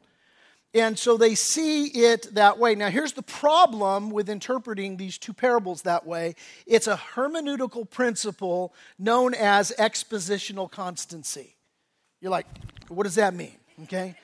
And 0.74 1.00
so 1.00 1.16
they 1.16 1.34
see 1.34 1.86
it 1.86 2.36
that 2.36 2.60
way. 2.60 2.76
Now, 2.76 2.90
here's 2.90 3.14
the 3.14 3.24
problem 3.24 4.12
with 4.12 4.30
interpreting 4.30 4.98
these 4.98 5.18
two 5.18 5.34
parables 5.34 5.84
that 5.84 6.06
way 6.06 6.36
it's 6.66 6.88
a 6.88 7.00
hermeneutical 7.16 7.90
principle 7.90 8.74
known 9.00 9.34
as 9.34 9.72
expositional 9.80 10.70
constancy. 10.70 11.56
You're 12.20 12.32
like, 12.32 12.48
what 12.90 13.04
does 13.04 13.16
that 13.16 13.34
mean? 13.34 13.56
Okay? 13.84 14.15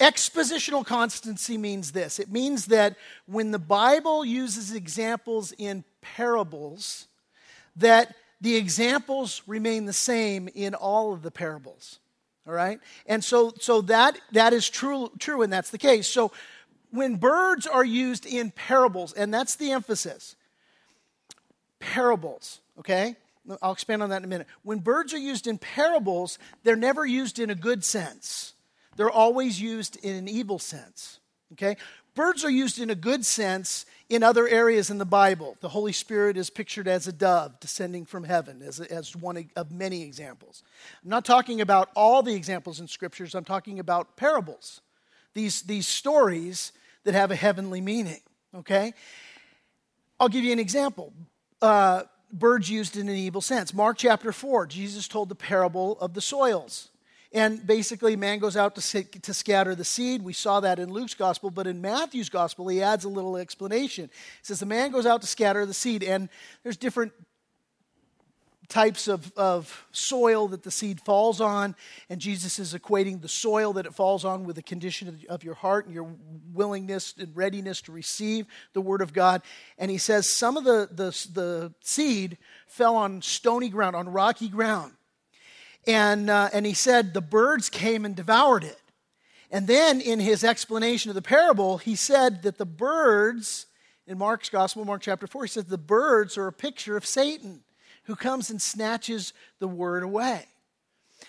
Expositional 0.00 0.84
constancy 0.84 1.56
means 1.56 1.92
this 1.92 2.18
it 2.18 2.30
means 2.30 2.66
that 2.66 2.96
when 3.26 3.52
the 3.52 3.58
Bible 3.58 4.24
uses 4.24 4.74
examples 4.74 5.52
in 5.56 5.84
parables, 6.00 7.06
that 7.76 8.14
the 8.40 8.56
examples 8.56 9.42
remain 9.46 9.86
the 9.86 9.92
same 9.92 10.48
in 10.54 10.74
all 10.74 11.12
of 11.12 11.22
the 11.22 11.30
parables. 11.30 12.00
All 12.46 12.52
right? 12.52 12.78
And 13.06 13.24
so, 13.24 13.54
so 13.58 13.80
that, 13.82 14.18
that 14.32 14.52
is 14.52 14.68
true, 14.68 15.10
true, 15.18 15.42
and 15.42 15.52
that's 15.52 15.70
the 15.70 15.78
case. 15.78 16.06
So 16.06 16.30
when 16.90 17.16
birds 17.16 17.66
are 17.66 17.84
used 17.84 18.26
in 18.26 18.50
parables, 18.50 19.12
and 19.14 19.32
that's 19.32 19.56
the 19.56 19.72
emphasis, 19.72 20.36
parables, 21.80 22.60
okay? 22.78 23.16
I'll 23.60 23.72
expand 23.72 24.02
on 24.02 24.10
that 24.10 24.18
in 24.18 24.24
a 24.24 24.28
minute. 24.28 24.46
When 24.62 24.78
birds 24.78 25.12
are 25.12 25.18
used 25.18 25.46
in 25.46 25.58
parables, 25.58 26.38
they're 26.62 26.76
never 26.76 27.04
used 27.04 27.38
in 27.38 27.50
a 27.50 27.54
good 27.54 27.84
sense. 27.84 28.54
They're 28.96 29.10
always 29.10 29.60
used 29.60 29.96
in 30.04 30.16
an 30.16 30.28
evil 30.28 30.58
sense. 30.58 31.20
Okay? 31.52 31.76
Birds 32.14 32.44
are 32.44 32.50
used 32.50 32.78
in 32.78 32.90
a 32.90 32.94
good 32.94 33.26
sense 33.26 33.86
in 34.08 34.22
other 34.22 34.46
areas 34.46 34.90
in 34.90 34.98
the 34.98 35.04
Bible. 35.04 35.56
The 35.60 35.68
Holy 35.68 35.92
Spirit 35.92 36.36
is 36.36 36.48
pictured 36.48 36.86
as 36.86 37.08
a 37.08 37.12
dove 37.12 37.58
descending 37.58 38.04
from 38.04 38.24
heaven, 38.24 38.62
as, 38.62 38.80
as 38.80 39.16
one 39.16 39.48
of 39.56 39.72
many 39.72 40.02
examples. 40.02 40.62
I'm 41.02 41.10
not 41.10 41.24
talking 41.24 41.60
about 41.60 41.90
all 41.96 42.22
the 42.22 42.34
examples 42.34 42.80
in 42.80 42.86
scriptures, 42.86 43.34
I'm 43.34 43.44
talking 43.44 43.78
about 43.78 44.16
parables, 44.16 44.80
these, 45.32 45.62
these 45.62 45.88
stories 45.88 46.72
that 47.02 47.14
have 47.14 47.30
a 47.30 47.36
heavenly 47.36 47.80
meaning. 47.80 48.20
Okay? 48.54 48.94
I'll 50.20 50.28
give 50.28 50.44
you 50.44 50.52
an 50.52 50.60
example. 50.60 51.12
Uh, 51.60 52.04
birds 52.34 52.68
used 52.68 52.96
in 52.96 53.08
an 53.08 53.14
evil 53.14 53.40
sense. 53.40 53.72
Mark 53.72 53.96
chapter 53.98 54.32
4, 54.32 54.66
Jesus 54.66 55.08
told 55.08 55.28
the 55.28 55.34
parable 55.34 55.98
of 56.00 56.14
the 56.14 56.20
soils. 56.20 56.90
And 57.32 57.66
basically, 57.66 58.14
man 58.14 58.38
goes 58.38 58.56
out 58.56 58.76
to, 58.76 59.02
to 59.02 59.34
scatter 59.34 59.74
the 59.74 59.84
seed. 59.84 60.22
We 60.22 60.32
saw 60.32 60.60
that 60.60 60.78
in 60.78 60.92
Luke's 60.92 61.14
gospel, 61.14 61.50
but 61.50 61.66
in 61.66 61.80
Matthew's 61.80 62.28
gospel, 62.28 62.68
he 62.68 62.80
adds 62.80 63.04
a 63.04 63.08
little 63.08 63.36
explanation. 63.36 64.04
He 64.04 64.44
says, 64.44 64.60
The 64.60 64.66
man 64.66 64.92
goes 64.92 65.04
out 65.04 65.20
to 65.22 65.26
scatter 65.26 65.66
the 65.66 65.74
seed, 65.74 66.04
and 66.04 66.28
there's 66.62 66.76
different 66.76 67.12
types 68.68 69.08
of, 69.08 69.32
of 69.36 69.86
soil 69.92 70.48
that 70.48 70.62
the 70.62 70.70
seed 70.70 71.00
falls 71.00 71.40
on, 71.40 71.74
and 72.08 72.20
Jesus 72.20 72.58
is 72.58 72.74
equating 72.74 73.20
the 73.20 73.28
soil 73.28 73.72
that 73.74 73.86
it 73.86 73.94
falls 73.94 74.24
on 74.24 74.44
with 74.44 74.56
the 74.56 74.62
condition 74.62 75.08
of, 75.08 75.24
of 75.28 75.44
your 75.44 75.54
heart 75.54 75.86
and 75.86 75.94
your 75.94 76.08
willingness 76.52 77.14
and 77.18 77.34
readiness 77.36 77.80
to 77.82 77.92
receive 77.92 78.46
the 78.72 78.80
Word 78.80 79.02
of 79.02 79.12
God. 79.12 79.42
And 79.78 79.90
he 79.90 79.98
says 79.98 80.30
some 80.30 80.56
of 80.56 80.64
the, 80.64 80.88
the, 80.90 81.10
the 81.32 81.74
seed 81.80 82.38
fell 82.66 82.96
on 82.96 83.22
stony 83.22 83.68
ground, 83.68 83.96
on 83.96 84.08
rocky 84.08 84.48
ground. 84.48 84.92
And, 85.86 86.30
uh, 86.30 86.48
and 86.52 86.64
he 86.64 86.74
said 86.74 87.12
the 87.12 87.20
birds 87.20 87.68
came 87.68 88.04
and 88.04 88.16
devoured 88.16 88.64
it. 88.64 88.80
And 89.50 89.66
then 89.66 90.00
in 90.00 90.20
his 90.20 90.42
explanation 90.42 91.10
of 91.10 91.14
the 91.14 91.22
parable, 91.22 91.78
he 91.78 91.94
said 91.94 92.42
that 92.42 92.58
the 92.58 92.66
birds, 92.66 93.66
in 94.06 94.18
Mark's 94.18 94.48
gospel, 94.48 94.84
Mark 94.84 95.02
chapter 95.02 95.26
4, 95.26 95.44
he 95.44 95.48
says 95.48 95.64
the 95.64 95.78
birds 95.78 96.38
are 96.38 96.46
a 96.46 96.52
picture 96.52 96.96
of 96.96 97.04
Satan 97.04 97.63
who 98.04 98.16
comes 98.16 98.50
and 98.50 98.60
snatches 98.60 99.32
the 99.58 99.68
word 99.68 100.02
away. 100.02 100.46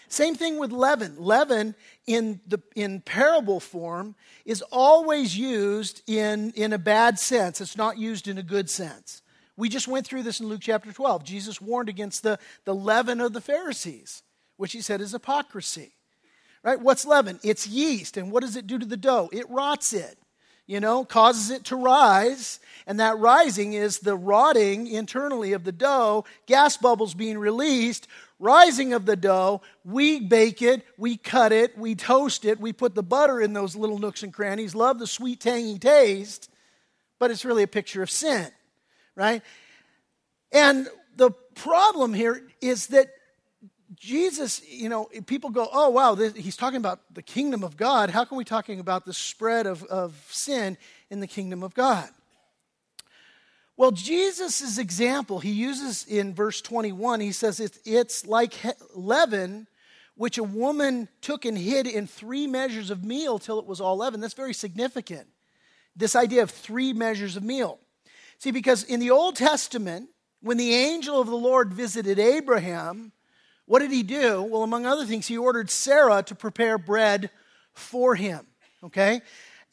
Same 0.08 0.36
thing 0.36 0.60
with 0.60 0.72
leaven. 0.72 1.16
Leaven 1.18 1.76
in, 2.06 2.40
the, 2.48 2.60
in 2.76 3.02
parable 3.02 3.60
form 3.60 4.16
is 4.46 4.62
always 4.72 5.38
used 5.38 6.02
in, 6.08 6.52
in 6.52 6.74
a 6.74 6.78
bad 6.78 7.20
sense, 7.20 7.62
it's 7.62 7.78
not 7.78 7.98
used 7.98 8.28
in 8.28 8.38
a 8.38 8.44
good 8.44 8.70
sense. 8.70 9.22
We 9.58 9.70
just 9.70 9.88
went 9.88 10.06
through 10.06 10.24
this 10.24 10.40
in 10.40 10.48
Luke 10.48 10.62
chapter 10.62 10.92
12. 10.92 11.24
Jesus 11.24 11.62
warned 11.62 11.88
against 11.88 12.24
the, 12.24 12.40
the 12.66 12.76
leaven 12.76 13.22
of 13.22 13.32
the 13.34 13.42
Pharisees, 13.42 14.22
which 14.58 14.74
he 14.74 14.82
said 14.82 15.00
is 15.00 15.14
hypocrisy. 15.14 15.94
Right? 16.62 16.80
What's 16.80 17.06
leaven? 17.06 17.40
It's 17.44 17.68
yeast. 17.68 18.18
And 18.18 18.32
what 18.32 18.42
does 18.42 18.56
it 18.56 18.68
do 18.68 18.78
to 18.78 18.86
the 18.86 18.98
dough? 18.98 19.30
It 19.32 19.50
rots 19.50 19.94
it 19.94 20.18
you 20.68 20.80
know, 20.80 21.06
causes 21.06 21.52
it 21.52 21.66
to 21.66 21.76
rise. 21.76 22.60
And 22.88 23.00
that 23.00 23.18
rising 23.18 23.74
is 23.74 24.00
the 24.00 24.16
rotting 24.16 24.88
internally 24.88 25.54
of 25.54 25.64
the 25.64 25.72
dough, 25.72 26.26
gas 26.46 26.78
bubbles 26.78 27.14
being 27.14 27.38
released, 27.38 28.08
rising 28.40 28.94
of 28.94 29.06
the 29.06 29.16
dough. 29.16 29.62
We 29.84 30.20
bake 30.20 30.62
it, 30.62 30.84
we 30.98 31.18
cut 31.18 31.52
it, 31.52 31.78
we 31.78 31.96
toast 31.96 32.46
it, 32.46 32.60
we 32.60 32.74
put 32.74 32.96
the 32.96 33.04
butter 33.04 33.42
in 33.42 33.54
those 33.54 33.76
little 33.76 33.98
nooks 33.98 34.24
and 34.24 34.34
crannies, 34.34 34.76
love 34.76 35.00
the 35.00 35.08
sweet, 35.08 35.40
tangy 35.40 35.80
taste, 35.80 36.50
but 37.20 37.32
it's 37.32 37.46
really 37.46 37.64
a 37.64 37.68
picture 37.68 38.04
of 38.04 38.12
sin, 38.12 38.48
right? 39.16 39.42
And 40.52 40.88
the 41.16 41.32
problem 41.56 42.14
here 42.14 42.48
is 42.62 42.88
that 42.88 43.08
Jesus, 43.94 44.62
you 44.68 44.90
know, 44.90 45.06
people 45.26 45.50
go, 45.50 45.68
oh, 45.72 45.90
wow, 45.90 46.16
this, 46.16 46.36
he's 46.36 46.58
talking 46.58 46.78
about 46.78 47.02
the 47.14 47.22
kingdom 47.22 47.64
of 47.64 47.78
God. 47.78 48.10
How 48.10 48.26
can 48.26 48.38
we 48.38 48.44
talking 48.44 48.80
about 48.80 49.06
the 49.06 49.14
spread 49.14 49.68
of, 49.68 49.84
of 49.84 50.28
sin 50.30 50.78
in 51.10 51.20
the 51.20 51.28
kingdom 51.28 51.64
of 51.64 51.74
God? 51.74 52.10
Well, 53.78 53.92
Jesus' 53.92 54.78
example, 54.78 55.40
he 55.40 55.52
uses 55.52 56.06
in 56.06 56.34
verse 56.34 56.62
21, 56.62 57.20
he 57.20 57.34
says 57.34 57.60
it's, 57.60 57.78
it's 57.84 58.26
like 58.26 58.54
leaven, 58.96 59.68
which 60.16 60.38
a 60.38 60.44
woman 60.44 61.10
took 61.22 61.44
and 61.44 61.58
hid 61.58 61.86
in 61.86 62.08
three 62.08 62.48
measures 62.48 62.90
of 62.90 63.04
meal 63.04 63.38
till 63.38 63.60
it 63.60 63.66
was 63.66 63.82
all 63.82 63.98
leaven. 63.98 64.22
That's 64.22 64.34
very 64.34 64.54
significant. 64.54 65.28
This 65.96 66.16
idea 66.16 66.44
of 66.44 66.52
three 66.52 66.94
measures 66.94 67.36
of 67.36 67.44
meal. 67.44 67.80
See, 68.40 68.52
because 68.52 68.84
in 68.84 69.02
the 69.02 69.12
Old 69.12 69.36
Testament, 69.36 70.10
when 70.42 70.58
the 70.58 70.74
angel 70.74 71.20
of 71.20 71.28
the 71.28 71.36
Lord 71.36 71.74
visited 71.74 72.18
Abraham, 72.18 73.12
what 73.66 73.80
did 73.80 73.92
he 73.92 74.04
do? 74.04 74.44
Well, 74.44 74.64
among 74.64 74.86
other 74.86 75.06
things, 75.06 75.28
he 75.28 75.38
ordered 75.38 75.70
Sarah 75.70 76.24
to 76.24 76.36
prepare 76.36 76.78
bread 76.78 77.30
for 77.74 78.16
him. 78.16 78.46
Okay? 78.84 79.22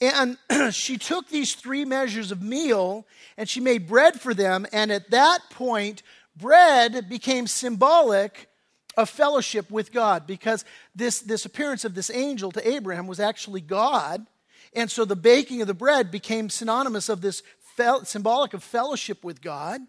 And 0.00 0.38
she 0.72 0.98
took 0.98 1.28
these 1.28 1.54
three 1.54 1.84
measures 1.84 2.32
of 2.32 2.42
meal 2.42 3.06
and 3.36 3.48
she 3.48 3.60
made 3.60 3.86
bread 3.86 4.20
for 4.20 4.34
them. 4.34 4.66
And 4.72 4.90
at 4.90 5.10
that 5.10 5.40
point, 5.50 6.02
bread 6.36 7.08
became 7.08 7.46
symbolic 7.46 8.48
of 8.96 9.08
fellowship 9.08 9.70
with 9.70 9.92
God 9.92 10.26
because 10.26 10.64
this, 10.94 11.20
this 11.20 11.44
appearance 11.44 11.84
of 11.84 11.94
this 11.94 12.10
angel 12.10 12.50
to 12.52 12.68
Abraham 12.68 13.06
was 13.06 13.20
actually 13.20 13.60
God. 13.60 14.26
And 14.74 14.90
so 14.90 15.04
the 15.04 15.16
baking 15.16 15.60
of 15.60 15.66
the 15.66 15.74
bread 15.74 16.10
became 16.10 16.50
synonymous 16.50 17.08
of 17.08 17.20
this 17.20 17.42
fel- 17.76 18.04
symbolic 18.04 18.54
of 18.54 18.62
fellowship 18.62 19.22
with 19.24 19.40
God. 19.40 19.80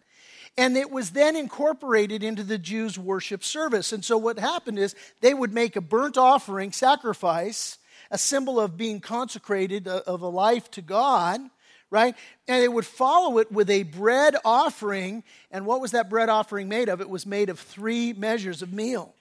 And 0.57 0.77
it 0.77 0.91
was 0.91 1.11
then 1.11 1.35
incorporated 1.35 2.23
into 2.23 2.43
the 2.43 2.59
Jews' 2.59 2.99
worship 2.99 3.43
service. 3.43 3.91
And 3.91 4.05
so 4.05 4.17
what 4.17 4.37
happened 4.37 4.77
is 4.77 4.95
they 5.21 5.33
would 5.33 5.53
make 5.53 5.75
a 5.75 5.81
burnt 5.81 6.17
offering 6.17 6.71
sacrifice, 6.71 7.79
a 8.11 8.17
symbol 8.17 8.59
of 8.59 8.77
being 8.77 8.99
consecrated 8.99 9.87
uh, 9.87 10.01
of 10.05 10.21
a 10.21 10.27
life 10.27 10.69
to 10.71 10.81
God, 10.81 11.41
right? 11.89 12.15
And 12.47 12.61
they 12.61 12.67
would 12.67 12.85
follow 12.85 13.39
it 13.39 13.51
with 13.51 13.69
a 13.69 13.83
bread 13.83 14.35
offering. 14.45 15.23
And 15.49 15.65
what 15.65 15.81
was 15.81 15.91
that 15.91 16.09
bread 16.09 16.29
offering 16.29 16.69
made 16.69 16.87
of? 16.87 17.01
It 17.01 17.09
was 17.09 17.25
made 17.25 17.49
of 17.49 17.59
three 17.59 18.13
measures 18.13 18.61
of 18.61 18.71
meal. 18.71 19.15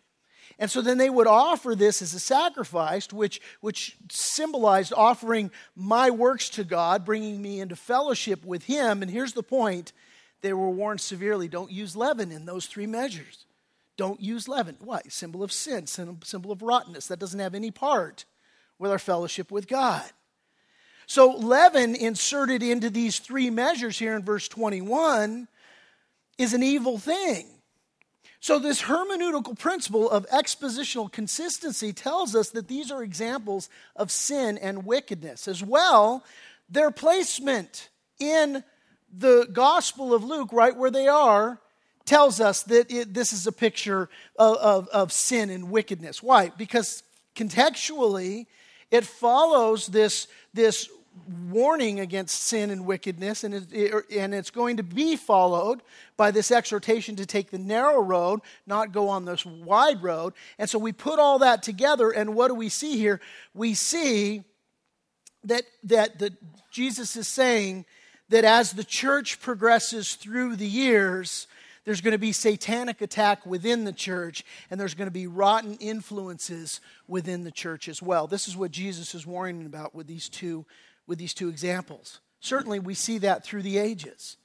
And 0.59 0.71
so 0.71 0.83
then 0.83 0.99
they 0.99 1.11
would 1.11 1.27
offer 1.27 1.75
this 1.75 2.03
as 2.03 2.13
a 2.13 2.21
sacrifice, 2.21 3.11
which, 3.11 3.41
which 3.63 3.97
symbolized 4.11 4.93
offering 4.95 5.51
my 5.75 6.11
works 6.11 6.51
to 6.51 6.65
God, 6.65 7.07
bringing 7.07 7.41
me 7.41 7.61
into 7.61 7.75
fellowship 7.75 8.45
with 8.45 8.65
Him. 8.65 9.01
And 9.01 9.11
here's 9.11 9.33
the 9.33 9.43
point 9.43 9.93
they 10.43 10.53
were 10.53 10.71
warned 10.71 11.01
severely 11.01 11.49
don't 11.49 11.71
use 11.71 11.97
leaven 11.97 12.31
in 12.31 12.45
those 12.45 12.67
three 12.67 12.87
measures. 12.87 13.47
Don't 13.97 14.21
use 14.21 14.49
leaven. 14.49 14.77
Why? 14.81 15.03
Symbol 15.09 15.43
of 15.43 15.53
sin, 15.53 15.87
symbol 15.87 16.53
of 16.53 16.63
rottenness. 16.63 17.07
That 17.07 17.19
doesn't 17.19 17.39
have 17.39 17.55
any 17.55 17.71
part 17.71 18.25
with 18.79 18.91
our 18.91 18.99
fellowship 18.99 19.51
with 19.51 19.69
God. 19.69 20.05
So, 21.07 21.31
leaven 21.31 21.95
inserted 21.95 22.63
into 22.63 22.89
these 22.89 23.19
three 23.19 23.51
measures 23.51 23.99
here 23.99 24.17
in 24.17 24.23
verse 24.23 24.49
21 24.49 25.47
is 26.39 26.55
an 26.55 26.63
evil 26.63 26.99
thing. 26.99 27.47
So, 28.41 28.59
this 28.59 28.83
hermeneutical 28.83 29.59
principle 29.59 30.11
of 30.11 30.27
expositional 30.31 31.13
consistency 31.13 31.93
tells 31.93 32.35
us 32.35 32.51
that 32.51 32.69
these 32.69 32.91
are 32.91 33.03
examples 33.03 33.69
of 33.95 34.11
sin 34.11 34.59
and 34.59 34.87
wickedness. 34.87 35.47
As 35.47 35.63
well, 35.63 36.25
their 36.69 36.91
placement 36.91 37.91
in 38.19 38.65
the 39.13 39.49
Gospel 39.53 40.15
of 40.15 40.25
Luke, 40.25 40.51
right 40.53 40.77
where 40.77 40.91
they 40.91 41.09
are, 41.09 41.61
tells 42.05 42.41
us 42.41 42.63
that 42.65 42.91
it, 42.91 43.15
this 43.15 43.33
is 43.33 43.47
a 43.47 43.53
picture 43.53 44.09
of, 44.37 44.57
of, 44.57 44.89
of 44.89 45.13
sin 45.13 45.51
and 45.51 45.71
wickedness. 45.71 46.23
Why? 46.23 46.51
Because 46.57 47.03
contextually, 47.37 48.47
it 48.91 49.05
follows 49.05 49.87
this, 49.87 50.27
this 50.53 50.89
warning 51.51 52.01
against 52.01 52.43
sin 52.43 52.71
and 52.71 52.87
wickedness, 52.87 53.45
and, 53.45 53.67
it, 53.71 54.05
and 54.11 54.35
it's 54.35 54.51
going 54.51 54.79
to 54.79 54.83
be 54.83 55.17
followed 55.17 55.83
by 56.17 56.31
this 56.31 56.51
exhortation 56.51 57.17
to 57.17 57.27
take 57.27 57.51
the 57.51 57.59
narrow 57.59 58.01
road, 58.01 58.41
not 58.67 58.93
go 58.93 59.09
on 59.09 59.25
this 59.25 59.45
wide 59.45 60.03
road. 60.03 60.33
And 60.59 60.69
so 60.69 60.79
we 60.79 60.93
put 60.93 61.19
all 61.19 61.39
that 61.41 61.63
together, 61.63 62.11
and 62.11 62.35
what 62.35 62.49
do 62.49 62.55
we 62.55 62.69
see 62.69 62.97
here? 62.97 63.21
We 63.55 63.75
see 63.75 64.43
that, 65.45 65.65
that 65.85 66.19
the, 66.19 66.35
Jesus 66.71 67.15
is 67.17 67.29
saying 67.29 67.85
that 68.33 68.45
as 68.45 68.73
the 68.73 68.85
church 68.85 69.41
progresses 69.41 70.15
through 70.15 70.57
the 70.57 70.67
years, 70.67 71.47
there's 71.85 72.01
going 72.01 72.13
to 72.13 72.19
be 72.19 72.33
satanic 72.33 73.03
attack 73.03 73.45
within 73.45 73.85
the 73.85 73.93
church 73.93 74.45
and 74.71 74.81
there's 74.81 74.95
going 74.95 75.07
to 75.07 75.13
be 75.13 75.27
rotten 75.27 75.75
influences 75.77 76.81
within 77.07 77.45
the 77.45 77.51
church 77.51 77.89
as 77.89 78.01
well. 78.01 78.27
This 78.27 78.49
is 78.49 78.57
what 78.57 78.71
jesus 78.71 79.15
is 79.15 79.27
warning 79.27 79.67
about 79.67 79.95
with 79.95 80.07
these 80.07 80.29
two 80.29 80.65
with 81.07 81.19
these 81.19 81.35
two 81.35 81.49
examples. 81.49 82.21
Certainly 82.41 82.79
we 82.81 82.95
see 82.95 83.19
that 83.19 83.45
through 83.45 83.63
the 83.63 83.79
ages 83.79 84.37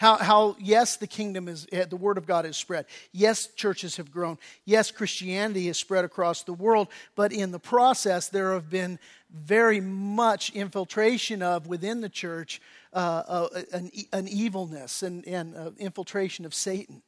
how, 0.00 0.16
how 0.16 0.56
yes 0.58 0.96
the 0.96 1.06
kingdom 1.06 1.46
is 1.46 1.66
eh, 1.72 1.84
the 1.84 1.96
word 1.96 2.16
of 2.16 2.26
god 2.26 2.46
is 2.46 2.56
spread 2.56 2.86
yes 3.12 3.48
churches 3.48 3.98
have 3.98 4.10
grown 4.10 4.38
yes 4.64 4.90
christianity 4.90 5.66
has 5.66 5.76
spread 5.76 6.06
across 6.06 6.42
the 6.42 6.54
world 6.54 6.88
but 7.14 7.32
in 7.34 7.50
the 7.50 7.58
process 7.58 8.28
there 8.28 8.54
have 8.54 8.70
been 8.70 8.98
very 9.30 9.78
much 9.78 10.50
infiltration 10.50 11.42
of 11.42 11.66
within 11.66 12.00
the 12.00 12.08
church 12.08 12.62
uh, 12.94 13.22
uh, 13.28 13.62
an, 13.72 13.90
an, 14.12 14.26
evilness 14.26 15.04
and, 15.04 15.24
and 15.28 15.56
uh, 15.56 15.70
infiltration 15.78 16.44
of 16.44 16.52
Satan. 16.52 17.02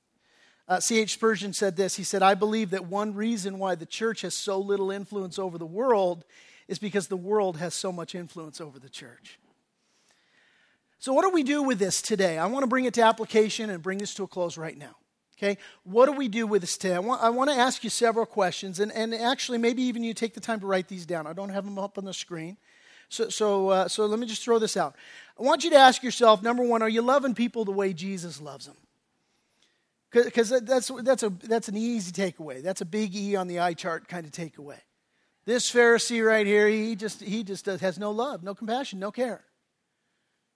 C.H. 0.78 1.14
Spurgeon 1.14 1.52
said 1.52 1.76
this 1.76 1.96
He 1.96 2.04
said, 2.04 2.22
I 2.22 2.34
believe 2.34 2.70
that 2.70 2.86
one 2.86 3.14
reason 3.14 3.58
why 3.58 3.74
the 3.74 3.84
church 3.84 4.20
has 4.20 4.32
so 4.32 4.58
little 4.58 4.92
influence 4.92 5.40
over 5.40 5.58
the 5.58 5.66
world 5.66 6.24
is 6.68 6.78
because 6.78 7.08
the 7.08 7.16
world 7.16 7.56
has 7.56 7.74
so 7.74 7.90
much 7.90 8.14
influence 8.14 8.60
over 8.60 8.78
the 8.78 8.88
church. 8.88 9.40
So, 11.02 11.12
what 11.12 11.22
do 11.22 11.30
we 11.30 11.42
do 11.42 11.64
with 11.64 11.80
this 11.80 12.00
today? 12.00 12.38
I 12.38 12.46
want 12.46 12.62
to 12.62 12.68
bring 12.68 12.84
it 12.84 12.94
to 12.94 13.02
application 13.02 13.70
and 13.70 13.82
bring 13.82 13.98
this 13.98 14.14
to 14.14 14.22
a 14.22 14.28
close 14.28 14.56
right 14.56 14.78
now. 14.78 14.94
Okay, 15.36 15.58
what 15.82 16.06
do 16.06 16.12
we 16.12 16.28
do 16.28 16.46
with 16.46 16.60
this 16.60 16.76
today? 16.76 16.94
I 16.94 17.00
want, 17.00 17.20
I 17.20 17.28
want 17.30 17.50
to 17.50 17.56
ask 17.56 17.82
you 17.82 17.90
several 17.90 18.24
questions, 18.24 18.78
and, 18.78 18.92
and 18.92 19.12
actually, 19.12 19.58
maybe 19.58 19.82
even 19.82 20.04
you 20.04 20.14
take 20.14 20.32
the 20.32 20.40
time 20.40 20.60
to 20.60 20.66
write 20.66 20.86
these 20.86 21.04
down. 21.04 21.26
I 21.26 21.32
don't 21.32 21.48
have 21.48 21.64
them 21.64 21.76
up 21.76 21.98
on 21.98 22.04
the 22.04 22.14
screen. 22.14 22.56
So, 23.08 23.30
so, 23.30 23.68
uh, 23.70 23.88
so 23.88 24.06
let 24.06 24.20
me 24.20 24.28
just 24.28 24.44
throw 24.44 24.60
this 24.60 24.76
out. 24.76 24.94
I 25.36 25.42
want 25.42 25.64
you 25.64 25.70
to 25.70 25.76
ask 25.76 26.04
yourself 26.04 26.40
number 26.40 26.62
one, 26.62 26.82
are 26.82 26.88
you 26.88 27.02
loving 27.02 27.34
people 27.34 27.64
the 27.64 27.72
way 27.72 27.92
Jesus 27.92 28.40
loves 28.40 28.66
them? 28.66 28.76
Because 30.12 30.50
that's, 30.50 30.88
that's, 31.02 31.24
a, 31.24 31.30
that's 31.30 31.66
an 31.66 31.76
easy 31.76 32.12
takeaway. 32.12 32.62
That's 32.62 32.80
a 32.80 32.84
big 32.86 33.12
E 33.16 33.34
on 33.34 33.48
the 33.48 33.58
eye 33.58 33.74
chart 33.74 34.06
kind 34.06 34.24
of 34.24 34.30
takeaway. 34.30 34.78
This 35.46 35.68
Pharisee 35.68 36.24
right 36.24 36.46
here, 36.46 36.68
he 36.68 36.94
just, 36.94 37.20
he 37.20 37.42
just 37.42 37.66
has 37.66 37.98
no 37.98 38.12
love, 38.12 38.44
no 38.44 38.54
compassion, 38.54 39.00
no 39.00 39.10
care. 39.10 39.42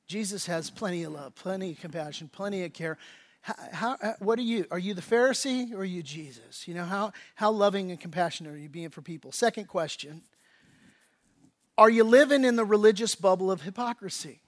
Jesus 0.07 0.47
has 0.47 0.71
plenty 0.71 1.03
of 1.03 1.13
love, 1.13 1.35
plenty 1.35 1.73
of 1.73 1.81
compassion, 1.81 2.31
plenty 2.33 2.65
of 2.65 2.73
care. 2.73 2.97
How, 3.41 3.97
how, 4.01 4.15
what 4.19 4.39
are 4.39 4.43
you? 4.43 4.67
Are 4.71 4.79
you 4.79 4.95
the 4.95 5.03
Pharisee 5.03 5.73
or 5.73 5.79
are 5.79 5.85
you 5.85 6.03
Jesus? 6.03 6.67
You 6.67 6.75
know, 6.75 6.85
how, 6.85 7.13
how 7.35 7.51
loving 7.51 7.91
and 7.91 8.01
compassionate 8.01 8.53
are 8.53 8.59
you 8.59 8.69
being 8.69 8.91
for 8.91 9.03
people? 9.03 9.33
Second 9.33 9.67
question 9.67 10.23
are 11.79 11.91
you 11.91 12.05
living 12.05 12.45
in 12.45 12.57
the 12.57 12.65
religious 12.65 13.15
bubble 13.15 13.51
of 13.51 13.63
hypocrisy? 13.63 14.41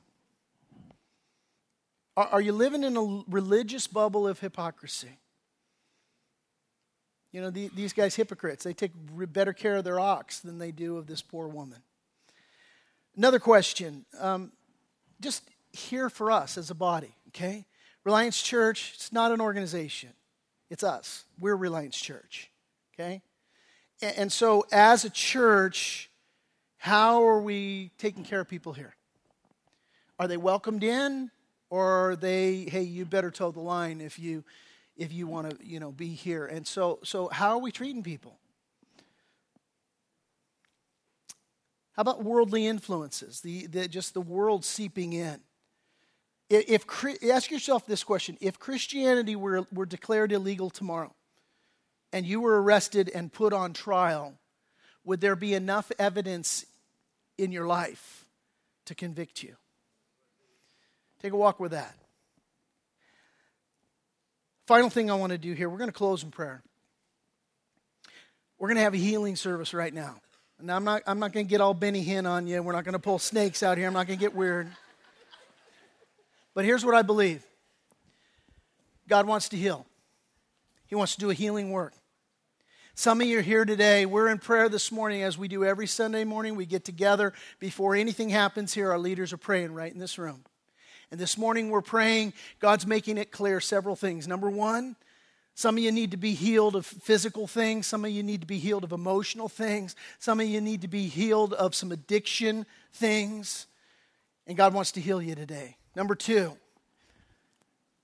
Are, 2.16 2.26
are 2.26 2.40
you 2.40 2.52
living 2.52 2.84
in 2.84 2.96
a 2.96 3.22
religious 3.28 3.86
bubble 3.86 4.26
of 4.26 4.40
hypocrisy? 4.40 5.18
You 7.30 7.42
know, 7.42 7.50
the, 7.50 7.70
these 7.74 7.92
guys, 7.92 8.14
hypocrites, 8.14 8.64
they 8.64 8.72
take 8.72 8.92
better 8.96 9.52
care 9.52 9.76
of 9.76 9.84
their 9.84 10.00
ox 10.00 10.40
than 10.40 10.58
they 10.58 10.70
do 10.70 10.96
of 10.96 11.06
this 11.06 11.20
poor 11.20 11.46
woman. 11.46 11.80
Another 13.16 13.38
question, 13.38 14.06
um, 14.18 14.52
just 15.20 15.42
here 15.72 16.08
for 16.08 16.30
us 16.30 16.58
as 16.58 16.70
a 16.70 16.74
body, 16.74 17.14
okay? 17.28 17.66
Reliance 18.04 18.40
Church, 18.40 18.92
it's 18.94 19.12
not 19.12 19.32
an 19.32 19.40
organization, 19.40 20.10
it's 20.70 20.82
us. 20.82 21.24
We're 21.38 21.56
Reliance 21.56 21.98
Church, 21.98 22.50
okay? 22.94 23.22
And, 24.00 24.16
and 24.16 24.32
so, 24.32 24.66
as 24.72 25.04
a 25.04 25.10
church, 25.10 26.10
how 26.78 27.26
are 27.26 27.40
we 27.40 27.90
taking 27.98 28.24
care 28.24 28.40
of 28.40 28.48
people 28.48 28.72
here? 28.72 28.94
Are 30.18 30.28
they 30.28 30.36
welcomed 30.36 30.84
in? 30.84 31.30
Or 31.70 32.10
are 32.10 32.16
they, 32.16 32.66
hey, 32.70 32.82
you 32.82 33.04
better 33.04 33.30
toe 33.30 33.50
the 33.50 33.60
line 33.60 34.00
if 34.00 34.18
you 34.18 34.44
if 34.96 35.12
you 35.12 35.28
want 35.28 35.50
to, 35.50 35.64
you 35.64 35.78
know, 35.78 35.92
be 35.92 36.08
here. 36.08 36.46
And 36.46 36.66
so 36.66 36.98
so 37.04 37.28
how 37.28 37.50
are 37.50 37.58
we 37.58 37.70
treating 37.70 38.02
people? 38.02 38.38
How 41.98 42.02
about 42.02 42.22
worldly 42.22 42.64
influences? 42.64 43.40
The, 43.40 43.66
the 43.66 43.88
just 43.88 44.14
the 44.14 44.20
world 44.20 44.64
seeping 44.64 45.14
in. 45.14 45.40
If, 46.48 46.86
if 46.86 47.24
ask 47.28 47.50
yourself 47.50 47.86
this 47.86 48.04
question: 48.04 48.38
If 48.40 48.60
Christianity 48.60 49.34
were, 49.34 49.66
were 49.72 49.84
declared 49.84 50.30
illegal 50.30 50.70
tomorrow, 50.70 51.12
and 52.12 52.24
you 52.24 52.40
were 52.40 52.62
arrested 52.62 53.10
and 53.12 53.32
put 53.32 53.52
on 53.52 53.72
trial, 53.72 54.34
would 55.04 55.20
there 55.20 55.34
be 55.34 55.54
enough 55.54 55.90
evidence 55.98 56.64
in 57.36 57.50
your 57.50 57.66
life 57.66 58.26
to 58.84 58.94
convict 58.94 59.42
you? 59.42 59.56
Take 61.20 61.32
a 61.32 61.36
walk 61.36 61.58
with 61.58 61.72
that. 61.72 61.96
Final 64.68 64.88
thing 64.88 65.10
I 65.10 65.14
want 65.14 65.32
to 65.32 65.38
do 65.38 65.52
here, 65.52 65.68
we're 65.68 65.78
going 65.78 65.90
to 65.90 65.92
close 65.92 66.22
in 66.22 66.30
prayer. 66.30 66.62
We're 68.56 68.68
going 68.68 68.76
to 68.76 68.82
have 68.82 68.94
a 68.94 68.98
healing 68.98 69.34
service 69.34 69.74
right 69.74 69.92
now. 69.92 70.20
And 70.60 70.72
I'm 70.72 70.82
not, 70.82 71.02
I'm 71.06 71.20
not 71.20 71.32
going 71.32 71.46
to 71.46 71.50
get 71.50 71.60
all 71.60 71.72
Benny 71.72 72.04
Hinn 72.04 72.28
on 72.28 72.48
you. 72.48 72.60
We're 72.62 72.72
not 72.72 72.84
going 72.84 72.94
to 72.94 72.98
pull 72.98 73.20
snakes 73.20 73.62
out 73.62 73.78
here. 73.78 73.86
I'm 73.86 73.92
not 73.92 74.08
going 74.08 74.18
to 74.18 74.24
get 74.24 74.34
weird. 74.34 74.68
But 76.54 76.64
here's 76.64 76.84
what 76.84 76.96
I 76.96 77.02
believe 77.02 77.44
God 79.06 79.26
wants 79.26 79.48
to 79.50 79.56
heal, 79.56 79.86
He 80.86 80.94
wants 80.94 81.14
to 81.14 81.20
do 81.20 81.30
a 81.30 81.34
healing 81.34 81.70
work. 81.70 81.94
Some 82.96 83.20
of 83.20 83.28
you 83.28 83.38
are 83.38 83.42
here 83.42 83.64
today. 83.64 84.06
We're 84.06 84.28
in 84.28 84.38
prayer 84.38 84.68
this 84.68 84.90
morning 84.90 85.22
as 85.22 85.38
we 85.38 85.46
do 85.46 85.64
every 85.64 85.86
Sunday 85.86 86.24
morning. 86.24 86.56
We 86.56 86.66
get 86.66 86.84
together 86.84 87.32
before 87.60 87.94
anything 87.94 88.28
happens 88.28 88.74
here. 88.74 88.90
Our 88.90 88.98
leaders 88.98 89.32
are 89.32 89.36
praying 89.36 89.72
right 89.72 89.92
in 89.92 90.00
this 90.00 90.18
room. 90.18 90.44
And 91.12 91.20
this 91.20 91.38
morning 91.38 91.70
we're 91.70 91.80
praying, 91.80 92.32
God's 92.58 92.88
making 92.88 93.16
it 93.16 93.30
clear 93.30 93.60
several 93.60 93.94
things. 93.94 94.26
Number 94.26 94.50
one, 94.50 94.96
some 95.58 95.76
of 95.76 95.82
you 95.82 95.90
need 95.90 96.12
to 96.12 96.16
be 96.16 96.34
healed 96.34 96.76
of 96.76 96.86
physical 96.86 97.48
things. 97.48 97.88
Some 97.88 98.04
of 98.04 98.12
you 98.12 98.22
need 98.22 98.42
to 98.42 98.46
be 98.46 98.60
healed 98.60 98.84
of 98.84 98.92
emotional 98.92 99.48
things. 99.48 99.96
Some 100.20 100.38
of 100.38 100.46
you 100.46 100.60
need 100.60 100.82
to 100.82 100.88
be 100.88 101.08
healed 101.08 101.52
of 101.52 101.74
some 101.74 101.90
addiction 101.90 102.64
things. 102.92 103.66
And 104.46 104.56
God 104.56 104.72
wants 104.72 104.92
to 104.92 105.00
heal 105.00 105.20
you 105.20 105.34
today. 105.34 105.76
Number 105.96 106.14
two, 106.14 106.52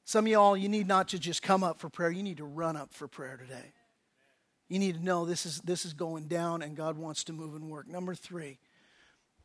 some 0.05 0.25
of 0.25 0.33
y'all, 0.33 0.57
you 0.57 0.69
need 0.69 0.89
not 0.89 1.11
to 1.11 1.19
just 1.21 1.45
come 1.45 1.63
up 1.63 1.79
for 1.79 1.89
prayer, 1.89 2.11
you 2.11 2.25
need 2.25 2.39
to 2.39 2.45
run 2.45 2.77
up 2.77 2.93
for 2.93 3.07
prayer 3.07 3.37
today. 3.37 3.73
You 4.69 4.81
need 4.81 4.97
to 4.97 5.05
know 5.05 5.25
this 5.25 5.47
is, 5.47 5.61
this 5.61 5.85
is 5.85 5.93
going 5.93 6.27
down 6.27 6.61
and 6.61 6.77
God 6.77 6.99
wants 6.99 7.23
to 7.23 7.33
move 7.33 7.55
and 7.55 7.71
work. 7.71 7.87
Number 7.87 8.17
three, 8.17 8.59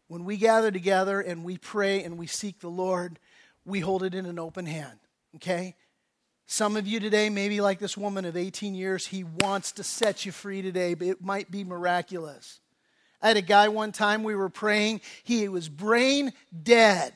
when 0.07 0.25
we 0.25 0.35
gather 0.37 0.71
together 0.71 1.21
and 1.21 1.43
we 1.43 1.59
pray 1.59 2.03
and 2.03 2.17
we 2.17 2.25
seek 2.25 2.59
the 2.59 2.69
Lord, 2.69 3.19
we 3.65 3.81
hold 3.81 4.01
it 4.01 4.15
in 4.15 4.25
an 4.25 4.39
open 4.39 4.65
hand, 4.65 4.97
okay? 5.35 5.75
Some 6.51 6.77
of 6.77 6.87
you 6.87 6.99
today, 6.99 7.29
maybe 7.29 7.61
like 7.61 7.77
this 7.77 7.95
woman 7.95 8.25
of 8.25 8.35
18 8.35 8.73
years, 8.73 9.05
he 9.05 9.23
wants 9.23 9.73
to 9.73 9.83
set 9.83 10.25
you 10.25 10.31
free 10.31 10.63
today, 10.63 10.95
but 10.95 11.07
it 11.07 11.23
might 11.23 11.51
be 11.51 11.63
miraculous. 11.63 12.59
I 13.21 13.27
had 13.27 13.37
a 13.37 13.41
guy 13.41 13.67
one 13.67 13.91
time, 13.91 14.23
we 14.23 14.33
were 14.33 14.49
praying, 14.49 15.01
he 15.23 15.47
was 15.47 15.69
brain 15.69 16.33
dead 16.63 17.13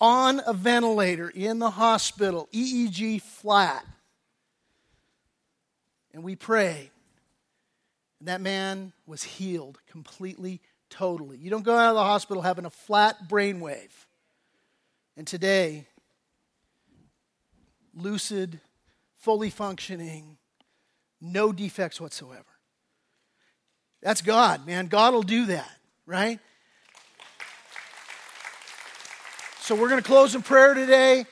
on 0.00 0.42
a 0.44 0.52
ventilator 0.52 1.28
in 1.28 1.60
the 1.60 1.70
hospital, 1.70 2.48
EEG 2.52 3.22
flat. 3.22 3.86
And 6.12 6.24
we 6.24 6.34
prayed. 6.34 6.90
And 8.18 8.26
that 8.26 8.40
man 8.40 8.92
was 9.06 9.22
healed 9.22 9.78
completely, 9.88 10.60
totally. 10.90 11.36
You 11.36 11.50
don't 11.50 11.62
go 11.62 11.76
out 11.76 11.90
of 11.90 11.94
the 11.94 12.02
hospital 12.02 12.42
having 12.42 12.64
a 12.64 12.70
flat 12.70 13.28
brainwave. 13.28 13.92
And 15.16 15.28
today, 15.28 15.86
lucid, 18.02 18.60
fully 19.16 19.50
functioning, 19.50 20.38
no 21.20 21.52
defects 21.52 22.00
whatsoever. 22.00 22.44
That's 24.02 24.22
God, 24.22 24.66
man. 24.66 24.86
God 24.86 25.14
will 25.14 25.22
do 25.22 25.46
that. 25.46 25.70
right? 26.06 26.38
So 29.60 29.74
we're 29.74 29.88
going 29.88 30.00
to 30.00 30.06
close 30.06 30.34
in 30.34 30.42
prayer 30.42 30.72
today. 30.72 31.26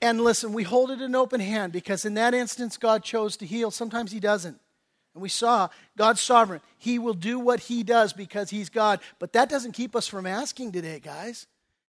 And 0.00 0.20
listen, 0.20 0.52
we 0.52 0.62
hold 0.62 0.90
it 0.90 1.00
in 1.00 1.14
open 1.14 1.40
hand 1.40 1.72
because 1.72 2.04
in 2.04 2.14
that 2.14 2.34
instance, 2.34 2.76
God 2.76 3.04
chose 3.04 3.36
to 3.36 3.46
heal. 3.46 3.70
Sometimes 3.70 4.10
He 4.10 4.20
doesn't. 4.20 4.58
And 5.14 5.22
we 5.22 5.28
saw 5.28 5.68
God's 5.96 6.20
sovereign. 6.20 6.60
He 6.78 6.98
will 6.98 7.14
do 7.14 7.38
what 7.38 7.60
He 7.60 7.82
does 7.82 8.12
because 8.12 8.50
He's 8.50 8.68
God. 8.68 9.00
But 9.18 9.34
that 9.34 9.48
doesn't 9.48 9.72
keep 9.72 9.94
us 9.94 10.08
from 10.08 10.26
asking 10.26 10.72
today, 10.72 10.98
guys. 10.98 11.46